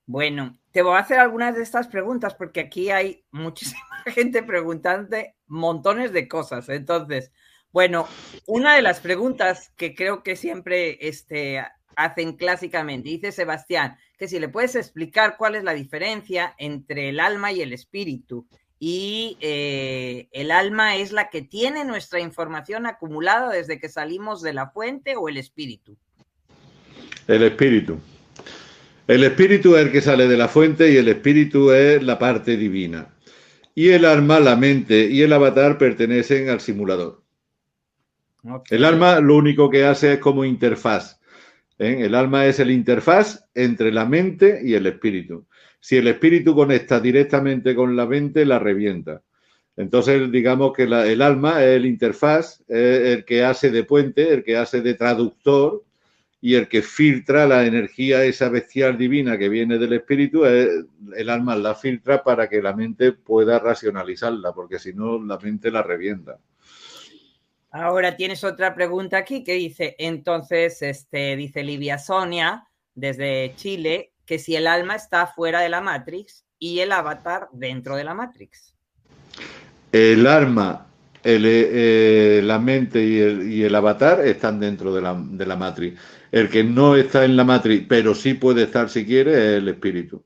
bueno, 0.05 0.55
te 0.69 0.83
voy 0.83 0.93
a 0.93 0.99
hacer 0.99 1.17
algunas 1.17 1.55
de 1.55 1.63
estas 1.63 1.87
preguntas 1.87 2.35
porque 2.35 2.59
aquí 2.59 2.91
hay 2.91 3.23
muchísima 3.31 3.81
gente 4.05 4.43
preguntando 4.43 5.17
montones 5.47 6.13
de 6.13 6.27
cosas. 6.27 6.69
Entonces, 6.69 7.31
bueno, 7.71 8.07
una 8.45 8.75
de 8.75 8.83
las 8.83 8.99
preguntas 8.99 9.73
que 9.75 9.95
creo 9.95 10.21
que 10.21 10.35
siempre 10.35 10.99
este, 11.07 11.65
hacen 11.95 12.33
clásicamente, 12.33 13.09
dice 13.09 13.31
Sebastián, 13.31 13.97
que 14.19 14.27
si 14.27 14.37
le 14.37 14.49
puedes 14.49 14.75
explicar 14.75 15.37
cuál 15.37 15.55
es 15.55 15.63
la 15.63 15.73
diferencia 15.73 16.53
entre 16.57 17.07
el 17.07 17.21
alma 17.21 17.53
y 17.53 17.61
el 17.61 17.71
espíritu. 17.71 18.45
Y 18.77 19.37
eh, 19.39 20.27
el 20.33 20.51
alma 20.51 20.97
es 20.97 21.13
la 21.13 21.29
que 21.29 21.41
tiene 21.41 21.85
nuestra 21.85 22.19
información 22.19 22.85
acumulada 22.85 23.49
desde 23.49 23.79
que 23.79 23.87
salimos 23.87 24.41
de 24.41 24.53
la 24.53 24.69
fuente 24.71 25.15
o 25.15 25.29
el 25.29 25.37
espíritu. 25.37 25.97
El 27.27 27.43
espíritu. 27.43 27.97
El 29.07 29.23
espíritu 29.23 29.77
es 29.77 29.85
el 29.85 29.91
que 29.91 30.01
sale 30.01 30.27
de 30.27 30.37
la 30.37 30.49
fuente 30.49 30.91
y 30.91 30.97
el 30.97 31.07
espíritu 31.07 31.71
es 31.71 32.03
la 32.03 32.19
parte 32.19 32.57
divina. 32.57 33.15
Y 33.73 33.89
el 33.89 34.03
alma, 34.03 34.41
la 34.41 34.57
mente 34.57 35.07
y 35.09 35.21
el 35.21 35.31
avatar 35.31 35.77
pertenecen 35.77 36.49
al 36.49 36.59
simulador. 36.59 37.23
El 38.69 38.83
alma 38.83 39.21
lo 39.21 39.37
único 39.37 39.69
que 39.69 39.85
hace 39.85 40.13
es 40.13 40.19
como 40.19 40.43
interfaz. 40.43 41.18
¿Eh? 41.79 42.05
El 42.05 42.13
alma 42.13 42.45
es 42.45 42.59
el 42.59 42.69
interfaz 42.71 43.45
entre 43.55 43.91
la 43.91 44.05
mente 44.05 44.61
y 44.63 44.75
el 44.75 44.85
espíritu. 44.85 45.47
Si 45.79 45.97
el 45.97 46.07
espíritu 46.07 46.53
conecta 46.53 46.99
directamente 46.99 47.73
con 47.73 47.95
la 47.95 48.05
mente, 48.05 48.45
la 48.45 48.59
revienta. 48.59 49.23
Entonces, 49.77 50.29
digamos 50.29 50.73
que 50.73 50.83
el 50.83 51.21
alma 51.21 51.63
es 51.63 51.77
el 51.77 51.85
interfaz, 51.85 52.61
es 52.67 53.17
el 53.17 53.25
que 53.25 53.45
hace 53.45 53.71
de 53.71 53.85
puente, 53.85 54.33
el 54.33 54.43
que 54.43 54.57
hace 54.57 54.81
de 54.81 54.93
traductor 54.93 55.85
y 56.41 56.55
el 56.55 56.67
que 56.67 56.81
filtra 56.81 57.47
la 57.47 57.65
energía 57.65 58.25
esa 58.25 58.49
bestial 58.49 58.97
divina 58.97 59.37
que 59.37 59.47
viene 59.47 59.77
del 59.77 59.93
espíritu, 59.93 60.45
el 60.45 61.29
alma 61.29 61.55
la 61.55 61.75
filtra 61.75 62.23
para 62.23 62.49
que 62.49 62.61
la 62.61 62.73
mente 62.73 63.13
pueda 63.13 63.57
racionalizarla, 63.59 64.51
porque 64.53 64.79
si 64.79 64.93
no, 64.93 65.23
la 65.23 65.37
mente 65.37 65.71
la 65.71 65.81
revienta. 65.81 66.39
Ahora 67.71 68.15
tienes 68.15 68.43
otra 68.43 68.73
pregunta 68.73 69.17
aquí 69.17 69.43
que 69.43 69.53
dice, 69.53 69.95
entonces, 69.99 70.81
este, 70.81 71.35
dice 71.35 71.63
Livia 71.63 71.99
Sonia 71.99 72.67
desde 72.95 73.53
Chile, 73.55 74.13
que 74.25 74.39
si 74.39 74.55
el 74.55 74.67
alma 74.67 74.95
está 74.95 75.27
fuera 75.27 75.61
de 75.61 75.69
la 75.69 75.81
Matrix 75.81 76.45
y 76.57 76.79
el 76.79 76.91
avatar 76.91 77.47
dentro 77.51 77.95
de 77.95 78.03
la 78.03 78.13
Matrix. 78.13 78.75
El 79.91 80.25
alma, 80.27 80.87
eh, 81.23 82.41
la 82.43 82.59
mente 82.59 83.03
y 83.03 83.61
el, 83.61 83.75
avatar 83.75 84.25
están 84.25 84.59
dentro 84.59 84.93
de 84.93 85.01
la, 85.01 85.15
de 85.15 85.45
la 85.45 85.55
Matrix. 85.55 85.99
El 86.31 86.49
que 86.49 86.63
no 86.63 86.95
está 86.95 87.25
en 87.25 87.35
la 87.35 87.43
Matrix, 87.43 87.85
pero 87.87 88.13
sí 88.15 88.33
puede 88.33 88.63
estar 88.63 88.89
si 88.89 89.05
quiere, 89.05 89.31
es 89.31 89.61
el 89.61 89.67
espíritu. 89.67 90.23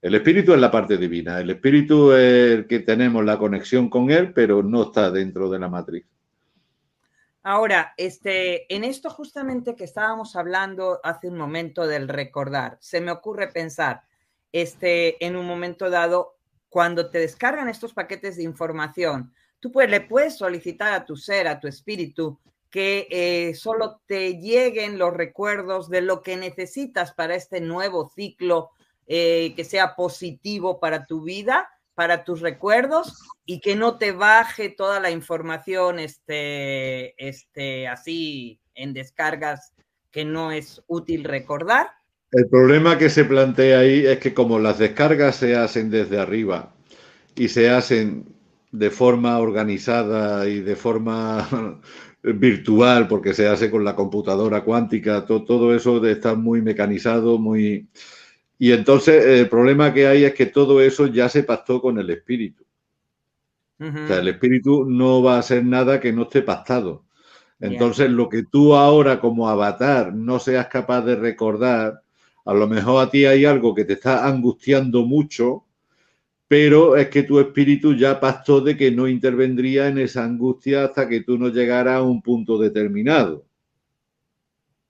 El 0.00 0.16
espíritu 0.16 0.52
es 0.52 0.60
la 0.60 0.70
parte 0.70 0.96
divina. 0.96 1.40
El 1.40 1.50
espíritu 1.50 2.12
es 2.12 2.58
el 2.58 2.66
que 2.66 2.80
tenemos 2.80 3.24
la 3.24 3.38
conexión 3.38 3.88
con 3.88 4.10
él, 4.10 4.32
pero 4.32 4.62
no 4.62 4.84
está 4.84 5.10
dentro 5.12 5.48
de 5.48 5.58
la 5.60 5.68
Matrix. 5.68 6.11
Ahora, 7.44 7.92
este, 7.96 8.72
en 8.72 8.84
esto 8.84 9.10
justamente 9.10 9.74
que 9.74 9.84
estábamos 9.84 10.36
hablando 10.36 11.00
hace 11.02 11.28
un 11.28 11.36
momento 11.36 11.86
del 11.88 12.08
recordar, 12.08 12.78
se 12.80 13.00
me 13.00 13.10
ocurre 13.10 13.48
pensar, 13.48 14.02
este, 14.52 15.24
en 15.24 15.34
un 15.34 15.46
momento 15.46 15.90
dado, 15.90 16.36
cuando 16.68 17.10
te 17.10 17.18
descargan 17.18 17.68
estos 17.68 17.94
paquetes 17.94 18.36
de 18.36 18.44
información, 18.44 19.34
tú 19.58 19.72
pues, 19.72 19.90
le 19.90 20.00
puedes 20.00 20.36
solicitar 20.36 20.92
a 20.92 21.04
tu 21.04 21.16
ser, 21.16 21.48
a 21.48 21.58
tu 21.58 21.66
espíritu, 21.66 22.38
que 22.70 23.06
eh, 23.10 23.54
solo 23.54 24.00
te 24.06 24.38
lleguen 24.38 24.96
los 24.96 25.12
recuerdos 25.12 25.90
de 25.90 26.00
lo 26.00 26.22
que 26.22 26.36
necesitas 26.36 27.12
para 27.12 27.34
este 27.34 27.60
nuevo 27.60 28.08
ciclo 28.08 28.70
eh, 29.06 29.52
que 29.56 29.64
sea 29.64 29.94
positivo 29.94 30.80
para 30.80 31.04
tu 31.04 31.22
vida 31.22 31.68
para 31.94 32.24
tus 32.24 32.40
recuerdos 32.40 33.18
y 33.44 33.60
que 33.60 33.76
no 33.76 33.98
te 33.98 34.12
baje 34.12 34.68
toda 34.68 35.00
la 35.00 35.10
información 35.10 35.98
este, 35.98 37.14
este, 37.24 37.88
así 37.88 38.60
en 38.74 38.92
descargas 38.92 39.72
que 40.10 40.24
no 40.24 40.52
es 40.52 40.82
útil 40.86 41.24
recordar. 41.24 41.90
El 42.30 42.48
problema 42.48 42.96
que 42.96 43.10
se 43.10 43.24
plantea 43.24 43.80
ahí 43.80 44.06
es 44.06 44.18
que 44.18 44.32
como 44.32 44.58
las 44.58 44.78
descargas 44.78 45.36
se 45.36 45.54
hacen 45.54 45.90
desde 45.90 46.18
arriba 46.18 46.74
y 47.34 47.48
se 47.48 47.68
hacen 47.68 48.26
de 48.70 48.90
forma 48.90 49.38
organizada 49.38 50.48
y 50.48 50.60
de 50.60 50.76
forma 50.76 51.80
virtual, 52.22 53.06
porque 53.08 53.34
se 53.34 53.48
hace 53.48 53.70
con 53.70 53.84
la 53.84 53.94
computadora 53.94 54.64
cuántica, 54.64 55.26
todo, 55.26 55.44
todo 55.44 55.74
eso 55.74 56.04
está 56.06 56.34
muy 56.34 56.62
mecanizado, 56.62 57.38
muy 57.38 57.88
y 58.58 58.72
entonces 58.72 59.24
el 59.24 59.48
problema 59.48 59.92
que 59.92 60.06
hay 60.06 60.24
es 60.24 60.34
que 60.34 60.46
todo 60.46 60.80
eso 60.80 61.06
ya 61.06 61.28
se 61.28 61.42
pactó 61.42 61.80
con 61.80 61.98
el 61.98 62.10
espíritu. 62.10 62.64
O 63.80 64.06
sea, 64.06 64.18
el 64.18 64.28
espíritu 64.28 64.84
no 64.84 65.22
va 65.22 65.36
a 65.36 65.38
hacer 65.40 65.64
nada 65.64 65.98
que 65.98 66.12
no 66.12 66.22
esté 66.22 66.42
pactado. 66.42 67.04
Entonces, 67.58 68.10
lo 68.10 68.28
que 68.28 68.44
tú 68.44 68.74
ahora 68.74 69.20
como 69.20 69.48
avatar 69.48 70.14
no 70.14 70.38
seas 70.38 70.68
capaz 70.68 71.02
de 71.02 71.16
recordar, 71.16 72.02
a 72.44 72.54
lo 72.54 72.66
mejor 72.68 73.04
a 73.04 73.10
ti 73.10 73.24
hay 73.24 73.44
algo 73.44 73.74
que 73.74 73.84
te 73.84 73.94
está 73.94 74.26
angustiando 74.26 75.04
mucho, 75.04 75.64
pero 76.48 76.96
es 76.96 77.08
que 77.08 77.22
tu 77.22 77.40
espíritu 77.40 77.94
ya 77.94 78.20
pactó 78.20 78.60
de 78.60 78.76
que 78.76 78.90
no 78.90 79.08
intervendría 79.08 79.88
en 79.88 79.98
esa 79.98 80.24
angustia 80.24 80.84
hasta 80.84 81.08
que 81.08 81.22
tú 81.22 81.38
no 81.38 81.48
llegaras 81.48 81.94
a 81.94 82.02
un 82.02 82.20
punto 82.20 82.58
determinado. 82.58 83.46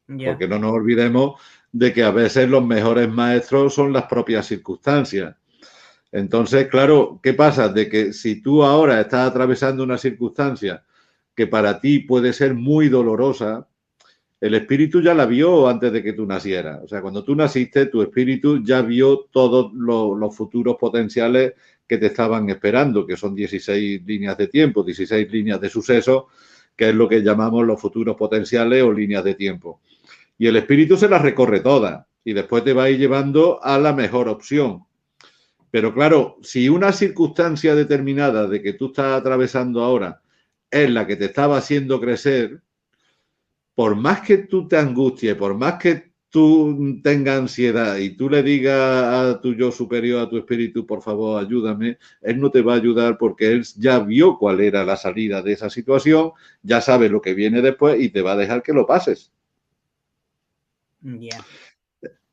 Porque 0.06 0.48
no 0.48 0.58
nos 0.58 0.72
olvidemos 0.72 1.40
de 1.72 1.92
que 1.92 2.04
a 2.04 2.10
veces 2.10 2.48
los 2.48 2.64
mejores 2.64 3.08
maestros 3.08 3.74
son 3.74 3.92
las 3.92 4.04
propias 4.04 4.46
circunstancias. 4.46 5.34
Entonces, 6.12 6.68
claro, 6.68 7.18
¿qué 7.22 7.32
pasa? 7.32 7.70
De 7.70 7.88
que 7.88 8.12
si 8.12 8.42
tú 8.42 8.62
ahora 8.62 9.00
estás 9.00 9.30
atravesando 9.30 9.82
una 9.82 9.96
circunstancia 9.96 10.84
que 11.34 11.46
para 11.46 11.80
ti 11.80 12.00
puede 12.00 12.34
ser 12.34 12.54
muy 12.54 12.90
dolorosa, 12.90 13.66
el 14.38 14.54
espíritu 14.54 15.00
ya 15.00 15.14
la 15.14 15.24
vio 15.24 15.66
antes 15.66 15.90
de 15.92 16.02
que 16.02 16.12
tú 16.12 16.26
nacieras. 16.26 16.80
O 16.84 16.88
sea, 16.88 17.00
cuando 17.00 17.24
tú 17.24 17.34
naciste, 17.34 17.86
tu 17.86 18.02
espíritu 18.02 18.62
ya 18.62 18.82
vio 18.82 19.28
todos 19.30 19.72
los, 19.72 20.36
futuros 20.36 20.76
potenciales 20.76 21.54
que 21.88 21.96
te 21.96 22.06
estaban 22.06 22.50
esperando, 22.50 23.06
que 23.06 23.16
son 23.16 23.34
16 23.34 24.04
líneas 24.04 24.36
de 24.36 24.48
tiempo, 24.48 24.82
16 24.82 25.30
líneas 25.30 25.60
de 25.60 25.70
suceso, 25.70 26.28
que 26.76 26.90
es 26.90 26.94
lo 26.94 27.08
que 27.08 27.22
llamamos 27.22 27.64
los 27.64 27.80
futuros 27.80 28.16
potenciales 28.16 28.82
o 28.82 28.92
líneas 28.92 29.24
de 29.24 29.34
tiempo 29.34 29.80
y 30.42 30.48
el 30.48 30.56
espíritu 30.56 30.96
se 30.96 31.08
las 31.08 31.22
recorre 31.22 31.60
todas 31.60 32.04
y 32.24 32.32
después 32.32 32.64
te 32.64 32.72
va 32.72 32.82
a 32.82 32.90
ir 32.90 32.98
llevando 32.98 33.62
a 33.62 33.78
la 33.78 33.92
mejor 33.92 34.28
opción. 34.28 34.82
Pero 35.70 35.94
claro, 35.94 36.36
si 36.42 36.68
una 36.68 36.90
circunstancia 36.90 37.76
determinada 37.76 38.48
de 38.48 38.60
que 38.60 38.72
tú 38.72 38.86
estás 38.86 39.20
atravesando 39.20 39.84
ahora 39.84 40.20
es 40.68 40.90
la 40.90 41.06
que 41.06 41.14
te 41.14 41.26
estaba 41.26 41.58
haciendo 41.58 42.00
crecer, 42.00 42.60
por 43.76 43.94
más 43.94 44.22
que 44.22 44.38
tú 44.38 44.66
te 44.66 44.76
angusties, 44.76 45.36
por 45.36 45.54
más 45.54 45.74
que 45.74 46.10
tú 46.28 46.98
tengas 47.04 47.38
ansiedad 47.38 47.98
y 47.98 48.16
tú 48.16 48.28
le 48.28 48.42
digas 48.42 48.74
a 48.74 49.40
tu 49.40 49.54
yo 49.54 49.70
superior, 49.70 50.22
a 50.22 50.28
tu 50.28 50.38
espíritu, 50.38 50.84
por 50.84 51.02
favor, 51.02 51.40
ayúdame, 51.40 51.98
él 52.20 52.40
no 52.40 52.50
te 52.50 52.62
va 52.62 52.72
a 52.72 52.78
ayudar 52.78 53.16
porque 53.16 53.52
él 53.52 53.64
ya 53.76 54.00
vio 54.00 54.38
cuál 54.38 54.60
era 54.60 54.84
la 54.84 54.96
salida 54.96 55.40
de 55.40 55.52
esa 55.52 55.70
situación, 55.70 56.32
ya 56.64 56.80
sabe 56.80 57.08
lo 57.08 57.20
que 57.20 57.32
viene 57.32 57.62
después 57.62 58.00
y 58.00 58.08
te 58.08 58.22
va 58.22 58.32
a 58.32 58.36
dejar 58.36 58.64
que 58.64 58.72
lo 58.72 58.88
pases. 58.88 59.30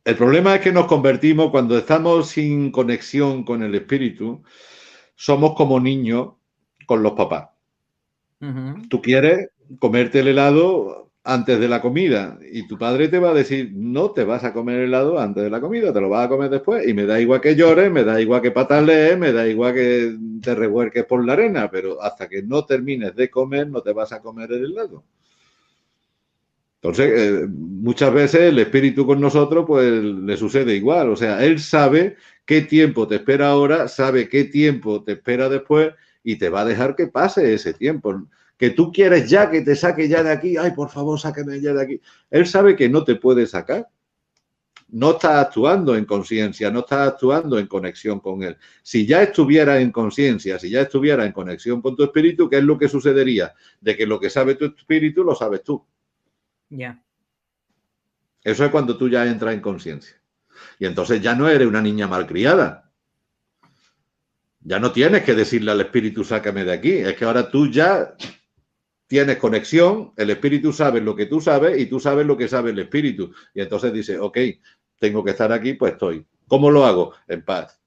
El 0.06 0.16
problema 0.16 0.56
es 0.56 0.62
que 0.62 0.72
nos 0.72 0.88
convertimos 0.88 1.52
cuando 1.52 1.78
estamos 1.78 2.30
sin 2.30 2.72
conexión 2.72 3.44
con 3.44 3.62
el 3.64 3.76
espíritu, 3.76 4.44
somos 5.16 5.54
como 5.56 5.80
niños 5.80 6.30
con 6.86 7.04
los 7.04 7.14
papás. 7.14 7.50
Tú 8.90 9.02
quieres 9.02 9.50
comerte 9.80 10.22
el 10.22 10.30
helado 10.30 11.12
antes 11.24 11.60
de 11.60 11.68
la 11.68 11.82
comida 11.82 12.40
y 12.52 12.68
tu 12.68 12.78
padre 12.78 13.08
te 13.08 13.20
va 13.20 13.32
a 13.32 13.34
decir, 13.34 13.72
no 13.76 14.12
te 14.12 14.24
vas 14.24 14.44
a 14.44 14.54
comer 14.54 14.80
el 14.80 14.86
helado 14.86 15.20
antes 15.20 15.44
de 15.44 15.50
la 15.50 15.62
comida, 15.62 15.94
te 15.94 16.02
lo 16.02 16.10
vas 16.10 16.26
a 16.26 16.30
comer 16.30 16.50
después 16.50 16.88
y 16.88 16.94
me 16.94 17.06
da 17.06 17.20
igual 17.20 17.42
que 17.42 17.56
llores, 17.56 17.92
me 17.92 18.04
da 18.04 18.20
igual 18.20 18.42
que 18.42 18.52
patalees, 18.52 19.18
me 19.18 19.32
da 19.32 19.46
igual 19.48 19.74
que 19.74 20.18
te 20.42 20.56
revuelques 20.56 21.06
por 21.06 21.24
la 21.26 21.34
arena, 21.34 21.70
pero 21.70 22.02
hasta 22.02 22.28
que 22.28 22.42
no 22.42 22.66
termines 22.66 23.16
de 23.16 23.30
comer 23.30 23.70
no 23.70 23.82
te 23.82 23.94
vas 23.94 24.12
a 24.14 24.22
comer 24.22 24.52
el 24.54 24.72
helado. 24.72 25.04
Entonces, 26.82 27.12
eh, 27.14 27.48
muchas 27.50 28.14
veces 28.14 28.42
el 28.42 28.60
espíritu 28.60 29.06
con 29.06 29.20
nosotros, 29.20 29.66
pues 29.68 29.92
le 29.92 30.38
sucede 30.38 30.76
igual. 30.76 31.10
O 31.10 31.16
sea, 31.16 31.44
él 31.44 31.60
sabe 31.60 32.16
qué 32.46 32.62
tiempo 32.62 33.08
te 33.08 33.16
espera 33.16 33.50
ahora, 33.50 33.90
sabe 33.90 34.30
qué 34.30 34.46
tiempo 34.46 35.04
te 35.04 35.14
espera 35.14 35.50
después 35.50 35.94
y 36.24 36.38
te 36.38 36.50
va 36.50 36.62
a 36.62 36.66
dejar 36.66 36.96
que 36.96 37.08
pase 37.08 37.54
ese 37.54 37.74
tiempo. 37.74 38.24
Que 38.58 38.70
tú 38.70 38.92
quieres 38.94 39.30
ya 39.30 39.52
que 39.52 39.62
te 39.62 39.76
saque 39.76 40.08
ya 40.08 40.24
de 40.24 40.32
aquí, 40.32 40.56
ay, 40.56 40.72
por 40.72 40.90
favor, 40.90 41.20
sáqueme 41.20 41.60
ya 41.60 41.74
de 41.74 41.82
aquí. 41.82 42.02
Él 42.30 42.48
sabe 42.48 42.76
que 42.78 42.88
no 42.88 43.04
te 43.04 43.16
puede 43.16 43.46
sacar. 43.46 43.90
No 44.92 45.12
estás 45.12 45.48
actuando 45.48 45.96
en 45.96 46.06
conciencia, 46.06 46.72
no 46.72 46.80
estás 46.80 47.10
actuando 47.10 47.60
en 47.60 47.68
conexión 47.68 48.22
con 48.22 48.42
él. 48.42 48.58
Si 48.82 49.06
ya 49.06 49.22
estuviera 49.22 49.80
en 49.82 49.92
conciencia, 49.92 50.58
si 50.58 50.70
ya 50.70 50.82
estuviera 50.82 51.26
en 51.26 51.32
conexión 51.34 51.82
con 51.82 51.96
tu 51.96 52.04
espíritu, 52.04 52.50
¿qué 52.50 52.58
es 52.58 52.64
lo 52.64 52.78
que 52.78 52.88
sucedería? 52.88 53.54
De 53.82 53.96
que 53.96 54.08
lo 54.08 54.20
que 54.20 54.30
sabe 54.30 54.56
tu 54.56 54.66
espíritu 54.66 55.24
lo 55.24 55.36
sabes 55.36 55.62
tú. 55.62 55.86
Ya. 56.70 57.04
Eso 58.44 58.66
es 58.66 58.72
cuando 58.72 58.98
tú 58.98 59.10
ya 59.10 59.26
entras 59.26 59.54
en 59.54 59.62
conciencia. 59.62 60.16
Y 60.78 60.86
entonces 60.86 61.22
ya 61.22 61.36
no 61.36 61.48
eres 61.48 61.68
una 61.68 61.82
niña 61.82 62.08
malcriada. 62.08 62.92
Ya 64.62 64.80
no 64.80 64.92
tienes 64.92 65.24
que 65.24 65.36
decirle 65.36 65.72
al 65.72 65.82
espíritu, 65.82 66.24
sácame 66.24 66.64
de 66.64 66.74
aquí. 66.74 66.92
Es 66.92 67.16
que 67.16 67.26
ahora 67.26 67.50
tú 67.50 67.70
ya 67.70 68.16
tienes 69.08 69.38
conexión, 69.38 70.14
el 70.18 70.30
espíritu 70.30 70.72
sabe 70.72 71.02
lo 71.02 71.16
que 71.16 71.26
tú 71.26 71.42
sabes 71.42 71.80
y 71.80 71.88
tú 71.88 72.00
sabes 72.00 72.28
lo 72.28 72.38
que 72.38 72.48
sabe 72.48 72.72
el 72.72 72.80
espíritu. 72.80 73.34
Y 73.54 73.62
entonces 73.62 73.92
dice, 73.92 74.20
ok, 74.20 74.38
tengo 75.00 75.24
que 75.24 75.32
estar 75.32 75.52
aquí, 75.52 75.74
pues 75.74 75.94
estoy. 75.94 76.26
¿Cómo 76.48 76.70
lo 76.70 76.86
hago? 76.86 77.14
En 77.28 77.44
paz. 77.44 77.80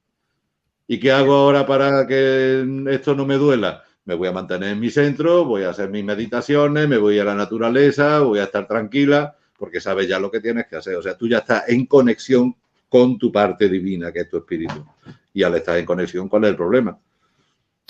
¿Y 0.86 0.98
qué 0.98 1.12
hago 1.12 1.34
ahora 1.34 1.66
para 1.66 2.06
que 2.06 2.66
esto 2.90 3.14
no 3.14 3.24
me 3.24 3.36
duela? 3.36 3.84
Me 4.05 4.14
voy 4.14 4.28
a 4.28 4.32
mantener 4.32 4.70
en 4.70 4.80
mi 4.80 4.90
centro, 4.90 5.44
voy 5.44 5.62
a 5.62 5.70
hacer 5.70 5.88
mis 5.88 6.05
meditaciones, 6.05 6.88
me 6.88 6.98
voy 6.98 7.18
a 7.18 7.24
la 7.24 7.34
naturaleza, 7.34 8.20
voy 8.20 8.40
a 8.40 8.44
estar 8.44 8.66
tranquila, 8.66 9.36
porque 9.57 9.80
sabes 9.80 10.09
ya 10.09 10.18
lo 10.18 10.30
que 10.30 10.40
tienes 10.40 10.66
que 10.66 10.76
hacer. 10.76 10.96
O 10.96 11.03
sea, 11.03 11.16
tú 11.16 11.28
ya 11.28 11.38
estás 11.38 11.68
en 11.68 11.86
conexión 11.86 12.57
con 12.88 13.18
tu 13.18 13.30
parte 13.30 13.68
divina, 13.68 14.12
que 14.12 14.20
es 14.20 14.28
tu 14.28 14.38
espíritu. 14.38 14.84
Y 15.32 15.42
al 15.42 15.55
estar 15.55 15.78
en 15.78 15.86
conexión, 15.86 16.28
¿cuál 16.28 16.44
es 16.44 16.50
el 16.50 16.57
problema? 16.57 16.98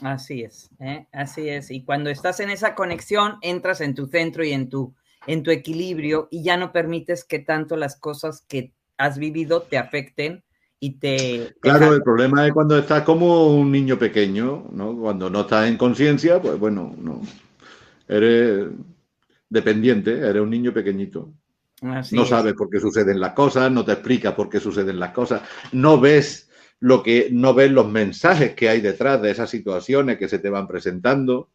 Así 0.03 0.43
es, 0.43 0.71
¿eh? 0.81 1.07
así 1.13 1.49
es. 1.49 1.71
Y 1.71 1.83
cuando 1.83 2.11
estás 2.11 2.41
en 2.41 2.51
esa 2.51 2.75
conexión, 2.75 3.37
entras 3.41 3.81
en 3.81 3.95
tu 3.95 4.07
centro 4.07 4.45
y 4.45 4.53
en 4.53 4.69
tu, 4.69 4.95
en 5.27 5.43
tu 5.43 5.51
equilibrio 5.51 6.29
y 6.31 6.43
ya 6.43 6.57
no 6.57 6.73
permites 6.73 7.25
que 7.25 7.39
tanto 7.39 7.77
las 7.77 7.97
cosas 7.97 8.45
que 8.49 8.73
has 8.97 9.19
vivido 9.19 9.63
te 9.63 9.79
afecten 9.79 10.45
y 10.85 10.99
te... 10.99 11.55
Claro, 11.61 11.95
el 11.95 12.03
problema 12.03 12.45
es 12.45 12.53
cuando 12.53 12.77
estás 12.77 13.03
como 13.03 13.55
un 13.55 13.71
niño 13.71 13.97
pequeño, 13.97 14.67
¿no? 14.73 14.99
Cuando 14.99 15.31
no 15.31 15.43
estás 15.43 15.69
en 15.69 15.77
conciencia, 15.77 16.43
pues 16.43 16.59
bueno, 16.59 16.93
no. 16.99 17.21
Eres 18.09 18.67
dependiente, 19.49 20.19
eres 20.19 20.43
un 20.43 20.51
niño 20.51 20.73
pequeñito. 20.75 21.33
no 21.83 22.25
sabes 22.25 22.55
por 22.55 22.69
qué 22.69 22.81
suceden 22.81 23.21
las 23.21 23.33
cosas, 23.33 23.71
no 23.71 23.85
te 23.85 23.93
explica 23.93 24.35
por 24.35 24.51
qué 24.51 24.59
suceden 24.59 24.99
las 24.99 25.13
cosas, 25.13 25.43
no 25.71 26.01
ves 26.01 26.51
lo 26.81 27.05
que, 27.05 27.29
no 27.31 27.55
ves 27.55 27.71
los 27.71 27.89
mensajes 27.89 28.57
que 28.57 28.69
hay 28.69 28.81
detrás 28.81 29.23
de 29.23 29.31
esas 29.31 29.51
situaciones 29.51 30.19
que 30.19 30.29
se 30.29 30.41
te 30.41 30.51
van 30.51 30.67
presentando. 30.67 31.49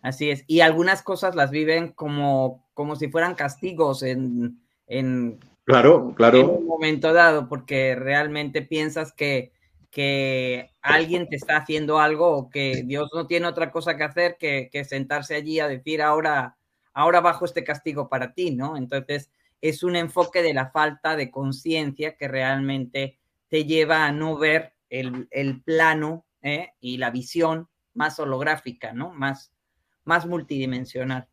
Así 0.00 0.30
es. 0.30 0.44
Y 0.46 0.60
algunas 0.60 1.02
cosas 1.02 1.34
las 1.34 1.50
viven 1.50 1.92
como, 1.92 2.66
como 2.72 2.96
si 2.96 3.08
fueran 3.10 3.34
castigos 3.34 4.02
en, 4.02 4.62
en 4.86 5.38
Claro, 5.68 6.14
claro. 6.16 6.38
En 6.38 6.46
un 6.46 6.66
momento 6.66 7.12
dado, 7.12 7.46
porque 7.46 7.94
realmente 7.94 8.62
piensas 8.62 9.12
que, 9.12 9.52
que 9.90 10.70
alguien 10.80 11.28
te 11.28 11.36
está 11.36 11.58
haciendo 11.58 11.98
algo 11.98 12.26
o 12.26 12.48
que 12.48 12.84
Dios 12.86 13.10
no 13.12 13.26
tiene 13.26 13.48
otra 13.48 13.70
cosa 13.70 13.94
que 13.94 14.04
hacer 14.04 14.38
que, 14.38 14.70
sentarse 14.88 15.34
allí 15.34 15.60
a 15.60 15.68
decir 15.68 16.00
ahora, 16.00 16.56
ahora 16.94 17.20
bajo 17.20 17.44
este 17.44 17.64
castigo 17.64 18.08
para 18.08 18.32
ti, 18.32 18.50
¿no? 18.50 18.78
Entonces 18.78 19.30
es 19.60 19.82
un 19.82 19.96
enfoque 19.96 20.40
de 20.40 20.54
la 20.54 20.70
falta 20.70 21.16
de 21.16 21.30
conciencia 21.30 22.16
que 22.16 22.28
realmente 22.28 23.18
te 23.48 23.66
lleva 23.66 24.06
a 24.06 24.12
no 24.12 24.38
ver 24.38 24.72
el, 24.88 25.60
plano 25.66 26.24
¿eh? 26.40 26.70
y 26.80 26.96
la 26.96 27.10
visión 27.10 27.68
más 27.92 28.18
holográfica, 28.18 28.94
¿no? 28.94 29.12
Más, 29.12 29.52
más 30.04 30.24
multidimensional. 30.24 31.28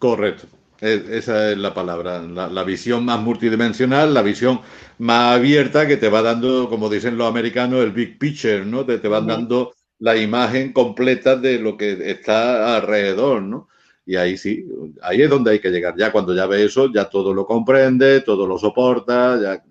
Correcto. 0.00 0.48
Esa 0.82 1.52
es 1.52 1.58
la 1.58 1.72
palabra, 1.72 2.20
la, 2.20 2.64
visión 2.64 3.04
más 3.04 3.20
multidimensional, 3.20 4.12
la 4.12 4.20
visión 4.20 4.62
más 4.98 5.36
abierta 5.36 5.86
que 5.86 5.96
te 5.96 6.08
va 6.08 6.22
dando, 6.22 6.68
como 6.68 6.90
dicen 6.90 7.16
los 7.16 7.28
americanos, 7.28 7.84
el 7.84 7.92
big 7.92 8.18
picture, 8.18 8.64
¿no? 8.64 8.84
Te, 8.84 8.98
te 8.98 9.06
van 9.06 9.28
dando 9.28 9.74
la 10.00 10.16
imagen 10.16 10.72
completa 10.72 11.36
de 11.36 11.60
lo 11.60 11.76
que 11.76 12.10
está 12.10 12.74
alrededor, 12.76 13.42
¿no? 13.42 13.68
Y 14.04 14.16
ahí 14.16 14.36
sí, 14.36 14.66
ahí 15.02 15.22
es 15.22 15.30
donde 15.30 15.52
hay 15.52 15.60
que 15.60 15.70
llegar. 15.70 15.94
Ya 15.96 16.10
cuando 16.10 16.34
ya 16.34 16.46
ves 16.46 16.62
eso, 16.62 16.92
ya 16.92 17.08
todo 17.08 17.32
lo 17.32 17.46
comprende, 17.46 18.22
todo 18.22 18.44
lo 18.44 18.58
soporta, 18.58 19.40
ya 19.40 19.62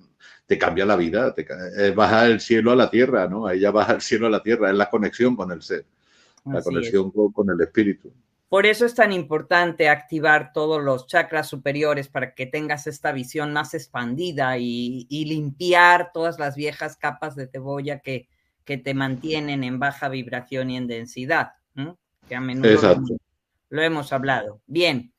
te 0.45 0.57
cambia 0.57 0.85
la 0.85 0.95
vida, 0.95 1.33
te, 1.33 1.45
es 1.77 1.93
bajar 1.93 2.31
el 2.31 2.39
cielo 2.39 2.71
a 2.71 2.75
la 2.77 2.89
tierra, 2.89 3.27
¿no? 3.27 3.47
Ahí 3.47 3.59
ya 3.59 3.71
baja 3.71 3.95
el 3.95 4.01
cielo 4.01 4.27
a 4.27 4.29
la 4.29 4.41
tierra, 4.41 4.69
es 4.69 4.77
la 4.77 4.89
conexión 4.89 5.35
con 5.35 5.51
el 5.51 5.61
ser, 5.61 5.85
la 6.45 6.61
conexión 6.61 7.11
con 7.11 7.49
el 7.49 7.59
espíritu. 7.59 8.13
Por 8.51 8.65
eso 8.65 8.85
es 8.85 8.95
tan 8.95 9.13
importante 9.13 9.87
activar 9.87 10.51
todos 10.51 10.83
los 10.83 11.07
chakras 11.07 11.47
superiores 11.47 12.09
para 12.09 12.35
que 12.35 12.45
tengas 12.45 12.85
esta 12.85 13.13
visión 13.13 13.53
más 13.53 13.73
expandida 13.73 14.57
y, 14.57 15.07
limpiar 15.09 16.11
todas 16.11 16.37
las 16.37 16.57
viejas 16.57 16.97
capas 16.97 17.37
de 17.37 17.47
cebolla 17.47 17.99
que, 17.99 18.27
que, 18.65 18.75
te 18.75 18.93
mantienen 18.93 19.63
en 19.63 19.79
baja 19.79 20.09
vibración 20.09 20.69
y 20.69 20.75
en 20.75 20.87
densidad, 20.87 21.53
que 22.27 22.35
a 22.35 22.41
menudo 22.41 22.99
lo, 23.69 23.81
hemos 23.81 24.11
hablado. 24.11 24.61
Bien, 24.67 25.13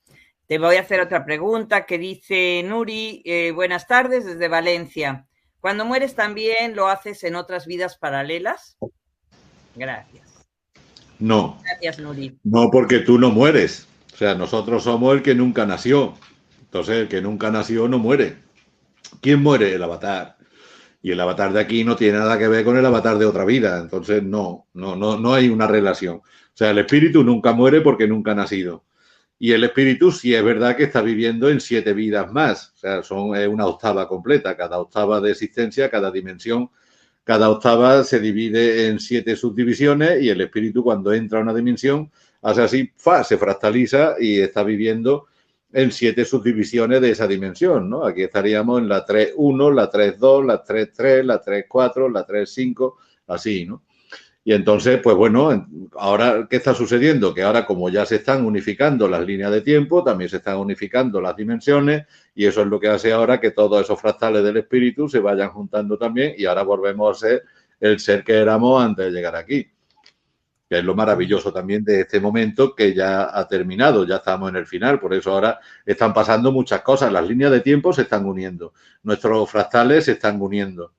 te 0.47 0.59
voy 0.59 0.77
a 0.77 0.83
hacer 0.83 1.01
otra 1.01 1.25
pregunta 1.25 1.87
que 1.87 1.97
dice 1.97 2.63
Nuri, 2.63 3.23
eh, 3.25 3.53
buenas 3.53 3.87
tardes 3.87 4.27
desde 4.27 4.49
Valencia. 4.49 5.27
Cuando 5.59 5.87
mueres 5.87 6.15
también 6.15 6.77
lo 6.77 6.89
haces 6.89 7.25
en 7.25 7.37
otras 7.37 7.67
vidas 7.67 7.97
paralelas. 7.97 8.77
Gracias. 9.75 10.32
No. 11.23 11.61
No, 12.43 12.69
porque 12.73 12.99
tú 12.99 13.17
no 13.17 13.31
mueres. 13.31 13.87
O 14.13 14.17
sea, 14.17 14.35
nosotros 14.35 14.83
somos 14.83 15.15
el 15.15 15.23
que 15.23 15.37
nunca 15.37 15.65
nació. 15.65 16.15
Entonces, 16.63 16.97
el 16.97 17.09
que 17.09 17.23
nunca 17.23 17.49
nació 17.49 17.87
no 17.87 18.01
muere. 18.01 18.39
¿Quién 19.21 19.41
muere? 19.41 19.73
El 19.73 19.85
avatar. 19.85 20.37
Y 21.01 21.13
el 21.13 21.21
avatar 21.21 21.53
de 21.53 21.61
aquí 21.61 21.85
no 21.85 21.95
tiene 21.95 22.19
nada 22.19 22.37
que 22.39 22.49
ver 22.49 22.65
con 22.65 22.77
el 22.77 22.85
avatar 22.85 23.19
de 23.19 23.27
otra 23.27 23.45
vida. 23.45 23.79
Entonces, 23.79 24.21
no, 24.21 24.67
no, 24.75 24.97
no, 24.97 25.17
no 25.17 25.33
hay 25.33 25.49
una 25.49 25.69
relación. 25.69 26.17
O 26.17 26.55
sea, 26.55 26.71
el 26.71 26.79
espíritu 26.79 27.23
nunca 27.23 27.53
muere 27.53 27.83
porque 27.83 28.09
nunca 28.09 28.33
ha 28.33 28.35
nacido. 28.35 28.85
Y 29.39 29.53
el 29.53 29.63
espíritu 29.63 30.11
sí 30.11 30.35
es 30.35 30.43
verdad 30.43 30.77
que 30.77 30.85
está 30.85 31.03
viviendo 31.03 31.49
en 31.49 31.61
siete 31.61 31.93
vidas 31.93 32.33
más. 32.33 32.73
O 32.75 32.79
sea, 32.79 33.03
son 33.05 33.31
una 33.31 33.67
octava 33.67 34.09
completa. 34.09 34.57
Cada 34.57 34.81
octava 34.81 35.21
de 35.21 35.31
existencia, 35.31 35.89
cada 35.89 36.11
dimensión 36.11 36.69
cada 37.25 37.51
octava 37.51 38.03
se 38.05 38.19
divide 38.21 38.89
en 38.89 38.99
siete 38.99 39.37
subdivisiones 39.37 40.23
y 40.23 40.29
el 40.29 40.41
espíritu 40.41 40.83
cuando 40.83 41.13
entra 41.13 41.39
a 41.39 41.43
una 41.43 41.55
dimensión 41.55 42.11
hace 42.43 42.63
así, 42.63 42.91
fa, 42.97 43.23
se 43.23 43.39
fractaliza 43.39 44.17
y 44.19 44.41
está 44.41 44.65
viviendo 44.65 45.27
en 45.73 45.93
siete 45.93 46.25
subdivisiones 46.25 47.01
de 47.01 47.11
esa 47.11 47.27
dimensión, 47.27 47.89
¿no? 47.89 48.05
Aquí 48.05 48.23
estaríamos 48.23 48.81
en 48.81 48.89
la 48.89 49.07
3.1, 49.07 49.75
la 49.75 49.91
3.2, 49.91 50.47
la 50.47 50.65
3.3, 50.65 51.23
la 51.23 51.43
3.4, 51.43 52.13
la 52.13 52.27
3.5, 52.27 52.95
así, 53.29 53.65
¿no? 53.65 53.83
Y 54.45 54.53
entonces, 54.53 55.01
pues 55.01 55.15
bueno, 55.15 55.69
ahora, 55.97 56.49
¿qué 56.51 56.57
está 56.57 56.75
sucediendo? 56.75 57.33
Que 57.33 57.43
ahora 57.43 57.65
como 57.65 57.89
ya 57.89 58.05
se 58.05 58.17
están 58.17 58.45
unificando 58.45 59.07
las 59.07 59.25
líneas 59.25 59.53
de 59.53 59.61
tiempo, 59.61 60.03
también 60.03 60.29
se 60.29 60.39
están 60.39 60.57
unificando 60.57 61.21
las 61.21 61.37
dimensiones 61.37 62.07
y 62.35 62.47
eso 62.47 62.63
es 62.63 62.67
lo 62.67 62.81
que 62.81 62.89
hace 62.89 63.13
ahora 63.13 63.39
que 63.41 63.53
todos 63.53 63.81
esos 63.83 64.01
fractales 64.01 64.43
del 64.43 64.57
espíritu 64.57 65.09
se 65.09 65.21
vayan 65.21 65.51
juntando 65.51 65.97
también 65.97 66.35
y 66.37 66.47
ahora 66.47 66.63
volvemos 66.65 67.17
a 67.17 67.29
ser 67.29 67.45
el 67.79 68.01
ser 68.01 68.25
que 68.25 68.35
éramos 68.35 68.83
antes 68.83 69.07
de 69.07 69.13
llegar 69.13 69.37
aquí. 69.37 69.69
Que 70.69 70.79
es 70.79 70.85
lo 70.85 70.97
maravilloso 70.97 71.53
también 71.53 71.85
de 71.85 72.01
este 72.01 72.19
momento 72.19 72.75
que 72.75 72.95
ya 72.95 73.39
ha 73.39 73.47
terminado, 73.47 74.05
ya 74.05 74.17
estamos 74.17 74.51
en 74.51 74.57
el 74.57 74.67
final, 74.67 74.99
por 74.99 75.15
eso 75.15 75.31
ahora 75.31 75.61
están 75.87 76.13
pasando 76.13 76.51
muchas 76.51 76.81
cosas, 76.83 77.13
las 77.13 77.29
líneas 77.29 77.53
de 77.53 77.61
tiempo 77.61 77.93
se 77.93 78.03
están 78.03 78.27
uniendo, 78.27 78.73
nuestros 79.05 79.49
fractales 79.49 80.07
se 80.07 80.13
están 80.13 80.41
uniendo, 80.41 80.93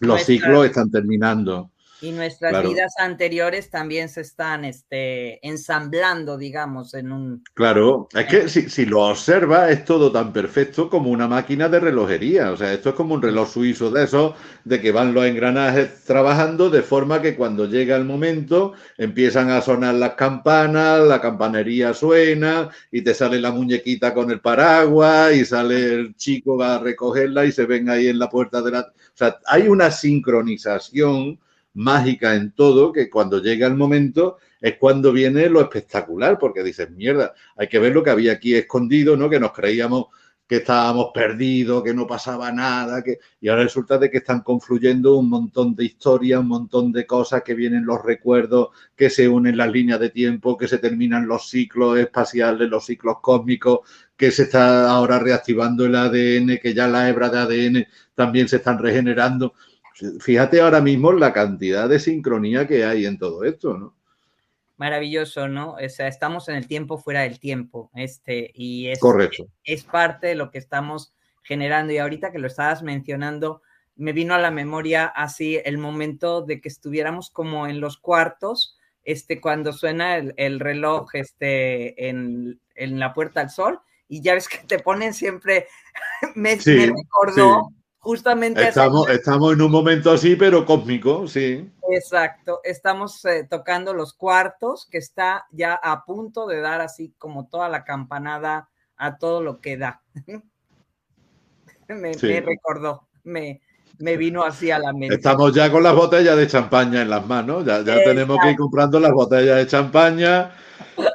los 0.00 0.22
ciclos 0.22 0.66
están 0.66 0.90
terminando. 0.90 1.71
Y 2.02 2.10
nuestras 2.10 2.64
vidas 2.64 2.94
anteriores 2.98 3.70
también 3.70 4.08
se 4.08 4.22
están 4.22 4.64
este, 4.64 5.46
ensamblando, 5.46 6.36
digamos, 6.36 6.94
en 6.94 7.12
un... 7.12 7.44
Claro, 7.54 8.08
es 8.12 8.26
que 8.26 8.48
si, 8.48 8.68
si, 8.68 8.86
lo 8.86 9.02
observa 9.02 9.70
es 9.70 9.84
todo 9.84 10.10
tan 10.10 10.32
perfecto 10.32 10.90
como 10.90 11.10
una 11.10 11.28
máquina 11.28 11.68
de 11.68 11.78
relojería. 11.78 12.50
O 12.50 12.56
sea, 12.56 12.72
esto 12.72 12.88
es 12.88 12.94
como 12.96 13.14
un 13.14 13.22
reloj 13.22 13.48
suizo 13.48 13.88
de 13.92 14.02
esos, 14.02 14.34
de 14.64 14.80
que 14.80 14.90
van 14.90 15.14
los 15.14 15.24
engranajes 15.24 16.02
trabajando 16.02 16.70
de 16.70 16.82
forma 16.82 17.22
que 17.22 17.36
cuando 17.36 17.66
llega 17.66 17.94
el 17.94 18.04
momento 18.04 18.72
empiezan 18.98 19.50
a 19.50 19.60
sonar 19.60 19.94
las 19.94 20.14
campanas, 20.14 21.00
la 21.06 21.20
campanería 21.20 21.94
suena 21.94 22.68
y 22.90 23.02
te 23.02 23.14
sale 23.14 23.40
la 23.40 23.52
muñequita 23.52 24.12
con 24.12 24.32
el 24.32 24.40
paraguas 24.40 25.34
y 25.34 25.44
sale 25.44 25.94
el 25.94 26.16
chico 26.16 26.56
va 26.58 26.74
a 26.74 26.78
recogerla 26.80 27.44
y 27.44 27.52
se 27.52 27.64
ven 27.64 27.88
ahí 27.88 28.08
en 28.08 28.18
la 28.18 28.28
puerta 28.28 28.60
de 28.60 28.72
la... 28.72 28.80
O 28.80 29.16
sea, 29.16 29.38
hay 29.46 29.68
una 29.68 29.92
sincronización 29.92 31.38
mágica 31.74 32.34
en 32.34 32.52
todo, 32.52 32.92
que 32.92 33.08
cuando 33.08 33.40
llega 33.40 33.66
el 33.66 33.76
momento 33.76 34.38
es 34.60 34.76
cuando 34.78 35.12
viene 35.12 35.48
lo 35.48 35.60
espectacular, 35.60 36.38
porque 36.38 36.62
dices, 36.62 36.90
mierda, 36.90 37.34
hay 37.56 37.68
que 37.68 37.78
ver 37.78 37.92
lo 37.92 38.02
que 38.02 38.10
había 38.10 38.32
aquí 38.32 38.54
escondido, 38.54 39.16
¿no? 39.16 39.28
Que 39.28 39.40
nos 39.40 39.52
creíamos 39.52 40.06
que 40.52 40.56
estábamos 40.58 41.12
perdidos, 41.14 41.82
que 41.82 41.94
no 41.94 42.06
pasaba 42.06 42.52
nada, 42.52 43.02
que... 43.02 43.18
y 43.40 43.48
ahora 43.48 43.62
resulta 43.62 43.96
de 43.96 44.10
que 44.10 44.18
están 44.18 44.42
confluyendo 44.42 45.16
un 45.16 45.30
montón 45.30 45.74
de 45.74 45.86
historias, 45.86 46.40
un 46.40 46.48
montón 46.48 46.92
de 46.92 47.06
cosas, 47.06 47.42
que 47.42 47.54
vienen 47.54 47.86
los 47.86 48.04
recuerdos, 48.04 48.68
que 48.94 49.08
se 49.08 49.28
unen 49.28 49.56
las 49.56 49.72
líneas 49.72 49.98
de 49.98 50.10
tiempo, 50.10 50.58
que 50.58 50.68
se 50.68 50.76
terminan 50.76 51.26
los 51.26 51.48
ciclos 51.48 51.98
espaciales, 51.98 52.68
los 52.68 52.84
ciclos 52.84 53.16
cósmicos, 53.22 53.80
que 54.14 54.30
se 54.30 54.42
está 54.42 54.90
ahora 54.90 55.18
reactivando 55.18 55.86
el 55.86 55.94
ADN, 55.94 56.58
que 56.60 56.74
ya 56.74 56.86
las 56.86 57.08
hebras 57.08 57.32
de 57.32 57.38
ADN 57.38 57.86
también 58.14 58.46
se 58.46 58.56
están 58.56 58.78
regenerando. 58.78 59.54
Fíjate 60.20 60.60
ahora 60.60 60.80
mismo 60.80 61.12
la 61.12 61.32
cantidad 61.32 61.88
de 61.88 62.00
sincronía 62.00 62.66
que 62.66 62.84
hay 62.84 63.06
en 63.06 63.18
todo 63.18 63.44
esto, 63.44 63.76
¿no? 63.76 63.94
Maravilloso, 64.76 65.48
¿no? 65.48 65.74
O 65.74 65.88
sea, 65.88 66.08
estamos 66.08 66.48
en 66.48 66.56
el 66.56 66.66
tiempo 66.66 66.98
fuera 66.98 67.22
del 67.22 67.38
tiempo, 67.38 67.90
este, 67.94 68.50
y 68.54 68.88
es, 68.88 68.98
Correcto. 68.98 69.46
es 69.62 69.84
parte 69.84 70.28
de 70.28 70.34
lo 70.34 70.50
que 70.50 70.58
estamos 70.58 71.14
generando. 71.42 71.92
Y 71.92 71.98
ahorita 71.98 72.32
que 72.32 72.38
lo 72.38 72.48
estabas 72.48 72.82
mencionando, 72.82 73.62
me 73.94 74.12
vino 74.12 74.34
a 74.34 74.38
la 74.38 74.50
memoria 74.50 75.06
así 75.06 75.60
el 75.64 75.78
momento 75.78 76.42
de 76.42 76.60
que 76.60 76.68
estuviéramos 76.68 77.30
como 77.30 77.66
en 77.66 77.80
los 77.80 77.98
cuartos, 77.98 78.76
este, 79.04 79.40
cuando 79.40 79.72
suena 79.72 80.16
el, 80.16 80.60
reloj 80.60 81.14
este, 81.14 82.08
en, 82.08 82.60
la 82.74 83.12
Puerta 83.12 83.40
al 83.40 83.50
Sol, 83.50 83.80
y 84.08 84.20
ya 84.20 84.34
ves 84.34 84.48
que 84.48 84.58
te 84.66 84.78
ponen 84.78 85.14
siempre, 85.14 85.68
me, 86.34 86.58
me 86.66 86.86
recordó 86.86 87.68
justamente. 88.02 88.68
Estamos, 88.68 89.08
estamos 89.08 89.52
en 89.54 89.62
un 89.62 89.70
momento 89.70 90.10
así, 90.10 90.36
pero 90.36 90.66
cósmico, 90.66 91.26
sí. 91.26 91.72
Exacto, 91.88 92.60
estamos 92.64 93.24
eh, 93.24 93.46
tocando 93.48 93.94
los 93.94 94.12
cuartos, 94.12 94.86
que 94.90 94.98
está 94.98 95.46
ya 95.52 95.74
a 95.74 96.04
punto 96.04 96.46
de 96.46 96.60
dar 96.60 96.80
así 96.80 97.14
como 97.16 97.46
toda 97.46 97.68
la 97.68 97.84
campanada 97.84 98.68
a 98.96 99.16
todo 99.18 99.42
lo 99.42 99.60
que 99.60 99.76
da. 99.76 100.02
me, 101.88 102.12
recordó, 102.40 103.08
me, 103.24 103.60
me 104.02 104.16
vino 104.16 104.42
así 104.42 104.68
a 104.72 104.80
la 104.80 104.92
mente. 104.92 105.14
Estamos 105.14 105.54
ya 105.54 105.70
con 105.70 105.84
las 105.84 105.94
botellas 105.94 106.36
de 106.36 106.48
champaña 106.48 107.02
en 107.02 107.08
las 107.08 107.24
manos, 107.24 107.64
ya, 107.64 107.82
ya 107.84 108.02
tenemos 108.02 108.36
que 108.42 108.50
ir 108.50 108.56
comprando 108.56 108.98
las 108.98 109.12
botellas 109.12 109.56
de 109.58 109.66
champaña 109.68 110.50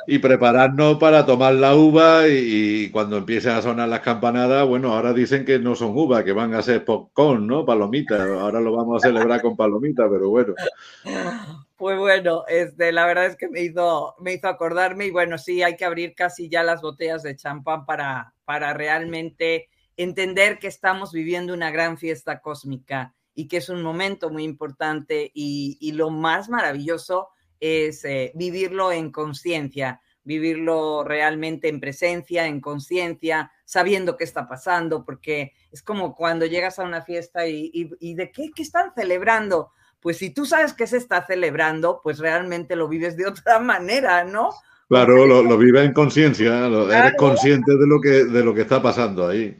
y 0.07 0.19
prepararnos 0.19 0.97
para 0.97 1.25
tomar 1.25 1.53
la 1.55 1.75
uva 1.75 2.29
y, 2.29 2.89
cuando 2.91 3.17
empiecen 3.17 3.51
a 3.51 3.61
sonar 3.61 3.89
las 3.89 3.99
campanadas, 3.99 4.65
bueno, 4.65 4.93
ahora 4.93 5.11
dicen 5.11 5.43
que 5.43 5.59
no 5.59 5.75
son 5.75 5.97
uvas, 5.97 6.23
que 6.23 6.31
van 6.31 6.53
a 6.53 6.61
ser 6.61 6.85
popcorn, 6.85 7.45
¿no? 7.45 7.65
Palomitas. 7.65 8.21
Ahora 8.21 8.61
lo 8.61 8.73
vamos 8.73 9.03
a 9.03 9.07
celebrar 9.07 9.41
con 9.41 9.57
palomitas, 9.57 10.07
pero 10.09 10.29
bueno. 10.29 10.53
Pues 11.75 11.99
bueno, 11.99 12.45
este, 12.47 12.93
la 12.93 13.05
verdad 13.05 13.25
es 13.25 13.35
que 13.35 13.49
me 13.49 13.63
hizo, 13.63 14.15
me 14.19 14.33
hizo 14.33 14.47
acordarme 14.47 15.07
y 15.07 15.11
bueno, 15.11 15.38
sí, 15.38 15.61
hay 15.61 15.75
que 15.75 15.83
abrir 15.83 16.15
casi 16.15 16.47
ya 16.47 16.63
las 16.63 16.81
botellas 16.81 17.21
de 17.21 17.35
champán 17.35 17.85
para, 17.85 18.33
para 18.45 18.73
realmente 18.73 19.67
entender 19.98 20.60
que 20.60 20.68
estamos 20.68 21.12
viviendo 21.12 21.54
una 21.54 21.72
gran 21.72 21.98
fiesta 21.98 22.39
cósmica 22.39 23.14
y 23.36 23.48
que 23.48 23.58
es 23.58 23.70
un 23.70 23.82
momento 23.82 24.30
muy 24.30 24.43
importante 24.43 25.32
y, 25.34 25.78
y 25.82 25.91
lo 25.91 26.10
más 26.10 26.50
maravilloso 26.50 27.30
es 27.60 28.06
eh, 28.06 28.32
vivirlo 28.36 28.91
en 28.91 29.12
conciencia, 29.12 30.02
vivirlo 30.24 31.04
realmente 31.04 31.70
en 31.70 31.80
presencia, 31.80 32.48
en 32.48 32.60
conciencia, 32.60 33.52
sabiendo 33.66 34.18
qué 34.18 34.24
está 34.24 34.48
pasando, 34.48 35.06
porque 35.06 35.54
es 35.72 35.82
como 35.82 36.16
cuando 36.16 36.45
llegas 36.45 36.80
a 36.80 36.84
una 36.84 37.02
fiesta 37.02 37.48
y, 37.48 37.89
de 38.14 38.32
qué, 38.32 38.52
están 38.58 38.91
celebrando. 38.95 39.72
Pues 40.00 40.18
si 40.18 40.30
tú 40.30 40.45
sabes 40.45 40.74
que 40.74 40.86
se 40.86 40.98
está 40.98 41.26
celebrando, 41.26 42.02
pues 42.04 42.20
realmente 42.20 42.76
lo 42.76 42.88
vives 42.88 43.18
de 43.18 43.26
otra 43.28 43.60
manera, 43.60 44.24
¿no? 44.24 44.50
Claro, 44.89 45.26
lo, 45.26 45.58
vives 45.58 45.84
en 45.84 45.91
conciencia, 45.91 46.66
eres 46.66 47.16
consciente 47.18 47.76
de 47.76 47.86
lo, 47.86 48.00
que, 48.00 48.24
de 48.24 48.41
lo 48.41 48.54
que 48.54 48.62
está 48.62 48.82
pasando 48.82 49.28
ahí. 49.28 49.58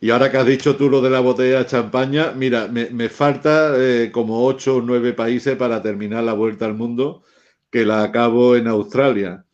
Y 0.00 0.10
ahora 0.10 0.30
que 0.30 0.36
has 0.36 0.46
dicho 0.46 0.76
tú 0.76 0.88
lo 0.88 1.00
de 1.00 1.10
la 1.10 1.20
botella 1.20 1.58
de 1.58 1.66
champaña, 1.66 2.32
mira, 2.32 2.68
me, 2.68 3.08
falta 3.08 3.72
eh, 3.76 4.10
como 4.12 4.44
ocho 4.46 4.76
o 4.76 4.82
nueve 4.82 5.12
países 5.12 5.56
para 5.56 5.82
terminar 5.82 6.22
la 6.22 6.34
vuelta 6.34 6.66
al 6.66 6.74
mundo 6.74 7.24
que 7.70 7.84
la 7.84 8.04
acabo 8.04 8.56
en 8.56 8.68
Australia. 8.68 9.44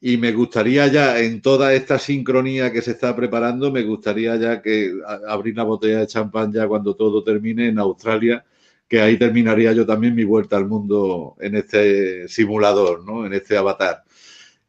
Y 0.00 0.16
me 0.16 0.32
gustaría 0.32 0.86
ya, 0.86 1.20
en 1.20 1.42
toda 1.42 1.74
esta 1.74 1.98
sincronía 1.98 2.72
que 2.72 2.80
se 2.80 2.92
está 2.92 3.14
preparando, 3.14 3.70
me 3.70 3.82
gustaría 3.82 4.36
ya 4.36 4.62
que 4.62 4.92
abrir 5.28 5.54
una 5.54 5.64
botella 5.64 6.00
de 6.00 6.06
champán 6.06 6.52
ya 6.52 6.66
cuando 6.66 6.96
todo 6.96 7.22
termine 7.22 7.68
en 7.68 7.78
Australia, 7.78 8.44
que 8.88 9.00
ahí 9.02 9.18
terminaría 9.18 9.72
yo 9.72 9.86
también 9.86 10.14
mi 10.14 10.24
vuelta 10.24 10.56
al 10.56 10.66
mundo 10.66 11.36
en 11.40 11.56
este 11.56 12.26
simulador, 12.28 13.04
¿no? 13.04 13.26
En 13.26 13.34
este 13.34 13.56
avatar. 13.58 14.04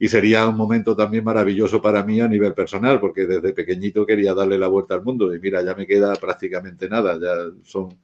Y 0.02 0.08
sería 0.08 0.48
un 0.48 0.58
momento 0.58 0.96
también 0.96 1.24
maravilloso 1.24 1.80
para 1.80 2.04
mí 2.04 2.20
a 2.20 2.28
nivel 2.28 2.56
personal, 2.56 3.00
porque 3.00 3.28
desde 3.28 3.54
pequeñito 3.54 4.04
quería 4.04 4.34
darle 4.34 4.58
la 4.58 4.68
vuelta 4.68 4.96
al 4.96 5.04
mundo. 5.04 5.32
Y 5.32 5.40
mira, 5.40 5.62
ya 5.62 5.76
me 5.76 5.86
queda 5.86 6.16
prácticamente 6.16 6.90
nada, 6.90 7.20
ya 7.22 7.54
son 7.64 8.00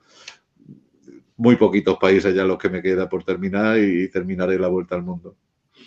muy 1.37 1.55
poquitos 1.55 1.97
países 1.97 2.35
ya 2.35 2.43
los 2.43 2.59
que 2.59 2.69
me 2.69 2.83
queda 2.83 3.09
por 3.09 3.23
terminar 3.23 3.79
y 3.79 4.07
terminaré 4.09 4.59
la 4.59 4.67
vuelta 4.67 4.93
al 4.93 5.01
mundo. 5.01 5.37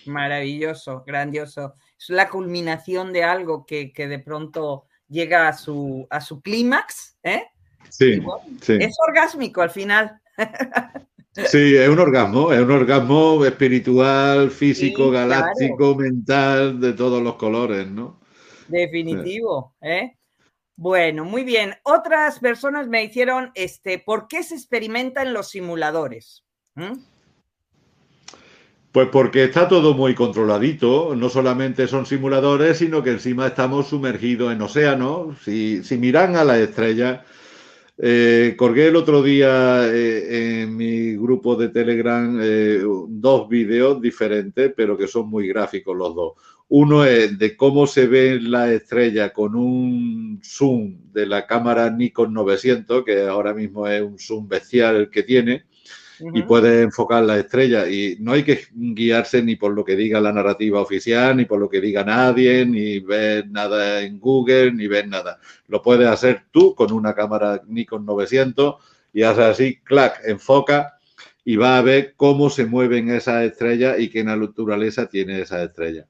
Maravilloso, 0.06 1.04
grandioso. 1.06 1.74
Es 1.96 2.10
la 2.10 2.28
culminación 2.28 3.12
de 3.12 3.22
algo 3.22 3.64
que, 3.64 3.92
de 3.94 4.18
pronto 4.18 4.86
llega 5.08 5.46
a 5.46 5.52
su, 5.52 6.08
a 6.10 6.20
su 6.20 6.42
clímax, 6.42 7.18
¿eh? 7.22 7.44
Sí, 7.88 8.20
sí, 8.62 8.78
Es 8.80 8.96
orgásmico 9.06 9.62
al 9.62 9.70
final. 9.70 10.20
Sí, 11.32 11.76
es 11.76 11.88
un 11.88 11.98
orgasmo, 12.00 12.52
es 12.52 12.60
un 12.60 12.70
orgasmo 12.72 13.44
espiritual, 13.44 14.50
físico, 14.50 15.10
galáctico, 15.10 15.94
mental, 15.94 16.80
de 16.80 16.92
todos 16.92 17.22
los 17.22 17.36
colores, 17.36 17.86
¿no? 17.86 18.20
Definitivo, 18.66 19.76
¿eh? 19.80 20.16
Bueno, 20.76 21.24
muy 21.24 21.44
bien. 21.44 21.74
Otras 21.84 22.38
personas 22.40 22.88
me 22.88 23.02
dijeron, 23.02 23.52
este, 23.54 23.98
¿por 23.98 24.26
qué 24.26 24.42
se 24.42 24.54
experimenta 24.54 25.22
en 25.22 25.32
los 25.32 25.50
simuladores? 25.50 26.44
¿Mm? 26.74 26.94
Pues 28.90 29.08
porque 29.12 29.44
está 29.44 29.68
todo 29.68 29.94
muy 29.94 30.16
controladito, 30.16 31.14
no 31.14 31.28
solamente 31.28 31.86
son 31.86 32.06
simuladores, 32.06 32.78
sino 32.78 33.04
que 33.04 33.10
encima 33.10 33.46
estamos 33.46 33.88
sumergidos 33.88 34.52
en 34.52 34.62
océanos. 34.62 35.38
Si, 35.44 35.84
si 35.84 35.96
miran 35.96 36.34
a 36.34 36.42
las 36.42 36.58
estrellas, 36.58 37.20
eh, 38.02 38.54
colgué 38.56 38.88
el 38.88 38.96
otro 38.96 39.22
día 39.22 39.86
eh, 39.86 40.62
en 40.62 40.74
mi 40.74 41.16
grupo 41.16 41.54
de 41.54 41.68
Telegram 41.68 42.38
eh, 42.40 42.82
dos 43.08 43.46
vídeos 43.46 44.00
diferentes, 44.00 44.72
pero 44.74 44.96
que 44.96 45.06
son 45.06 45.28
muy 45.28 45.46
gráficos 45.48 45.94
los 45.94 46.14
dos. 46.14 46.32
Uno 46.68 47.04
es 47.04 47.38
de 47.38 47.56
cómo 47.56 47.86
se 47.86 48.06
ve 48.06 48.40
la 48.40 48.72
estrella 48.72 49.34
con 49.34 49.54
un 49.54 50.40
zoom 50.42 51.12
de 51.12 51.26
la 51.26 51.46
cámara 51.46 51.90
Nikon 51.90 52.32
900, 52.32 53.04
que 53.04 53.26
ahora 53.26 53.52
mismo 53.52 53.86
es 53.86 54.00
un 54.00 54.18
zoom 54.18 54.48
bestial 54.48 55.10
que 55.10 55.22
tiene, 55.22 55.64
y 56.34 56.42
puede 56.42 56.82
enfocar 56.82 57.24
la 57.24 57.38
estrella. 57.38 57.88
Y 57.88 58.16
no 58.20 58.32
hay 58.32 58.42
que 58.42 58.60
guiarse 58.72 59.42
ni 59.42 59.56
por 59.56 59.72
lo 59.72 59.84
que 59.84 59.96
diga 59.96 60.20
la 60.20 60.32
narrativa 60.32 60.80
oficial, 60.80 61.36
ni 61.36 61.44
por 61.44 61.60
lo 61.60 61.68
que 61.68 61.80
diga 61.80 62.04
nadie, 62.04 62.64
ni 62.66 62.98
ver 63.00 63.48
nada 63.48 64.02
en 64.02 64.18
Google, 64.18 64.72
ni 64.72 64.86
ver 64.86 65.08
nada. 65.08 65.38
Lo 65.68 65.82
puedes 65.82 66.08
hacer 66.08 66.44
tú 66.50 66.74
con 66.74 66.92
una 66.92 67.14
cámara 67.14 67.62
Nikon 67.66 68.04
900 68.04 68.76
y 69.12 69.22
haces 69.22 69.44
así, 69.44 69.80
clac, 69.82 70.20
enfoca 70.24 70.94
y 71.44 71.56
va 71.56 71.78
a 71.78 71.82
ver 71.82 72.14
cómo 72.16 72.50
se 72.50 72.66
mueven 72.66 73.10
esas 73.10 73.44
estrellas 73.44 73.98
y 73.98 74.08
qué 74.08 74.22
naturaleza 74.22 75.08
tiene 75.08 75.40
esa 75.40 75.62
estrella. 75.62 76.06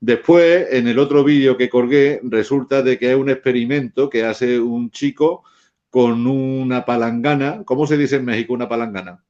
Después, 0.00 0.68
en 0.70 0.88
el 0.88 0.98
otro 0.98 1.22
vídeo 1.24 1.58
que 1.58 1.68
colgué, 1.68 2.20
resulta 2.22 2.82
de 2.82 2.98
que 2.98 3.10
es 3.10 3.16
un 3.16 3.28
experimento 3.28 4.08
que 4.08 4.24
hace 4.24 4.58
un 4.58 4.90
chico 4.90 5.44
con 5.90 6.26
una 6.26 6.86
palangana. 6.86 7.62
¿Cómo 7.66 7.86
se 7.86 7.98
dice 7.98 8.16
en 8.16 8.24
México 8.24 8.54
una 8.54 8.68
palangana? 8.68 9.22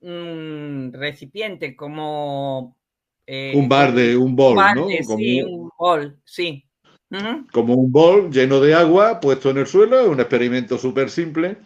Un 0.00 0.90
recipiente, 0.94 1.76
como... 1.76 2.76
Eh, 3.26 3.52
un 3.54 3.68
bar 3.68 3.94
de 3.94 4.16
un 4.16 4.34
bol, 4.34 4.56
¿no? 4.74 4.88
sí, 4.88 5.42
un 5.42 5.70
bol, 5.78 6.18
sí. 6.24 6.64
Como 7.52 7.74
un 7.74 7.90
bol 7.90 8.30
lleno 8.30 8.60
de 8.60 8.74
agua 8.74 9.20
puesto 9.20 9.50
en 9.50 9.58
el 9.58 9.66
suelo, 9.66 10.00
es 10.00 10.08
un 10.08 10.20
experimento 10.20 10.78
súper 10.78 11.10
simple. 11.10 11.58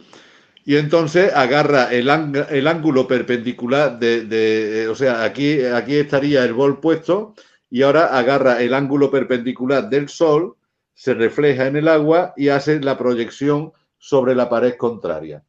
Y 0.64 0.76
entonces 0.76 1.32
agarra 1.34 1.92
el, 1.92 2.08
el 2.08 2.66
ángulo 2.66 3.06
perpendicular 3.06 3.98
de, 3.98 4.24
de, 4.24 4.88
o 4.88 4.94
sea, 4.94 5.22
aquí, 5.22 5.62
aquí 5.62 5.96
estaría 5.96 6.42
el 6.44 6.54
bol 6.54 6.80
puesto 6.80 7.34
y 7.68 7.82
ahora 7.82 8.16
agarra 8.16 8.62
el 8.62 8.72
ángulo 8.72 9.10
perpendicular 9.10 9.90
del 9.90 10.08
Sol, 10.08 10.56
se 10.94 11.12
refleja 11.12 11.66
en 11.66 11.76
el 11.76 11.88
agua 11.88 12.32
y 12.36 12.48
hace 12.48 12.80
la 12.80 12.96
proyección 12.96 13.72
sobre 13.98 14.34
la 14.34 14.48
pared 14.48 14.76
contraria. 14.76 15.42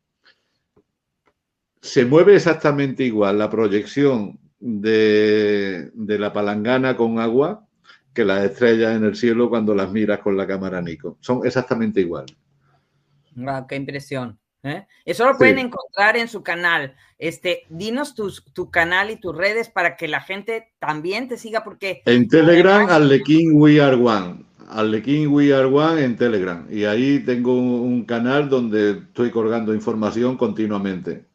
Se 1.85 2.03
mueve 2.03 2.35
exactamente 2.35 3.03
igual 3.03 3.37
la 3.37 3.47
proyección 3.47 4.39
de, 4.59 5.91
la 5.95 6.33
palangana 6.33 6.97
con 6.97 7.19
agua 7.19 7.67
que 8.11 8.25
las 8.25 8.43
estrellas 8.43 8.95
en 8.95 9.03
el 9.03 9.15
cielo 9.15 9.49
cuando 9.49 9.75
las 9.75 9.91
miras 9.91 10.19
con 10.19 10.35
la 10.35 10.47
cámara 10.47 10.81
Nikon. 10.81 11.17
Son 11.19 11.45
exactamente 11.45 12.01
igual. 12.01 12.25
qué 13.69 13.75
impresión. 13.75 14.39
¿eh? 14.63 14.87
Eso 15.05 15.25
lo 15.25 15.37
pueden 15.37 15.59
encontrar 15.59 16.17
en 16.17 16.27
su 16.27 16.41
canal. 16.41 16.95
Este, 17.19 17.65
dinos 17.69 18.15
tu 18.15 18.71
canal 18.71 19.11
y 19.11 19.19
tus 19.19 19.37
redes 19.37 19.69
para 19.69 19.95
que 19.95 20.07
la 20.07 20.21
gente 20.21 20.73
también 20.79 21.27
te 21.27 21.37
siga 21.37 21.63
porque... 21.63 22.01
En 22.05 22.27
Telegram, 22.27 22.89
Arlequín 22.89 23.51
We 23.53 23.79
Are 23.79 23.95
One. 23.95 24.43
Arlequín 24.69 25.27
We 25.27 25.53
Are 25.53 25.67
One 25.67 26.03
en 26.03 26.15
Telegram. 26.15 26.65
Y 26.71 26.85
ahí 26.85 27.19
tengo 27.19 27.53
un 27.55 28.05
canal 28.05 28.49
donde 28.49 28.91
estoy 28.91 29.29
colgando 29.29 29.71
información 29.71 30.35
continuamente. 30.35 31.34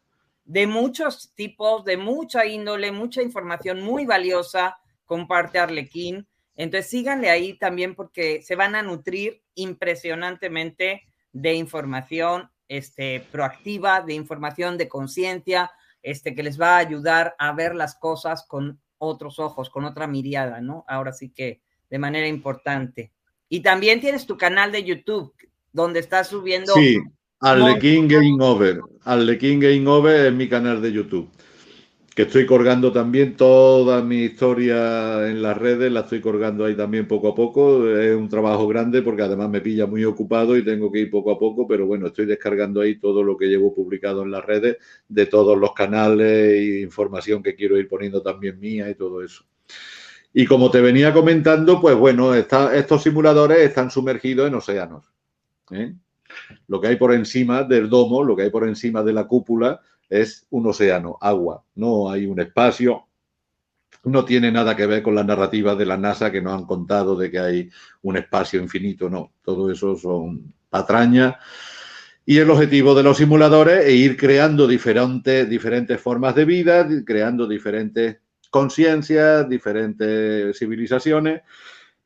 De 0.51 0.67
muchos 0.67 1.33
tipos, 1.37 1.85
de 1.85 1.97
mucha 1.97 2.45
índole, 2.45 2.91
mucha 2.91 3.23
información 3.23 3.83
muy 3.83 4.05
valiosa, 4.05 4.79
comparte 5.05 5.61
Arlequín. 5.61 6.27
Entonces 6.57 6.91
síganle 6.91 7.31
ahí 7.31 7.57
también 7.57 7.95
porque 7.95 8.43
se 8.43 8.57
van 8.57 8.75
a 8.75 8.83
nutrir 8.83 9.45
impresionantemente 9.55 11.03
de 11.33 11.55
información 11.55 12.51
este, 12.67 13.21
proactiva, 13.31 14.01
de 14.01 14.15
información, 14.15 14.77
de 14.77 14.89
conciencia, 14.89 15.71
este, 16.03 16.35
que 16.35 16.43
les 16.43 16.61
va 16.61 16.75
a 16.75 16.79
ayudar 16.79 17.37
a 17.39 17.53
ver 17.53 17.77
las 17.77 17.95
cosas 17.95 18.45
con 18.45 18.81
otros 18.99 19.39
ojos, 19.39 19.71
con 19.71 19.85
otra 19.85 20.09
mirada, 20.09 20.61
¿no? 20.61 20.85
Ahora 20.89 21.13
sí 21.13 21.31
que 21.31 21.63
de 21.89 21.99
manera 22.01 22.27
importante. 22.27 23.13
Y 23.49 23.61
también 23.61 24.01
tienes 24.01 24.27
tu 24.27 24.37
canal 24.37 24.73
de 24.73 24.83
YouTube, 24.83 25.33
donde 25.71 26.01
estás 26.01 26.27
subiendo. 26.27 26.75
Sí, 26.75 26.99
Arlequín 27.41 28.09
Game 28.09 28.37
Over. 28.41 28.81
Arlequín 29.05 29.61
Game 29.61 29.87
Over 29.87 30.27
es 30.27 30.33
mi 30.35 30.49
canal 30.49 30.81
de 30.83 30.93
YouTube 30.93 31.31
que 32.15 32.23
estoy 32.27 32.45
colgando 32.45 32.93
también 32.93 33.37
toda 33.37 34.03
mi 34.03 34.25
historia 34.25 35.29
en 35.29 35.41
las 35.41 35.57
redes, 35.57 35.91
la 35.93 36.01
estoy 36.01 36.21
colgando 36.21 36.65
ahí 36.65 36.75
también 36.75 37.07
poco 37.07 37.29
a 37.29 37.35
poco. 37.35 37.89
Es 37.89 38.15
un 38.15 38.29
trabajo 38.29 38.67
grande 38.67 39.01
porque 39.01 39.23
además 39.23 39.49
me 39.49 39.61
pilla 39.61 39.87
muy 39.87 40.05
ocupado 40.05 40.57
y 40.57 40.65
tengo 40.65 40.91
que 40.91 40.99
ir 40.99 41.11
poco 41.11 41.31
a 41.31 41.39
poco, 41.39 41.67
pero 41.67 41.87
bueno, 41.87 42.09
estoy 42.09 42.27
descargando 42.27 42.81
ahí 42.81 42.97
todo 42.97 43.23
lo 43.23 43.37
que 43.37 43.47
llevo 43.47 43.73
publicado 43.73 44.23
en 44.23 44.33
las 44.33 44.45
redes 44.45 44.77
de 45.09 45.27
todos 45.27 45.57
los 45.57 45.73
canales 45.73 46.53
e 46.53 46.81
información 46.81 47.43
que 47.43 47.55
quiero 47.55 47.79
ir 47.79 47.89
poniendo 47.89 48.21
también 48.21 48.59
mía 48.59 48.91
y 48.91 48.97
todo 48.97 49.23
eso. 49.23 49.45
Y 50.35 50.47
como 50.47 50.71
te 50.71 50.81
venía 50.81 51.13
comentando, 51.13 51.81
pues 51.81 51.97
bueno, 51.97 52.35
estos 52.35 53.03
simuladores 53.03 53.61
están 53.61 53.91
sumergidos 53.91 54.49
en 54.49 54.55
océanos. 54.57 55.11
¿eh? 55.71 55.95
Lo 56.69 56.81
que 56.81 56.89
hay 56.89 56.97
por 56.97 57.13
encima 57.13 57.65
del 57.65 57.89
domo, 57.89 58.23
lo 58.23 58.37
que 58.37 58.43
hay 58.43 58.51
por 58.51 58.67
encima 58.67 59.03
de 59.03 59.13
la 59.13 59.27
cúpula, 59.27 59.81
es 60.09 60.47
un 60.51 60.67
océano, 60.67 61.17
agua, 61.21 61.65
no 61.77 62.11
hay 62.11 62.27
un 62.27 62.41
espacio, 62.41 63.07
no 64.05 64.25
tiene 64.25 64.51
nada 64.51 64.75
que 64.75 64.87
ver 64.87 65.03
con 65.03 65.15
la 65.15 65.25
narrativa 65.25 65.75
de 65.75 65.87
la 65.87 65.97
NASA 65.97 66.33
que 66.33 66.41
nos 66.41 66.55
han 66.55 66.67
contado 66.67 67.17
de 67.17 67.31
que 67.31 67.39
hay 67.39 67.71
un 68.03 68.17
espacio 68.17 68.61
infinito, 68.61 69.09
no, 69.09 69.33
todo 69.45 69.71
eso 69.71 69.97
son 69.97 70.53
patrañas. 70.69 71.37
Y 72.27 72.39
el 72.39 72.51
objetivo 72.51 72.95
de 72.95 73.03
los 73.03 73.17
simuladores 73.17 73.87
es 73.87 73.95
ir 73.95 74.17
creando 74.17 74.67
diferentes, 74.67 75.49
diferentes 75.49 76.01
formas 76.01 76.35
de 76.35 76.45
vida, 76.45 76.87
creando 77.05 77.47
diferentes 77.47 78.19
conciencias, 78.51 79.49
diferentes 79.49 80.59
civilizaciones 80.59 81.43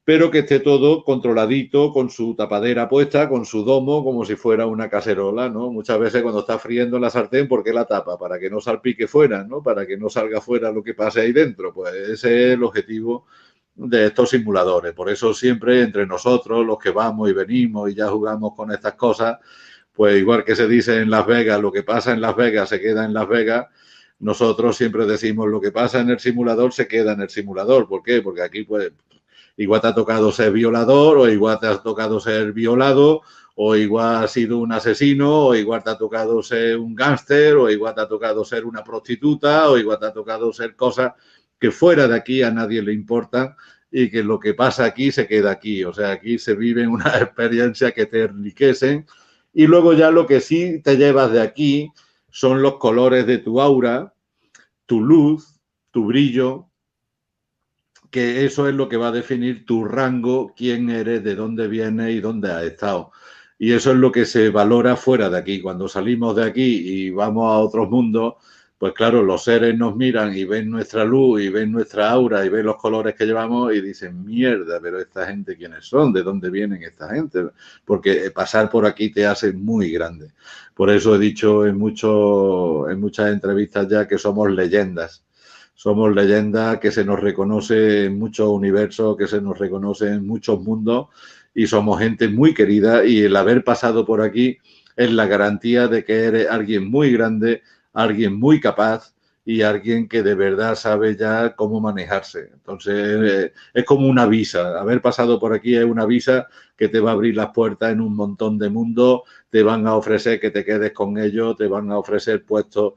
pero 0.05 0.30
que 0.30 0.40
esté 0.40 0.61
todo 0.61 1.02
controladito, 1.02 1.90
con 1.92 2.11
su 2.11 2.34
tapadera 2.34 2.88
puesta, 2.88 3.28
con 3.28 3.46
su 3.46 3.64
domo, 3.64 4.05
como 4.05 4.24
si 4.26 4.36
fuera 4.36 4.66
una 4.66 4.90
cacerola, 4.90 5.48
¿no? 5.48 5.70
Muchas 5.70 5.98
veces 5.98 6.22
cuando 6.22 6.40
está 6.40 6.59
friendo 6.59 6.96
en 6.96 7.02
la 7.02 7.11
sartén, 7.11 7.48
¿por 7.48 7.64
qué 7.64 7.72
la 7.72 7.86
tapa? 7.86 8.18
Para 8.18 8.38
que 8.38 8.50
no 8.50 8.61
salpique 8.61 9.09
fuera, 9.09 9.44
¿no? 9.44 9.62
Para 9.62 9.86
que 9.86 9.96
no 9.96 10.11
salga 10.11 10.42
fuera 10.42 10.70
lo 10.70 10.82
que 10.82 10.92
pase 10.92 11.22
ahí 11.22 11.32
dentro. 11.32 11.72
Pues 11.72 11.94
ese 11.94 12.48
es 12.48 12.55
el 12.55 12.64
objetivo 12.64 13.26
de 13.74 14.07
estos 14.07 14.30
simuladores. 14.30 14.92
Por 14.92 15.09
eso 15.09 15.32
siempre 15.32 15.82
entre 15.82 16.07
nosotros, 16.07 16.66
los 16.66 16.78
que 16.78 16.90
vamos 16.90 17.30
y 17.30 17.32
venimos 17.32 17.90
y 17.90 17.94
ya 17.94 18.09
jugamos 18.09 18.52
con 18.55 18.72
estas 18.72 18.94
cosas, 18.94 19.38
pues 19.92 20.18
igual 20.18 20.44
que 20.44 20.55
se 20.55 20.68
dice 20.68 21.00
en 21.00 21.11
Las 21.11 21.26
Vegas, 21.26 21.61
lo 21.61 21.72
que 21.72 21.82
pasa 21.82 22.12
en 22.12 22.20
Las 22.20 22.36
Vegas 22.36 22.68
se 22.68 22.80
queda 22.80 23.05
en 23.05 23.14
Las 23.14 23.28
Vegas, 23.28 23.66
nosotros 24.18 24.76
siempre 24.76 25.07
decimos 25.07 25.48
lo 25.48 25.61
que 25.61 25.72
pasa 25.72 26.00
en 26.00 26.11
el 26.11 26.20
simulador 26.20 26.72
se 26.72 26.86
queda 26.88 27.12
en 27.12 27.22
el 27.22 27.30
simulador. 27.30 27.88
¿Por 27.88 28.02
qué? 28.02 28.22
Porque 28.22 28.42
aquí 28.42 28.64
pues 28.64 28.92
igual 29.57 29.80
te 29.80 29.88
ha 29.88 29.94
tocado 29.94 30.32
ser 30.32 30.52
violador 30.52 31.18
o 31.18 31.28
igual 31.28 31.59
te 31.61 31.66
ha 31.66 31.78
tocado 31.78 32.20
ser 32.20 32.52
violado 32.52 33.22
o 33.57 33.76
igual 33.76 34.24
has 34.24 34.32
sido 34.32 34.59
un 34.59 34.72
asesino 34.72 35.46
o 35.46 35.55
igual 35.55 35.82
te 35.84 35.90
ha 35.90 35.98
tocado 35.98 36.42
ser 36.42 36.76
un 36.76 36.94
gángster 36.94 37.55
o 37.57 37.70
igual 37.70 37.94
te 37.94 38.00
ha 38.00 38.09
tocado 38.09 38.44
ser 38.44 38.64
una 38.64 38.82
prostituta 38.82 39.70
o 39.70 39.78
igual 39.78 39.98
te 39.98 40.07
ha 40.07 40.12
tocado 40.12 40.52
ser 40.52 40.74
cosas 40.74 41.12
que 41.59 41.70
fuera 41.70 42.09
de 42.09 42.16
aquí 42.16 42.42
a 42.42 42.50
nadie 42.50 42.82
le 42.82 42.92
importan 42.92 43.55
y 43.90 44.11
que 44.11 44.24
lo 44.24 44.40
que 44.40 44.55
pasa 44.55 44.84
aquí 44.84 45.12
se 45.12 45.28
queda 45.28 45.52
aquí. 45.52 45.84
O 45.84 45.92
sea, 45.92 46.11
aquí 46.11 46.38
se 46.38 46.55
viven 46.57 46.88
una 46.88 47.16
experiencia 47.20 47.92
que 47.92 48.07
te 48.07 48.24
enriquecen 48.24 49.07
y 49.52 49.66
luego 49.68 49.92
ya 49.92 50.11
lo 50.11 50.26
que 50.26 50.40
sí 50.40 50.80
te 50.82 50.96
llevas 50.96 51.30
de 51.30 51.40
aquí 51.40 51.92
son 52.28 52.61
los 52.61 52.78
colores 52.78 53.24
de 53.26 53.38
tu 53.38 53.61
aura, 53.61 54.14
tu 54.86 55.00
luz, 55.00 55.61
tu 55.92 56.07
brillo, 56.07 56.70
que 58.11 58.44
eso 58.44 58.68
es 58.68 58.74
lo 58.74 58.88
que 58.88 58.96
va 58.96 59.09
a 59.09 59.12
definir 59.12 59.66
tu 59.66 59.84
rango, 59.84 60.52
quién 60.57 60.90
eres, 60.90 61.24
de 61.24 61.34
dónde 61.34 61.68
vienes 61.68 62.11
y 62.11 62.20
dónde 62.20 62.50
has 62.50 62.62
estado. 62.64 63.12
Y 63.59 63.72
eso 63.72 63.92
es 63.92 63.96
lo 63.96 64.12
que 64.12 64.24
se 64.26 64.50
valora 64.50 64.96
fuera 64.96 65.30
de 65.30 65.38
aquí. 65.38 65.61
Cuando 65.61 65.88
salimos 65.88 66.36
de 66.36 66.44
aquí 66.44 66.62
y 66.62 67.11
vamos 67.11 67.44
a 67.52 67.59
otros 67.59 67.88
mundos, 67.88 68.34
pues 68.78 68.92
claro, 68.92 69.22
los 69.22 69.44
seres 69.44 69.78
nos 69.78 69.96
miran 69.96 70.36
y 70.36 70.44
ven 70.44 70.68
nuestra 70.68 71.05
luz 71.05 71.40
y 71.40 71.48
ven 71.48 71.72
nuestra 71.72 72.11
aura 72.11 72.44
y 72.44 72.48
ven 72.48 72.66
los 72.66 72.76
colores 72.76 73.14
que 73.14 73.24
llevamos 73.24 73.72
y 73.74 73.80
dicen, 73.80 74.24
mierda, 74.24 74.80
pero 74.80 75.00
esta 75.00 75.26
gente, 75.26 75.57
¿quiénes 75.57 75.86
son? 75.86 76.12
¿De 76.12 76.22
dónde 76.22 76.50
vienen 76.50 76.82
esta 76.82 77.09
gente? 77.09 77.46
Porque 77.84 78.30
pasar 78.30 78.68
por 78.68 78.84
aquí 78.84 79.11
te 79.11 79.26
hace 79.26 79.52
muy 79.52 79.90
grande. 79.90 80.32
Por 80.74 80.90
eso 80.90 81.14
he 81.14 81.18
dicho 81.18 81.64
en, 81.66 81.78
mucho, 81.78 82.90
en 82.90 83.00
muchas 83.00 83.32
entrevistas 83.32 83.88
ya 83.88 84.07
que 84.07 84.18
somos 84.18 84.50
leyendas 84.50 85.24
somos 85.75 86.14
leyenda 86.14 86.81
que 86.81 86.91
se 86.91 87.05
nos 87.05 87.20
reconoce 87.20 88.07
en 88.07 88.18
muchos 88.18 88.49
universos, 88.49 89.16
que 89.16 89.27
se 89.27 89.41
nos 89.41 89.59
reconoce 89.59 90.09
en 90.09 90.27
muchos 90.27 90.61
mundos 90.61 91.09
y 91.55 91.66
somos 91.66 92.01
gente 92.01 92.29
muy 92.29 92.55
querida 92.55 93.05
y 93.05 93.20
el 93.20 93.37
haber 93.37 93.64
pasado 93.64 94.05
por 94.07 94.22
aquí 94.22 94.59
es 94.97 95.12
la 95.12 95.27
garantía 95.27 95.89
de 95.89 96.05
que 96.05 96.25
eres 96.25 96.49
alguien 96.49 96.91
muy 96.91 97.12
grande, 97.12 97.62
alguien 97.93 98.39
muy 98.39 98.61
capaz 98.61 99.14
y 99.45 99.62
alguien 99.62 100.09
que 100.09 100.22
de 100.22 100.35
verdad 100.35 100.75
sabe 100.75 101.16
ya 101.16 101.55
cómo 101.55 101.81
manejarse. 101.81 102.51
Entonces, 102.55 102.95
eh, 102.97 103.53
es 103.75 103.85
como 103.85 104.09
una 104.09 104.27
visa. 104.27 104.81
Haber 104.81 105.03
pasado 105.03 105.39
por 105.39 105.53
aquí 105.53 105.77
es 105.77 105.85
una 105.85 106.07
visa 106.07 106.49
que 106.77 106.89
te 106.89 107.01
va 107.01 107.11
a 107.11 107.14
abrir 107.14 107.37
las 107.37 107.51
puertas 107.51 107.93
en 107.93 108.01
un 108.01 108.16
montón 108.16 108.59
de 108.59 108.70
mundos, 108.70 109.22
te 109.51 109.62
van 109.62 109.87
a 109.87 109.97
ofrecer 109.97 110.41
que 110.41 110.51
te 110.51 110.64
quedes 110.64 110.93
con 110.93 111.18
ellos, 111.18 111.57
te 111.57 111.66
van 111.66 111.93
a 111.93 111.99
ofrecer 111.99 112.45
puestos 112.45 112.95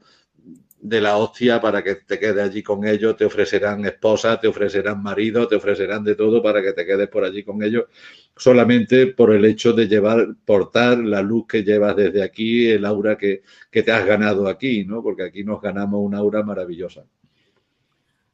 de 0.80 1.00
la 1.00 1.16
hostia 1.16 1.60
para 1.60 1.82
que 1.82 1.96
te 1.96 2.18
quedes 2.18 2.42
allí 2.44 2.62
con 2.62 2.86
ellos, 2.86 3.16
te 3.16 3.24
ofrecerán 3.24 3.84
esposa, 3.84 4.38
te 4.40 4.48
ofrecerán 4.48 5.02
marido, 5.02 5.48
te 5.48 5.56
ofrecerán 5.56 6.04
de 6.04 6.14
todo 6.14 6.42
para 6.42 6.62
que 6.62 6.72
te 6.72 6.86
quedes 6.86 7.08
por 7.08 7.24
allí 7.24 7.42
con 7.42 7.62
ellos, 7.62 7.86
solamente 8.36 9.08
por 9.08 9.34
el 9.34 9.44
hecho 9.44 9.72
de 9.72 9.88
llevar, 9.88 10.28
portar 10.44 10.98
la 10.98 11.20
luz 11.22 11.46
que 11.48 11.64
llevas 11.64 11.96
desde 11.96 12.22
aquí, 12.22 12.68
el 12.68 12.84
aura 12.84 13.16
que, 13.16 13.42
que 13.70 13.82
te 13.82 13.92
has 13.92 14.06
ganado 14.06 14.46
aquí, 14.46 14.84
¿no? 14.84 15.02
Porque 15.02 15.24
aquí 15.24 15.42
nos 15.44 15.60
ganamos 15.60 16.00
una 16.00 16.18
aura 16.18 16.42
maravillosa. 16.42 17.04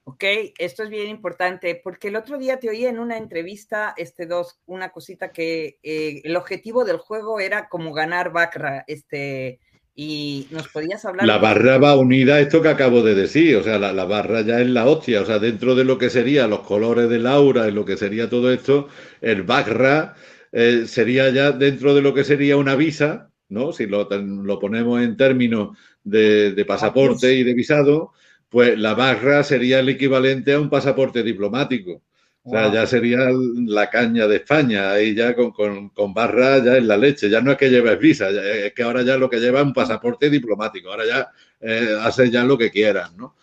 Ok, 0.07 0.23
esto 0.59 0.83
es 0.83 0.91
bien 0.91 1.09
importante, 1.09 1.81
porque 1.83 2.09
el 2.09 2.17
otro 2.17 2.37
día 2.37 2.59
te 2.61 2.69
oí 2.69 2.85
en 2.85 2.99
una 2.99 3.17
entrevista, 3.17 3.95
este 3.97 4.27
dos, 4.27 4.61
una 4.67 4.91
cosita 4.91 5.33
que 5.33 5.79
eh, 5.83 6.21
el 6.25 6.37
objetivo 6.37 6.85
del 6.85 6.99
juego 6.99 7.41
era 7.41 7.71
como 7.71 7.95
ganar 7.95 8.31
Bacra, 8.31 8.85
este, 8.87 9.61
y 9.97 10.49
nos 10.51 10.69
podías 10.69 11.05
hablar. 11.05 11.27
La 11.27 11.39
barra 11.39 11.79
va 11.79 11.97
unida 11.97 12.37
a 12.37 12.41
esto 12.41 12.61
que 12.61 12.69
acabo 12.69 13.03
de 13.03 13.15
decir, 13.15 13.57
o 13.57 13.63
sea, 13.63 13.79
la, 13.79 14.05
barra 14.05 14.41
ya 14.41 14.61
es 14.61 14.69
la 14.69 14.87
hostia, 14.87 15.21
o 15.21 15.25
sea, 15.25 15.39
dentro 15.39 15.75
de 15.75 15.85
lo 15.85 15.99
que 15.99 16.11
sería 16.11 16.49
los 16.49 16.61
colores 16.61 17.09
del 17.09 17.27
aura 17.27 17.69
y 17.69 17.73
lo 17.73 17.85
que 17.85 17.97
sería 17.97 18.29
todo 18.29 18.53
esto, 18.53 18.89
el 19.21 19.43
barra 19.45 20.15
eh, 20.53 20.85
sería 20.87 21.31
ya 21.31 21.53
dentro 21.53 21.95
de 21.95 22.03
lo 22.03 22.13
que 22.13 22.25
sería 22.25 22.57
una 22.57 22.75
visa, 22.75 23.31
¿no? 23.49 23.73
Si 23.73 23.87
lo, 23.87 24.09
ponemos 24.59 25.01
en 25.01 25.17
términos 25.17 25.77
de, 26.03 26.65
pasaporte 26.67 27.35
y 27.35 27.45
de 27.45 27.55
visado, 27.55 28.13
pues 28.49 28.77
la 28.79 28.95
barra 28.95 29.45
sería 29.45 29.79
el 29.81 29.89
equivalente 29.89 30.55
a 30.55 30.61
un 30.61 30.71
pasaporte 30.71 31.23
diplomático. 31.23 32.03
O 32.47 32.51
sea, 32.51 32.71
ya 32.71 32.87
sería 32.87 33.31
la 33.67 33.89
caña 33.89 34.27
de 34.27 34.37
España, 34.37 34.93
ahí 34.93 35.15
ya 35.15 35.35
con, 35.35 35.51
con, 35.51 36.13
barra 36.13 36.63
ya 36.63 36.77
en 36.77 36.87
la 36.87 36.99
leche. 36.99 37.31
Ya 37.31 37.41
no 37.41 37.51
es 37.51 37.57
que 37.57 37.71
lleves 37.71 37.99
visa, 37.99 38.29
es 38.29 38.75
que 38.75 38.83
ahora 38.83 39.01
ya 39.03 39.17
lo 39.17 39.31
que 39.31 39.41
lleva 39.41 39.61
es 39.61 39.67
un 39.67 39.73
pasaporte 39.73 40.29
diplomático. 40.29 40.91
Ahora 40.91 41.07
ya 41.07 41.31
eh, 41.61 41.97
haces 42.03 42.31
ya 42.31 42.45
lo 42.45 42.59
que 42.59 42.71
quieras, 42.71 43.15
¿no? 43.17 43.35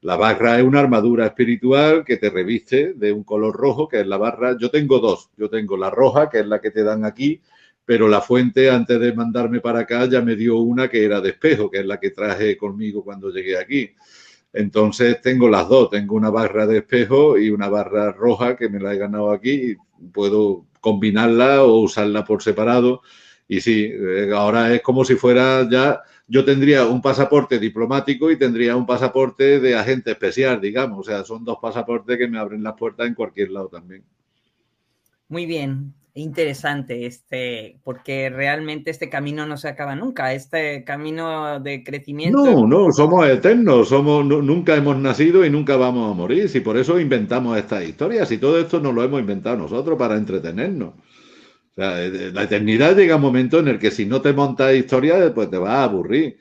La 0.00 0.16
barra 0.16 0.58
es 0.58 0.64
una 0.64 0.80
armadura 0.80 1.26
espiritual 1.26 2.04
que 2.04 2.16
te 2.16 2.30
reviste 2.30 2.94
de 2.94 3.12
un 3.12 3.22
color 3.22 3.54
rojo, 3.54 3.88
que 3.88 4.00
es 4.00 4.06
la 4.08 4.16
barra. 4.16 4.56
Yo 4.58 4.70
tengo 4.70 4.98
dos. 4.98 5.30
Yo 5.36 5.48
tengo 5.48 5.76
la 5.76 5.90
roja, 5.90 6.28
que 6.28 6.40
es 6.40 6.46
la 6.46 6.60
que 6.60 6.72
te 6.72 6.82
dan 6.82 7.04
aquí, 7.04 7.40
pero 7.84 8.08
la 8.08 8.20
fuente, 8.20 8.70
antes 8.70 8.98
de 8.98 9.12
mandarme 9.12 9.60
para 9.60 9.80
acá, 9.80 10.06
ya 10.06 10.20
me 10.20 10.34
dio 10.34 10.58
una 10.58 10.88
que 10.88 11.04
era 11.04 11.20
de 11.20 11.30
espejo, 11.30 11.70
que 11.70 11.78
es 11.78 11.86
la 11.86 12.00
que 12.00 12.10
traje 12.10 12.56
conmigo 12.56 13.04
cuando 13.04 13.30
llegué 13.30 13.56
aquí. 13.56 13.94
Entonces 14.52 15.20
tengo 15.20 15.48
las 15.48 15.68
dos, 15.68 15.90
tengo 15.90 16.14
una 16.16 16.30
barra 16.30 16.66
de 16.66 16.78
espejo 16.78 17.38
y 17.38 17.50
una 17.50 17.68
barra 17.68 18.12
roja 18.12 18.56
que 18.56 18.68
me 18.68 18.80
la 18.80 18.94
he 18.94 18.98
ganado 18.98 19.30
aquí 19.30 19.72
y 19.72 19.76
puedo 20.12 20.66
combinarla 20.80 21.64
o 21.64 21.80
usarla 21.80 22.24
por 22.24 22.42
separado 22.42 23.02
Y 23.46 23.60
sí, 23.60 23.90
eh, 23.92 24.30
ahora 24.34 24.74
es 24.74 24.82
como 24.82 25.04
si 25.04 25.16
fuera 25.16 25.68
ya, 25.70 26.02
yo 26.26 26.44
tendría 26.44 26.86
un 26.86 27.00
pasaporte 27.00 27.58
diplomático 27.58 28.30
y 28.30 28.38
tendría 28.38 28.76
un 28.76 28.86
pasaporte 28.86 29.60
de 29.60 29.74
agente 29.74 30.10
especial, 30.10 30.60
digamos. 30.60 30.98
O 31.00 31.02
sea, 31.02 31.24
son 31.24 31.44
dos 31.44 31.58
pasaportes 31.60 32.18
que 32.18 32.28
me 32.28 32.38
abren 32.38 32.62
las 32.62 32.74
puertas 32.74 33.06
en 33.06 33.14
cualquier 33.14 33.50
lado 33.50 33.68
también. 33.68 34.04
Muy 35.28 35.46
bien, 35.46 35.94
interesante, 36.18 37.06
este, 37.06 37.78
porque 37.84 38.28
realmente 38.28 38.90
este 38.90 39.08
camino 39.08 39.46
no 39.46 39.56
se 39.56 39.68
acaba 39.68 39.94
nunca, 39.94 40.32
este 40.32 40.84
camino 40.84 41.60
de 41.60 41.84
crecimiento. 41.84 42.44
No, 42.44 42.66
no, 42.66 42.92
somos 42.92 43.28
eternos, 43.28 43.88
somos, 43.88 44.24
nunca 44.24 44.74
hemos 44.74 44.96
nacido 44.98 45.44
y 45.44 45.50
nunca 45.50 45.76
vamos 45.76 46.10
a 46.10 46.14
morir, 46.14 46.50
y 46.52 46.60
por 46.60 46.76
eso 46.76 46.98
inventamos 46.98 47.56
estas 47.56 47.84
historias, 47.84 48.30
y 48.32 48.38
todo 48.38 48.58
esto 48.58 48.80
nos 48.80 48.94
lo 48.94 49.04
hemos 49.04 49.20
inventado 49.20 49.56
nosotros 49.56 49.96
para 49.96 50.16
entretenernos. 50.16 50.94
Eh, 51.76 52.32
la 52.34 52.42
eternidad 52.42 52.96
llega 52.96 53.16
un 53.16 53.22
momento 53.22 53.60
en 53.60 53.68
el 53.68 53.78
que 53.78 53.92
si 53.92 54.04
no 54.04 54.20
te 54.20 54.32
montas 54.32 54.74
historia, 54.74 55.32
pues 55.32 55.48
te 55.48 55.58
vas 55.58 55.70
a 55.70 55.84
aburrir. 55.84 56.38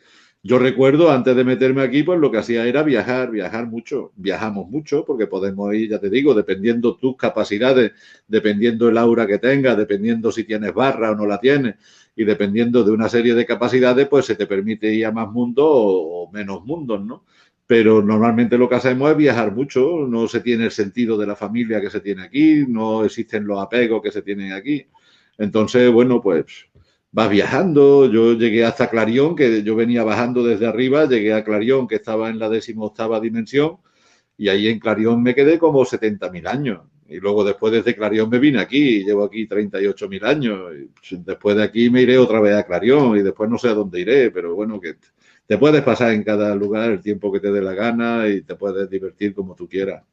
Yo 0.47 0.59
recuerdo 0.59 1.11
antes 1.11 1.35
de 1.35 1.43
meterme 1.43 1.81
aquí, 1.81 2.03
pues 2.03 2.21
lo 2.21 2.31
que 2.31 2.37
hacía 2.37 2.65
era 2.65 2.81
viajar, 2.81 3.31
viajar 3.31 3.67
mucho. 3.67 4.13
Viajamos 4.15 4.69
mucho 4.69 5.03
porque 5.03 5.27
podemos 5.27 5.73
ir, 5.73 5.89
ya 5.89 5.99
te 5.99 6.09
digo, 6.09 6.33
dependiendo 6.33 6.95
tus 6.95 7.17
capacidades, 7.17 7.91
dependiendo 8.29 8.87
el 8.87 8.97
aura 8.97 9.27
que 9.27 9.39
tengas, 9.39 9.75
dependiendo 9.75 10.31
si 10.31 10.45
tienes 10.45 10.73
barra 10.73 11.11
o 11.11 11.15
no 11.15 11.25
la 11.25 11.37
tienes, 11.41 11.75
y 12.15 12.23
dependiendo 12.23 12.85
de 12.85 12.91
una 12.91 13.09
serie 13.09 13.33
de 13.33 13.45
capacidades, 13.45 14.07
pues 14.07 14.25
se 14.25 14.35
te 14.35 14.47
permite 14.47 14.93
ir 14.93 15.05
a 15.07 15.11
más 15.11 15.29
mundos 15.29 15.65
o, 15.67 16.29
menos 16.31 16.63
mundos, 16.63 17.03
¿no? 17.03 17.25
Pero 17.65 18.01
normalmente 18.01 18.57
lo 18.57 18.69
que 18.69 18.75
hacemos 18.75 19.11
es 19.11 19.17
viajar 19.17 19.53
mucho, 19.53 20.07
no 20.07 20.29
se 20.29 20.39
tiene 20.39 20.63
el 20.63 20.71
sentido 20.71 21.17
de 21.17 21.27
la 21.27 21.35
familia 21.35 21.81
que 21.81 21.89
se 21.89 21.99
tiene 21.99 22.23
aquí, 22.23 22.63
no 22.69 23.03
existen 23.03 23.45
los 23.45 23.61
apegos 23.61 24.01
que 24.01 24.11
se 24.11 24.21
tienen 24.21 24.53
aquí. 24.53 24.87
Entonces, 25.37 25.91
bueno, 25.91 26.21
pues 26.21 26.67
vas 27.18 27.32
viajando. 27.32 28.05
Yo 28.05 28.34
llegué 28.34 28.63
hasta 28.63 28.91
Clarión, 28.91 29.36
que 29.36 29.63
yo 29.63 29.76
venía 29.76 30.03
bajando 30.03 30.43
desde 30.43 30.68
arriba, 30.68 31.07
llegué 31.07 31.34
a 31.34 31.43
Clarión, 31.43 31.88
que 31.88 31.95
estaba 31.95 32.30
en 32.30 32.38
la 32.38 32.47
decimoctava 32.47 33.20
dimensión, 33.20 33.78
y 34.38 34.49
ahí 34.49 34.68
en 34.68 34.78
Clarión 34.78 35.24
me 35.24 35.34
quedé 35.34 35.57
como 35.57 35.84
70.000 35.84 36.47
años. 36.47 36.82
Y 37.09 37.15
luego 37.20 37.43
después 37.43 37.74
desde 37.74 37.95
Clarión 37.95 38.30
me 38.30 38.38
vine 38.38 38.59
aquí, 38.59 38.99
y 38.99 39.03
llevo 39.03 39.24
aquí 39.24 39.47
38.000 39.47 40.24
años. 40.26 40.59
Y 41.09 41.15
después 41.26 41.57
de 41.57 41.63
aquí 41.63 41.89
me 41.89 42.03
iré 42.03 42.20
otra 42.20 42.39
vez 42.39 42.53
a 42.55 42.68
Clarión 42.68 43.18
y 43.18 43.24
después 43.24 43.49
no 43.49 43.57
sé 43.57 43.70
a 43.70 43.74
dónde 43.74 43.99
iré, 43.99 44.30
pero 44.30 44.53
bueno, 44.53 44.80
que 44.80 44.97
te 45.47 45.57
puedes 45.57 45.82
pasar 45.82 46.11
en 46.11 46.24
cada 46.24 46.53
lugar 46.53 46.91
el 46.91 47.01
tiempo 47.01 47.32
que 47.32 47.39
te 47.39 47.51
dé 47.51 47.63
la 47.63 47.74
gana 47.74 48.28
y 48.28 48.43
te 48.43 48.53
puedes 48.53 48.88
divertir 48.91 49.34
como 49.34 49.55
tú 49.55 49.68
quieras. 49.68 50.03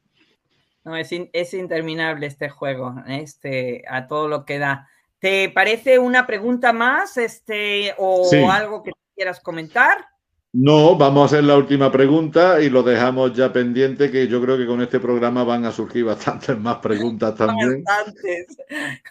No, 0.84 0.96
es, 0.96 1.10
es 1.12 1.52
interminable 1.52 2.26
este 2.26 2.48
juego, 2.48 2.94
este, 3.08 3.84
a 3.88 4.06
todo 4.06 4.26
lo 4.26 4.46
que 4.46 4.58
da. 4.58 4.88
¿Te 5.24 5.48
parece 5.48 5.98
una 5.98 6.26
pregunta 6.26 6.74
más 6.74 7.16
este, 7.16 7.94
o 7.96 8.28
algo 8.50 8.82
que 8.82 8.92
quieras 9.16 9.40
comentar? 9.40 10.06
No, 10.52 10.96
vamos 10.98 11.22
a 11.22 11.24
hacer 11.24 11.44
la 11.44 11.56
última 11.56 11.90
pregunta 11.90 12.60
y 12.60 12.68
lo 12.68 12.82
dejamos 12.82 13.32
ya 13.32 13.50
pendiente, 13.50 14.10
que 14.10 14.28
yo 14.28 14.42
creo 14.42 14.58
que 14.58 14.66
con 14.66 14.82
este 14.82 15.00
programa 15.00 15.42
van 15.42 15.64
a 15.64 15.72
surgir 15.72 16.04
bastantes 16.44 16.58
más 16.58 16.76
preguntas 16.76 17.34
también. 17.36 17.82
Bastantes. 17.82 18.48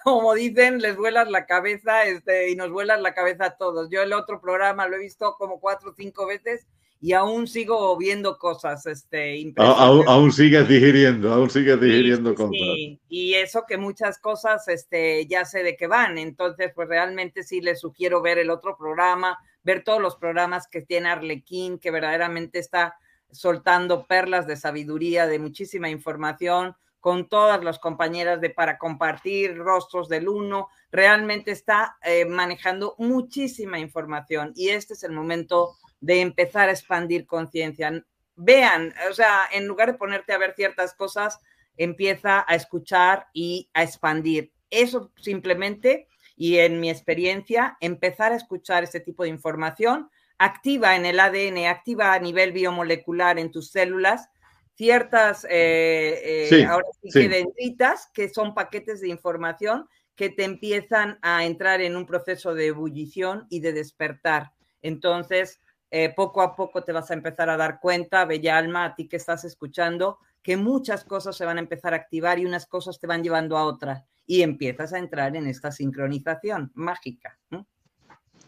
Como 0.03 0.35
dicen, 0.35 0.83
les 0.83 0.95
vuelas 0.95 1.31
la 1.31 1.47
cabeza 1.47 2.03
este, 2.03 2.51
y 2.51 2.55
nos 2.55 2.69
vuelas 2.69 3.01
la 3.01 3.15
cabeza 3.15 3.45
a 3.45 3.57
todos. 3.57 3.89
Yo 3.89 4.03
el 4.03 4.13
otro 4.13 4.39
programa 4.39 4.87
lo 4.87 4.97
he 4.97 4.99
visto 4.99 5.35
como 5.39 5.59
cuatro 5.59 5.89
o 5.89 5.95
cinco 5.97 6.27
veces 6.27 6.67
y 7.03 7.11
aún 7.11 7.47
sigo 7.47 7.97
viendo 7.97 8.37
cosas 8.37 8.85
este, 8.85 9.53
aún, 9.57 10.07
aún, 10.07 10.31
sigues 10.31 10.65
digiriendo, 10.69 11.33
aún 11.33 11.49
sigues 11.49 11.77
digiriendo 11.81 12.33
cosas. 12.33 12.51
Sí, 12.53 13.01
y 13.09 13.33
eso 13.33 13.65
que 13.67 13.77
muchas 13.77 14.19
cosas 14.19 14.69
este, 14.69 15.27
ya 15.27 15.43
sé 15.43 15.63
de 15.63 15.75
qué 15.75 15.87
van, 15.87 16.17
entonces 16.17 16.71
pues 16.73 16.87
realmente 16.87 17.43
sí 17.43 17.59
les 17.59 17.81
sugiero 17.81 18.21
ver 18.21 18.37
el 18.37 18.49
otro 18.49 18.77
programa, 18.77 19.37
ver 19.63 19.83
todos 19.83 20.01
los 20.01 20.15
programas 20.15 20.69
que 20.69 20.81
tiene 20.81 21.09
Arlequín, 21.09 21.77
que 21.77 21.91
verdaderamente 21.91 22.59
está 22.59 22.95
soltando 23.29 24.05
perlas 24.07 24.47
de 24.47 24.55
sabiduría, 24.55 25.27
de 25.27 25.39
muchísima 25.39 25.89
información, 25.89 26.73
con 27.01 27.27
todas 27.27 27.61
las 27.65 27.79
compañeras 27.79 28.39
de 28.39 28.49
para 28.49 28.77
compartir 28.77 29.57
rostros 29.57 30.07
del 30.07 30.29
uno, 30.29 30.69
realmente 30.89 31.51
está 31.51 31.97
eh, 32.01 32.23
manejando 32.23 32.95
muchísima 32.97 33.77
información 33.77 34.53
y 34.55 34.69
este 34.69 34.93
es 34.93 35.03
el 35.03 35.11
momento 35.11 35.75
de 36.03 36.19
empezar 36.19 36.67
a 36.67 36.73
expandir 36.73 37.25
conciencia. 37.25 38.03
Vean, 38.35 38.93
o 39.09 39.13
sea, 39.13 39.43
en 39.53 39.67
lugar 39.67 39.93
de 39.93 39.97
ponerte 39.97 40.33
a 40.33 40.37
ver 40.37 40.53
ciertas 40.53 40.93
cosas, 40.93 41.39
empieza 41.77 42.43
a 42.45 42.55
escuchar 42.55 43.27
y 43.33 43.69
a 43.73 43.83
expandir. 43.83 44.51
Eso 44.69 45.13
simplemente, 45.15 46.09
y 46.35 46.57
en 46.57 46.81
mi 46.81 46.89
experiencia, 46.89 47.77
empezar 47.79 48.33
a 48.33 48.35
escuchar 48.35 48.83
ese 48.83 48.99
tipo 48.99 49.23
de 49.23 49.29
información 49.29 50.09
activa 50.37 50.97
en 50.97 51.05
el 51.05 51.21
ADN, 51.21 51.67
activa 51.67 52.13
a 52.13 52.19
nivel 52.19 52.51
biomolecular 52.51 53.39
en 53.39 53.49
tus 53.49 53.71
células 53.71 54.27
ciertas, 54.75 55.45
eh, 55.49 56.49
eh, 56.51 56.65
ahora 56.65 56.87
sí, 57.01 57.09
que 57.11 57.29
dendritas, 57.29 58.09
que 58.13 58.27
son 58.27 58.53
paquetes 58.53 58.99
de 58.99 59.07
información 59.07 59.87
que 60.15 60.29
te 60.29 60.43
empiezan 60.43 61.17
a 61.21 61.45
entrar 61.45 61.79
en 61.81 61.95
un 61.95 62.05
proceso 62.05 62.53
de 62.53 62.67
ebullición 62.67 63.47
y 63.49 63.61
de 63.61 63.71
despertar. 63.71 64.51
Entonces, 64.81 65.61
eh, 65.95 66.11
poco 66.11 66.41
a 66.41 66.55
poco 66.55 66.83
te 66.83 66.91
vas 66.91 67.11
a 67.11 67.13
empezar 67.13 67.51
a 67.51 67.55
dar 67.55 67.79
cuenta, 67.79 68.25
bella 68.25 68.57
alma, 68.57 68.83
a 68.83 68.95
ti 68.95 69.07
que 69.07 69.17
estás 69.17 69.43
escuchando, 69.43 70.17
que 70.41 70.57
muchas 70.57 71.03
cosas 71.03 71.37
se 71.37 71.45
van 71.45 71.57
a 71.57 71.59
empezar 71.59 71.93
a 71.93 71.97
activar 71.97 72.39
y 72.39 72.47
unas 72.47 72.65
cosas 72.65 72.99
te 72.99 73.05
van 73.05 73.21
llevando 73.21 73.57
a 73.57 73.65
otras 73.65 74.03
y 74.25 74.41
empiezas 74.41 74.93
a 74.93 74.97
entrar 74.97 75.35
en 75.35 75.45
esta 75.45 75.71
sincronización 75.71 76.71
mágica. 76.73 77.37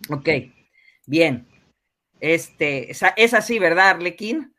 Ok, 0.10 0.28
bien. 1.06 1.46
Este, 2.20 2.90
es 2.90 3.34
así, 3.36 3.60
¿verdad, 3.60 3.92
Arlequín? 3.92 4.52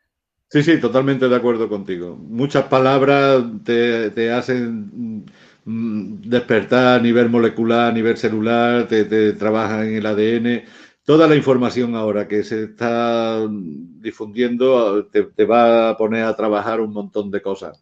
Sí, 0.49 0.63
sí, 0.63 0.79
totalmente 0.79 1.27
de 1.27 1.35
acuerdo 1.35 1.67
contigo. 1.67 2.15
Muchas 2.15 2.67
palabras 2.67 3.43
te, 3.65 4.31
hacen 4.31 5.25
mm, 5.65 6.21
despertar 6.21 6.99
a 6.99 7.03
nivel 7.03 7.27
molecular, 7.27 7.91
a 7.91 7.93
nivel 7.93 8.15
celular, 8.15 8.87
te 8.87 9.33
trabajan 9.33 9.89
en 9.89 9.95
el 9.95 10.05
ADN 10.05 10.86
toda 11.07 11.25
la 11.25 11.37
información 11.37 11.95
ahora 11.95 12.27
que 12.27 12.43
se 12.43 12.65
está 12.65 13.39
difundiendo 13.47 15.05
te, 15.05 15.45
va 15.45 15.91
a 15.91 15.97
poner 15.97 16.25
a 16.25 16.35
trabajar 16.35 16.81
un 16.81 16.91
montón 16.91 17.31
de 17.31 17.41
cosas. 17.41 17.81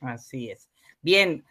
Así 0.00 0.48
es. 0.48 0.70
Bien, 1.02 1.44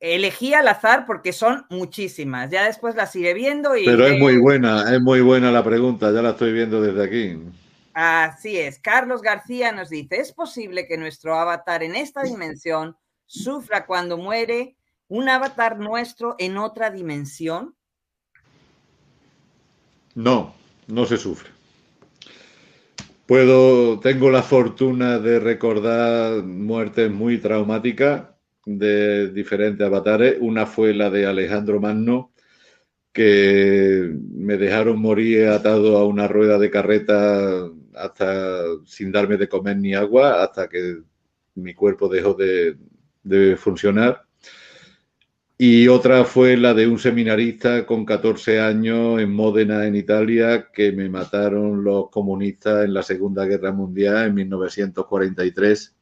elegí 0.00 0.54
al 0.54 0.66
azar 0.66 1.06
porque 1.06 1.32
son 1.32 1.64
muchísimas. 1.70 2.50
Ya 2.50 2.64
después 2.64 2.96
las 2.96 3.14
iré 3.14 3.34
viendo 3.34 3.76
y. 3.76 3.84
Pero 3.84 4.04
es 4.04 4.18
muy 4.18 4.36
buena, 4.36 4.92
es 4.92 5.00
muy 5.00 5.20
buena 5.20 5.52
la 5.52 5.62
pregunta, 5.62 6.10
ya 6.10 6.22
la 6.22 6.30
estoy 6.30 6.52
viendo 6.52 6.80
desde 6.80 7.04
aquí. 7.04 7.40
Así 7.94 8.58
es. 8.58 8.80
Carlos 8.80 9.22
García 9.22 9.70
nos 9.70 9.90
dice: 9.90 10.16
¿es 10.16 10.32
posible 10.32 10.88
que 10.88 10.98
nuestro 10.98 11.38
avatar 11.38 11.84
en 11.84 11.94
esta 11.94 12.24
dimensión 12.24 12.96
sufra 13.26 13.86
cuando 13.86 14.18
muere 14.18 14.74
un 15.06 15.28
avatar 15.28 15.78
nuestro 15.78 16.34
en 16.36 16.56
otra 16.56 16.90
dimensión? 16.90 17.76
No, 20.18 20.52
no 20.88 21.06
se 21.06 21.16
sufre. 21.16 21.48
Puedo, 23.24 24.00
tengo 24.00 24.30
la 24.32 24.42
fortuna 24.42 25.20
de 25.20 25.38
recordar 25.38 26.42
muertes 26.42 27.08
muy 27.08 27.38
traumáticas 27.38 28.24
de 28.66 29.30
diferentes 29.30 29.86
avatares. 29.86 30.36
Una 30.40 30.66
fue 30.66 30.92
la 30.92 31.08
de 31.08 31.24
Alejandro 31.24 31.78
Magno, 31.78 32.32
que 33.12 34.12
me 34.32 34.56
dejaron 34.56 35.00
morir 35.00 35.46
atado 35.50 35.96
a 35.96 36.04
una 36.04 36.26
rueda 36.26 36.58
de 36.58 36.70
carreta 36.70 37.70
hasta 37.94 38.64
sin 38.86 39.12
darme 39.12 39.36
de 39.36 39.48
comer 39.48 39.76
ni 39.76 39.94
agua, 39.94 40.42
hasta 40.42 40.68
que 40.68 40.96
mi 41.54 41.74
cuerpo 41.74 42.08
dejó 42.08 42.34
de, 42.34 42.76
de 43.22 43.56
funcionar. 43.56 44.27
Y 45.60 45.88
otra 45.88 46.24
fue 46.24 46.56
la 46.56 46.72
de 46.72 46.86
un 46.86 47.00
seminarista 47.00 47.84
con 47.84 48.04
14 48.04 48.60
años 48.60 49.20
en 49.20 49.32
Módena, 49.32 49.86
en 49.86 49.96
Italia, 49.96 50.68
que 50.72 50.92
me 50.92 51.08
mataron 51.08 51.82
los 51.82 52.10
comunistas 52.10 52.84
en 52.84 52.94
la 52.94 53.02
Segunda 53.02 53.44
Guerra 53.44 53.72
Mundial 53.72 54.28
en 54.28 54.34
1943. 54.34 55.96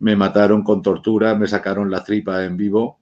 Me 0.00 0.16
mataron 0.16 0.64
con 0.64 0.82
tortura, 0.82 1.36
me 1.36 1.46
sacaron 1.46 1.92
las 1.92 2.04
tripas 2.04 2.44
en 2.44 2.56
vivo 2.56 2.98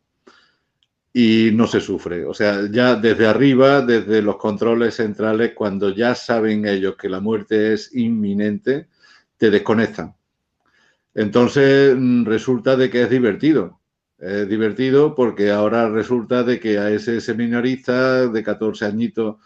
y 1.14 1.50
no 1.54 1.66
se 1.66 1.80
sufre. 1.80 2.26
O 2.26 2.34
sea, 2.34 2.68
ya 2.70 2.96
desde 2.96 3.26
arriba, 3.26 3.80
desde 3.80 4.20
los 4.20 4.36
controles 4.36 4.96
centrales, 4.96 5.52
cuando 5.54 5.94
ya 5.94 6.14
saben 6.14 6.66
ellos 6.66 6.94
que 6.96 7.08
la 7.08 7.20
muerte 7.20 7.72
es 7.72 7.94
inminente, 7.94 8.88
te 9.38 9.50
desconectan. 9.50 10.14
Entonces 11.14 11.96
mm, 11.96 12.26
resulta 12.26 12.76
de 12.76 12.90
que 12.90 13.02
es 13.04 13.08
divertido 13.08 13.79
es 14.20 14.48
divertido 14.48 15.14
porque 15.14 15.50
ahora 15.50 15.88
resulta 15.88 16.42
de 16.42 16.60
que 16.60 16.78
a 16.78 16.90
ese 16.90 17.20
seminarista 17.20 18.28
de 18.28 18.42
14 18.42 18.84
añitos 18.84 19.36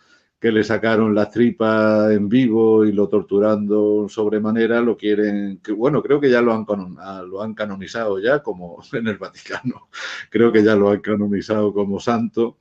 que 0.41 0.53
le 0.53 0.65
sacaron 0.65 1.15
las 1.15 1.31
tripas 1.31 2.11
en 2.11 2.29
vivo 2.29 2.85
y 2.85 2.93
lo 2.93 3.09
torturando 3.09 4.09
sobremanera, 4.09 4.81
lo 4.83 4.97
quieren, 4.97 5.61
que, 5.63 5.73
bueno, 5.73 6.03
creo 6.03 6.21
que 6.21 6.29
ya 6.29 6.43
lo 6.43 6.53
han, 6.53 6.67
ah, 6.99 7.23
lo 7.27 7.41
han 7.41 7.55
canonizado 7.55 8.19
ya 8.19 8.43
como 8.43 8.83
en 8.93 9.09
el 9.09 9.17
Vaticano, 9.17 9.89
creo 10.29 10.53
que 10.53 10.63
ya 10.63 10.75
lo 10.75 10.91
han 10.91 11.01
canonizado 11.01 11.73
como 11.73 11.99
santo, 12.01 12.59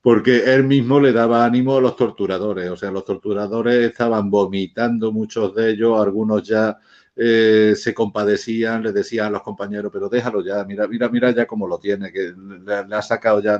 porque 0.00 0.52
él 0.54 0.64
mismo 0.64 0.98
le 0.98 1.12
daba 1.12 1.44
ánimo 1.44 1.76
a 1.76 1.80
los 1.80 1.94
torturadores. 1.94 2.70
O 2.70 2.76
sea, 2.76 2.90
los 2.90 3.04
torturadores 3.04 3.90
estaban 3.90 4.30
vomitando, 4.30 5.12
muchos 5.12 5.54
de 5.54 5.70
ellos, 5.70 6.00
algunos 6.00 6.42
ya 6.42 6.78
eh, 7.16 7.74
se 7.76 7.92
compadecían, 7.92 8.82
le 8.82 8.92
decían 8.92 9.26
a 9.26 9.30
los 9.30 9.42
compañeros, 9.42 9.90
pero 9.92 10.08
déjalo 10.08 10.44
ya, 10.44 10.64
mira, 10.64 10.86
mira, 10.86 11.08
mira 11.08 11.30
ya 11.32 11.46
cómo 11.46 11.66
lo 11.66 11.78
tiene, 11.78 12.12
que 12.12 12.32
le, 12.64 12.94
ha 12.94 13.02
sacado 13.02 13.40
ya 13.40 13.58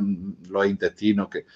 los 0.48 0.66
intestinos, 0.66 1.28
que... 1.28 1.46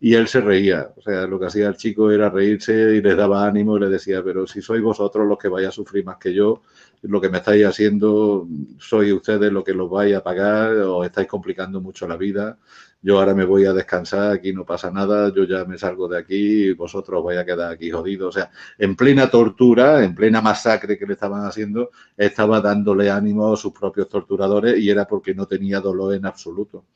Y 0.00 0.14
él 0.14 0.28
se 0.28 0.40
reía, 0.40 0.92
o 0.96 1.00
sea, 1.00 1.26
lo 1.26 1.40
que 1.40 1.46
hacía 1.46 1.66
el 1.66 1.76
chico 1.76 2.10
era 2.10 2.28
reírse 2.28 2.96
y 2.96 3.00
les 3.00 3.16
daba 3.16 3.46
ánimo 3.46 3.76
y 3.76 3.80
le 3.80 3.88
decía, 3.88 4.22
pero 4.22 4.46
si 4.46 4.60
sois 4.60 4.82
vosotros 4.82 5.26
los 5.26 5.38
que 5.38 5.48
vais 5.48 5.66
a 5.66 5.70
sufrir 5.70 6.04
más 6.04 6.18
que 6.18 6.34
yo, 6.34 6.62
lo 7.02 7.20
que 7.20 7.30
me 7.30 7.38
estáis 7.38 7.64
haciendo, 7.64 8.46
sois 8.78 9.12
ustedes 9.12 9.50
los 9.50 9.64
que 9.64 9.72
los 9.72 9.88
vais 9.88 10.14
a 10.14 10.22
pagar, 10.22 10.72
os 10.76 11.06
estáis 11.06 11.26
complicando 11.26 11.80
mucho 11.80 12.06
la 12.06 12.16
vida, 12.16 12.58
yo 13.04 13.18
ahora 13.18 13.34
me 13.34 13.44
voy 13.44 13.66
a 13.66 13.74
descansar, 13.74 14.32
aquí 14.32 14.54
no 14.54 14.64
pasa 14.64 14.90
nada, 14.90 15.30
yo 15.30 15.44
ya 15.44 15.66
me 15.66 15.76
salgo 15.76 16.08
de 16.08 16.16
aquí, 16.16 16.72
vosotros 16.72 17.22
vais 17.22 17.38
a 17.38 17.44
quedar 17.44 17.70
aquí 17.70 17.90
jodidos. 17.90 18.34
O 18.34 18.40
sea, 18.40 18.50
en 18.78 18.96
plena 18.96 19.28
tortura, 19.30 20.02
en 20.02 20.14
plena 20.14 20.40
masacre 20.40 20.96
que 20.96 21.04
le 21.04 21.12
estaban 21.12 21.44
haciendo, 21.44 21.90
estaba 22.16 22.62
dándole 22.62 23.10
ánimo 23.10 23.52
a 23.52 23.58
sus 23.58 23.74
propios 23.74 24.08
torturadores 24.08 24.78
y 24.78 24.88
era 24.88 25.06
porque 25.06 25.34
no 25.34 25.46
tenía 25.46 25.80
dolor 25.80 26.14
en 26.14 26.24
absoluto. 26.24 26.86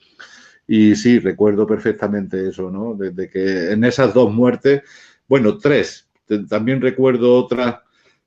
Y 0.66 0.96
sí, 0.96 1.18
recuerdo 1.18 1.66
perfectamente 1.66 2.48
eso, 2.48 2.70
¿no? 2.70 2.94
Desde 2.94 3.28
que 3.28 3.72
en 3.72 3.84
esas 3.84 4.14
dos 4.14 4.32
muertes, 4.32 4.80
bueno, 5.28 5.59
tres, 5.59 6.09
también 6.48 6.80
recuerdo 6.80 7.34
otra 7.34 7.84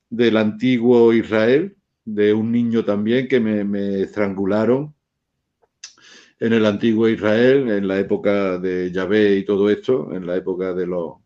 del 0.07 0.37
antiguo 0.37 1.13
Israel, 1.13 1.75
de 2.05 2.31
un 2.31 2.51
niño 2.51 2.85
también 2.85 3.27
que 3.27 3.39
me, 3.39 3.63
me 3.63 4.01
estrangularon 4.03 4.93
en 6.41 6.53
el 6.53 6.65
antiguo 6.65 7.07
Israel, 7.07 7.69
en 7.69 7.87
la 7.87 7.99
época 7.99 8.57
de 8.57 8.91
Yahvé 8.91 9.35
y 9.37 9.45
todo 9.45 9.69
esto, 9.69 10.11
en 10.11 10.25
la 10.25 10.35
época 10.35 10.73
de 10.73 10.87
los... 10.87 11.17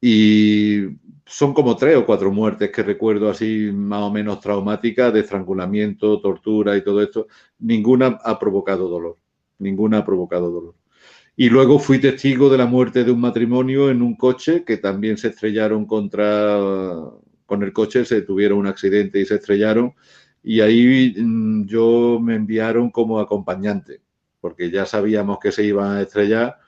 Y 0.00 0.82
son 1.26 1.52
como 1.52 1.76
tres 1.76 1.96
o 1.96 2.06
cuatro 2.06 2.30
muertes 2.30 2.70
que 2.70 2.84
recuerdo 2.84 3.28
así 3.28 3.70
más 3.74 4.02
o 4.02 4.12
menos 4.12 4.40
traumáticas 4.40 5.12
de 5.12 5.20
estrangulamiento, 5.20 6.20
tortura 6.20 6.76
y 6.76 6.84
todo 6.84 7.02
esto. 7.02 7.26
Ninguna 7.58 8.18
ha 8.22 8.38
provocado 8.38 8.88
dolor, 8.88 9.18
ninguna 9.58 9.98
ha 9.98 10.04
provocado 10.04 10.52
dolor. 10.52 10.76
Y 11.36 11.48
luego 11.50 11.80
fui 11.80 11.98
testigo 11.98 12.48
de 12.48 12.58
la 12.58 12.66
muerte 12.66 13.02
de 13.02 13.10
un 13.10 13.20
matrimonio 13.20 13.90
en 13.90 14.02
un 14.02 14.16
coche 14.16 14.64
que 14.64 14.76
también 14.76 15.18
se 15.18 15.28
estrellaron 15.28 15.84
contra, 15.84 16.60
con 17.44 17.62
el 17.64 17.72
coche, 17.72 18.04
se 18.04 18.22
tuvieron 18.22 18.58
un 18.58 18.66
accidente 18.68 19.20
y 19.20 19.26
se 19.26 19.36
estrellaron. 19.36 19.94
Y 20.44 20.60
ahí 20.60 21.12
mm, 21.18 21.66
yo 21.66 22.20
me 22.22 22.36
enviaron 22.36 22.90
como 22.90 23.18
acompañante 23.18 24.01
porque 24.42 24.70
ya 24.70 24.84
sabíamos 24.86 25.38
que 25.38 25.52
se 25.52 25.64
iban 25.64 25.96
a 25.96 26.02
estrellar 26.02 26.58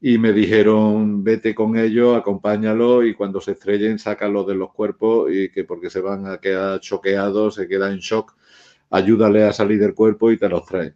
y 0.00 0.18
me 0.18 0.32
dijeron, 0.32 1.22
vete 1.22 1.54
con 1.54 1.76
ellos, 1.78 2.16
acompáñalo 2.16 3.04
y 3.04 3.14
cuando 3.14 3.40
se 3.40 3.52
estrellen, 3.52 3.98
sácalo 3.98 4.44
de 4.44 4.54
los 4.54 4.72
cuerpos 4.72 5.30
y 5.32 5.50
que 5.50 5.64
porque 5.64 5.90
se 5.90 6.00
van 6.00 6.26
a 6.26 6.38
quedar 6.38 6.80
choqueados, 6.80 7.56
se 7.56 7.68
queda 7.68 7.90
en 7.92 7.98
shock, 7.98 8.34
ayúdale 8.90 9.44
a 9.44 9.52
salir 9.52 9.78
del 9.80 9.94
cuerpo 9.94 10.30
y 10.32 10.38
te 10.38 10.48
los 10.48 10.64
trae. 10.66 10.94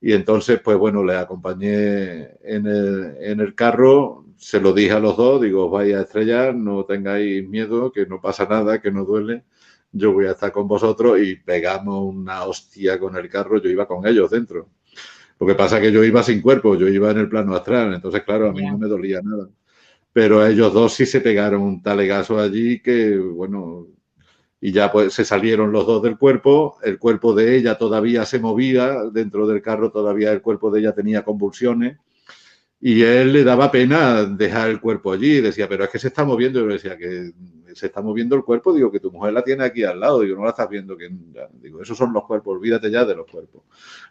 Y 0.00 0.12
entonces, 0.12 0.60
pues 0.60 0.76
bueno, 0.76 1.02
le 1.04 1.16
acompañé 1.16 2.38
en 2.42 2.66
el, 2.66 3.16
en 3.20 3.40
el 3.40 3.54
carro, 3.54 4.26
se 4.36 4.60
lo 4.60 4.72
dije 4.74 4.92
a 4.92 5.00
los 5.00 5.16
dos, 5.16 5.40
digo, 5.40 5.66
os 5.66 5.72
vais 5.72 5.94
a 5.94 6.02
estrellar, 6.02 6.54
no 6.54 6.84
tengáis 6.84 7.48
miedo, 7.48 7.92
que 7.92 8.06
no 8.06 8.20
pasa 8.20 8.46
nada, 8.46 8.80
que 8.80 8.90
no 8.90 9.04
duele, 9.04 9.44
yo 9.92 10.12
voy 10.12 10.26
a 10.26 10.32
estar 10.32 10.52
con 10.52 10.68
vosotros 10.68 11.18
y 11.20 11.36
pegamos 11.36 12.14
una 12.14 12.44
hostia 12.44 12.98
con 12.98 13.16
el 13.16 13.28
carro, 13.30 13.60
yo 13.60 13.70
iba 13.70 13.86
con 13.86 14.06
ellos 14.06 14.30
dentro. 14.30 14.68
Lo 15.38 15.46
que 15.46 15.54
pasa 15.54 15.76
es 15.76 15.82
que 15.82 15.92
yo 15.92 16.02
iba 16.02 16.22
sin 16.22 16.40
cuerpo, 16.40 16.76
yo 16.76 16.88
iba 16.88 17.10
en 17.10 17.18
el 17.18 17.28
plano 17.28 17.54
astral, 17.54 17.92
entonces, 17.94 18.22
claro, 18.22 18.48
a 18.48 18.52
mí 18.52 18.64
no 18.64 18.78
me 18.78 18.88
dolía 18.88 19.20
nada. 19.22 19.48
Pero 20.12 20.46
ellos 20.46 20.72
dos 20.72 20.94
sí 20.94 21.04
se 21.04 21.20
pegaron 21.20 21.60
un 21.60 21.82
talegazo 21.82 22.40
allí 22.40 22.80
que, 22.80 23.18
bueno, 23.18 23.86
y 24.60 24.72
ya 24.72 24.90
pues 24.90 25.12
se 25.12 25.24
salieron 25.24 25.72
los 25.72 25.86
dos 25.86 26.02
del 26.02 26.16
cuerpo, 26.16 26.78
el 26.82 26.98
cuerpo 26.98 27.34
de 27.34 27.56
ella 27.56 27.76
todavía 27.76 28.24
se 28.24 28.38
movía, 28.38 29.04
dentro 29.12 29.46
del 29.46 29.60
carro 29.60 29.90
todavía 29.90 30.32
el 30.32 30.40
cuerpo 30.40 30.70
de 30.70 30.80
ella 30.80 30.92
tenía 30.92 31.22
convulsiones, 31.22 31.98
y 32.80 33.02
él 33.02 33.32
le 33.32 33.44
daba 33.44 33.70
pena 33.70 34.24
dejar 34.24 34.70
el 34.70 34.80
cuerpo 34.80 35.12
allí, 35.12 35.40
decía, 35.40 35.68
pero 35.68 35.84
es 35.84 35.90
que 35.90 35.98
se 35.98 36.08
está 36.08 36.24
moviendo, 36.24 36.60
yo 36.60 36.66
decía 36.66 36.96
que 36.96 37.32
se 37.76 37.86
está 37.86 38.02
moviendo 38.02 38.34
el 38.34 38.42
cuerpo, 38.42 38.72
digo 38.72 38.90
que 38.90 39.00
tu 39.00 39.12
mujer 39.12 39.32
la 39.32 39.44
tiene 39.44 39.64
aquí 39.64 39.84
al 39.84 40.00
lado, 40.00 40.20
digo, 40.20 40.36
no 40.36 40.44
la 40.44 40.50
estás 40.50 40.68
viendo, 40.68 40.96
que 40.96 41.10
digo, 41.60 41.82
esos 41.82 41.96
son 41.96 42.12
los 42.12 42.24
cuerpos, 42.24 42.56
olvídate 42.56 42.90
ya 42.90 43.04
de 43.04 43.14
los 43.14 43.26
cuerpos. 43.30 43.62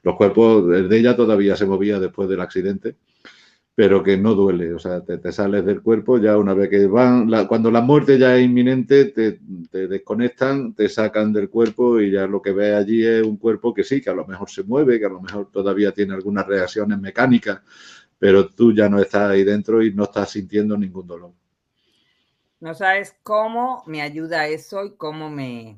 Los 0.03 0.15
cuerpos, 0.15 0.67
de 0.67 0.97
ella 0.97 1.15
todavía 1.15 1.55
se 1.55 1.65
movía 1.65 1.99
después 1.99 2.29
del 2.29 2.41
accidente, 2.41 2.95
pero 3.75 4.01
que 4.01 4.17
no 4.17 4.35
duele, 4.35 4.73
o 4.73 4.79
sea, 4.79 5.01
te, 5.01 5.31
sales 5.33 5.65
del 5.65 5.81
cuerpo 5.81 6.17
ya 6.17 6.37
una 6.37 6.53
vez 6.53 6.69
que 6.69 6.87
van, 6.87 7.29
cuando 7.47 7.69
la 7.69 7.81
muerte 7.81 8.17
ya 8.17 8.37
es 8.37 8.45
inminente, 8.45 9.05
te, 9.05 9.39
te, 9.69 9.87
desconectan, 9.87 10.73
te 10.73 10.87
sacan 10.87 11.33
del 11.33 11.49
cuerpo 11.49 11.99
y 11.99 12.11
ya 12.11 12.25
lo 12.25 12.41
que 12.41 12.53
ves 12.53 12.73
allí 12.73 13.05
es 13.05 13.23
un 13.23 13.35
cuerpo 13.35 13.73
que 13.73 13.83
sí, 13.83 14.01
que 14.01 14.09
a 14.09 14.13
lo 14.13 14.25
mejor 14.25 14.49
se 14.49 14.63
mueve, 14.63 14.97
que 14.97 15.05
a 15.07 15.09
lo 15.09 15.21
mejor 15.21 15.51
todavía 15.51 15.91
tiene 15.91 16.13
algunas 16.13 16.47
reacciones 16.47 16.99
mecánicas, 16.99 17.61
pero 18.17 18.47
tú 18.47 18.73
ya 18.73 18.87
no 18.87 18.99
estás 18.99 19.31
ahí 19.31 19.43
dentro 19.43 19.83
y 19.83 19.93
no 19.93 20.05
estás 20.05 20.31
sintiendo 20.31 20.77
ningún 20.77 21.05
dolor. 21.05 21.31
No 22.59 22.73
sabes 22.73 23.15
cómo 23.23 23.83
me 23.85 24.01
ayuda 24.01 24.47
eso 24.47 24.85
y 24.85 24.95
cómo 24.95 25.29
me, 25.29 25.77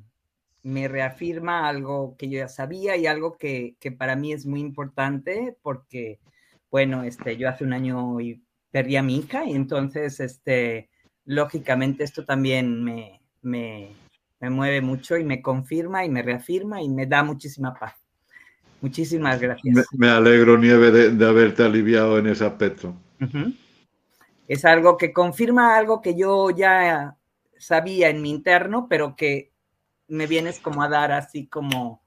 me 0.63 0.87
reafirma 0.87 1.67
algo 1.67 2.15
que 2.17 2.29
yo 2.29 2.39
ya 2.39 2.47
sabía 2.47 2.95
y 2.97 3.07
algo 3.07 3.37
que, 3.37 3.75
que, 3.79 3.91
para 3.91 4.15
mí 4.15 4.33
es 4.33 4.45
muy 4.45 4.59
importante 4.59 5.55
porque, 5.61 6.19
bueno, 6.69 7.03
este, 7.03 7.37
yo 7.37 7.49
hace 7.49 7.63
un 7.63 7.73
año 7.73 8.17
perdí 8.71 8.95
a 8.95 9.03
mi 9.03 9.17
hija 9.17 9.45
y 9.45 9.53
entonces, 9.53 10.19
este, 10.19 10.89
lógicamente 11.25 12.03
esto 12.03 12.25
también 12.25 12.83
me, 12.83 13.21
me, 13.41 13.89
me 14.39 14.49
mueve 14.49 14.81
mucho 14.81 15.17
y 15.17 15.23
me 15.23 15.41
confirma 15.41 16.05
y 16.05 16.09
me 16.09 16.21
reafirma 16.21 16.81
y 16.81 16.89
me 16.89 17.05
da 17.05 17.23
muchísima 17.23 17.73
paz. 17.73 17.95
Muchísimas 18.81 19.39
gracias. 19.39 19.87
Me, 19.93 20.09
alegro, 20.09 20.57
Nieve, 20.57 20.91
de, 20.91 21.25
haberte 21.25 21.63
aliviado 21.63 22.19
en 22.19 22.27
ese 22.27 22.45
aspecto. 22.45 22.95
Es 24.47 24.65
algo 24.65 24.97
que 24.97 25.11
confirma 25.11 25.75
algo 25.75 26.01
que 26.01 26.15
yo 26.15 26.49
ya 26.49 27.17
sabía 27.57 28.09
en 28.09 28.21
mi 28.21 28.29
interno, 28.29 28.87
pero 28.89 29.15
que 29.15 29.51
me 30.07 30.27
vienes 30.27 30.59
como 30.59 30.83
a 30.83 30.89
dar 30.89 31.11
así 31.11 31.47
como, 31.47 32.01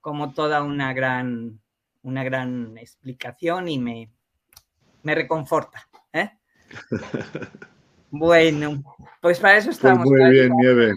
como 0.00 0.34
toda 0.34 0.62
una 0.62 0.92
gran, 0.92 1.60
una 2.02 2.22
gran 2.22 2.76
explicación 2.76 3.68
y 3.68 3.78
me, 3.78 4.10
me 5.02 5.14
reconforta. 5.14 5.88
¿eh? 6.12 6.30
bueno, 8.10 8.82
pues 9.20 9.40
para 9.40 9.56
eso 9.56 9.66
pues 9.66 9.76
estamos. 9.76 10.06
muy 10.06 10.30
bien, 10.30 10.52
Nieve. 10.60 10.94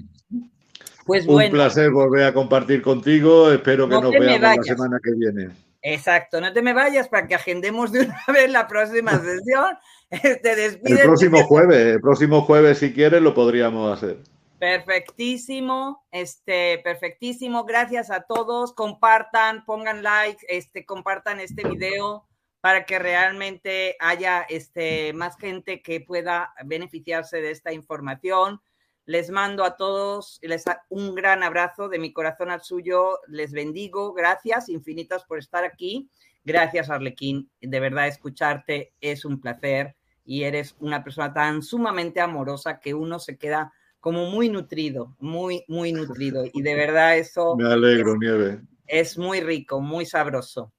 Pues 1.05 1.25
Un 1.25 1.49
placer 1.49 1.89
volver 1.89 2.25
a 2.25 2.33
compartir 2.33 2.81
contigo. 2.81 3.51
Espero 3.51 3.89
que 3.89 3.95
nos 3.95 4.11
veamos 4.11 4.57
la 4.57 4.63
semana 4.63 4.99
que 5.03 5.11
viene. 5.13 5.49
Exacto, 5.81 6.41
no 6.41 6.51
te 6.51 6.61
me 6.61 6.73
vayas 6.73 7.07
para 7.07 7.25
que 7.25 7.35
agendemos 7.35 7.91
de 7.91 8.01
una 8.01 8.23
vez 8.33 8.51
la 8.51 8.67
próxima 8.67 9.11
sesión. 9.13 9.77
El 10.11 10.99
próximo 11.03 11.43
jueves, 11.43 11.77
el 11.77 12.01
próximo 12.01 12.41
jueves, 12.41 12.79
si 12.79 12.91
quieres, 12.91 13.21
lo 13.21 13.35
podríamos 13.35 13.95
hacer. 13.95 14.17
Perfectísimo, 14.57 16.03
este, 16.11 16.79
perfectísimo. 16.83 17.63
Gracias 17.63 18.09
a 18.09 18.21
todos. 18.21 18.73
Compartan, 18.73 19.63
pongan 19.65 20.01
like, 20.01 20.43
este, 20.49 20.85
compartan 20.85 21.39
este 21.39 21.67
video 21.67 22.27
para 22.59 22.85
que 22.85 22.97
realmente 22.99 23.95
haya 23.99 24.41
este, 24.49 25.13
más 25.13 25.37
gente 25.37 25.81
que 25.81 26.01
pueda 26.01 26.53
beneficiarse 26.65 27.39
de 27.41 27.51
esta 27.51 27.71
información. 27.71 28.59
Les 29.05 29.29
mando 29.29 29.63
a 29.63 29.77
todos 29.77 30.39
les, 30.41 30.65
un 30.89 31.15
gran 31.15 31.41
abrazo 31.43 31.87
de 31.87 31.99
mi 31.99 32.11
corazón 32.11 32.49
al 32.49 32.61
suyo. 32.61 33.19
Les 33.27 33.51
bendigo. 33.51 34.13
Gracias 34.13 34.69
infinitas 34.69 35.23
por 35.23 35.37
estar 35.37 35.63
aquí. 35.63 36.09
Gracias, 36.43 36.89
Arlequín. 36.89 37.49
De 37.61 37.79
verdad, 37.79 38.07
escucharte 38.07 38.93
es 38.99 39.23
un 39.23 39.39
placer 39.39 39.95
y 40.29 40.43
eres 40.43 40.75
una 40.79 41.03
persona 41.03 41.33
tan 41.33 41.63
sumamente 41.63 42.21
amorosa 42.21 42.79
que 42.79 42.93
uno 42.93 43.17
se 43.17 43.35
queda 43.35 43.73
como 43.99 44.29
muy 44.29 44.47
nutrido, 44.47 45.15
muy, 45.17 45.65
muy 45.67 45.91
nutrido. 45.91 46.45
Y 46.53 46.61
de 46.61 46.75
verdad 46.75 47.17
eso... 47.17 47.55
Me 47.57 47.67
alegro, 47.67 48.15
Nieve. 48.15 48.61
Es 48.85 49.17
muy 49.17 49.41
rico, 49.41 49.81
muy 49.81 50.05
sabroso. 50.05 50.71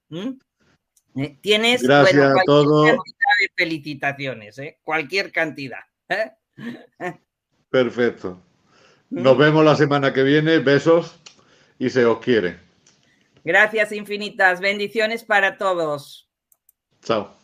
Eh, 1.16 1.36
tienes 1.40 1.82
Gracias 1.82 2.16
bueno, 2.16 2.38
a 2.38 2.44
todos. 2.44 2.86
cantidad 2.86 3.34
de 3.40 3.52
felicitaciones, 3.56 4.58
¿eh? 4.60 4.78
cualquier 4.84 5.32
cantidad. 5.32 5.80
¿eh? 6.08 6.30
Perfecto. 7.70 8.40
Nos 9.10 9.36
vemos 9.36 9.64
la 9.64 9.74
semana 9.74 10.12
que 10.12 10.22
viene. 10.22 10.60
Besos 10.60 11.18
y 11.76 11.90
se 11.90 12.06
os 12.06 12.20
quiere. 12.20 12.56
Gracias 13.42 13.90
infinitas. 13.90 14.60
Bendiciones 14.60 15.24
para 15.24 15.58
todos. 15.58 16.30
Chao. 17.02 17.39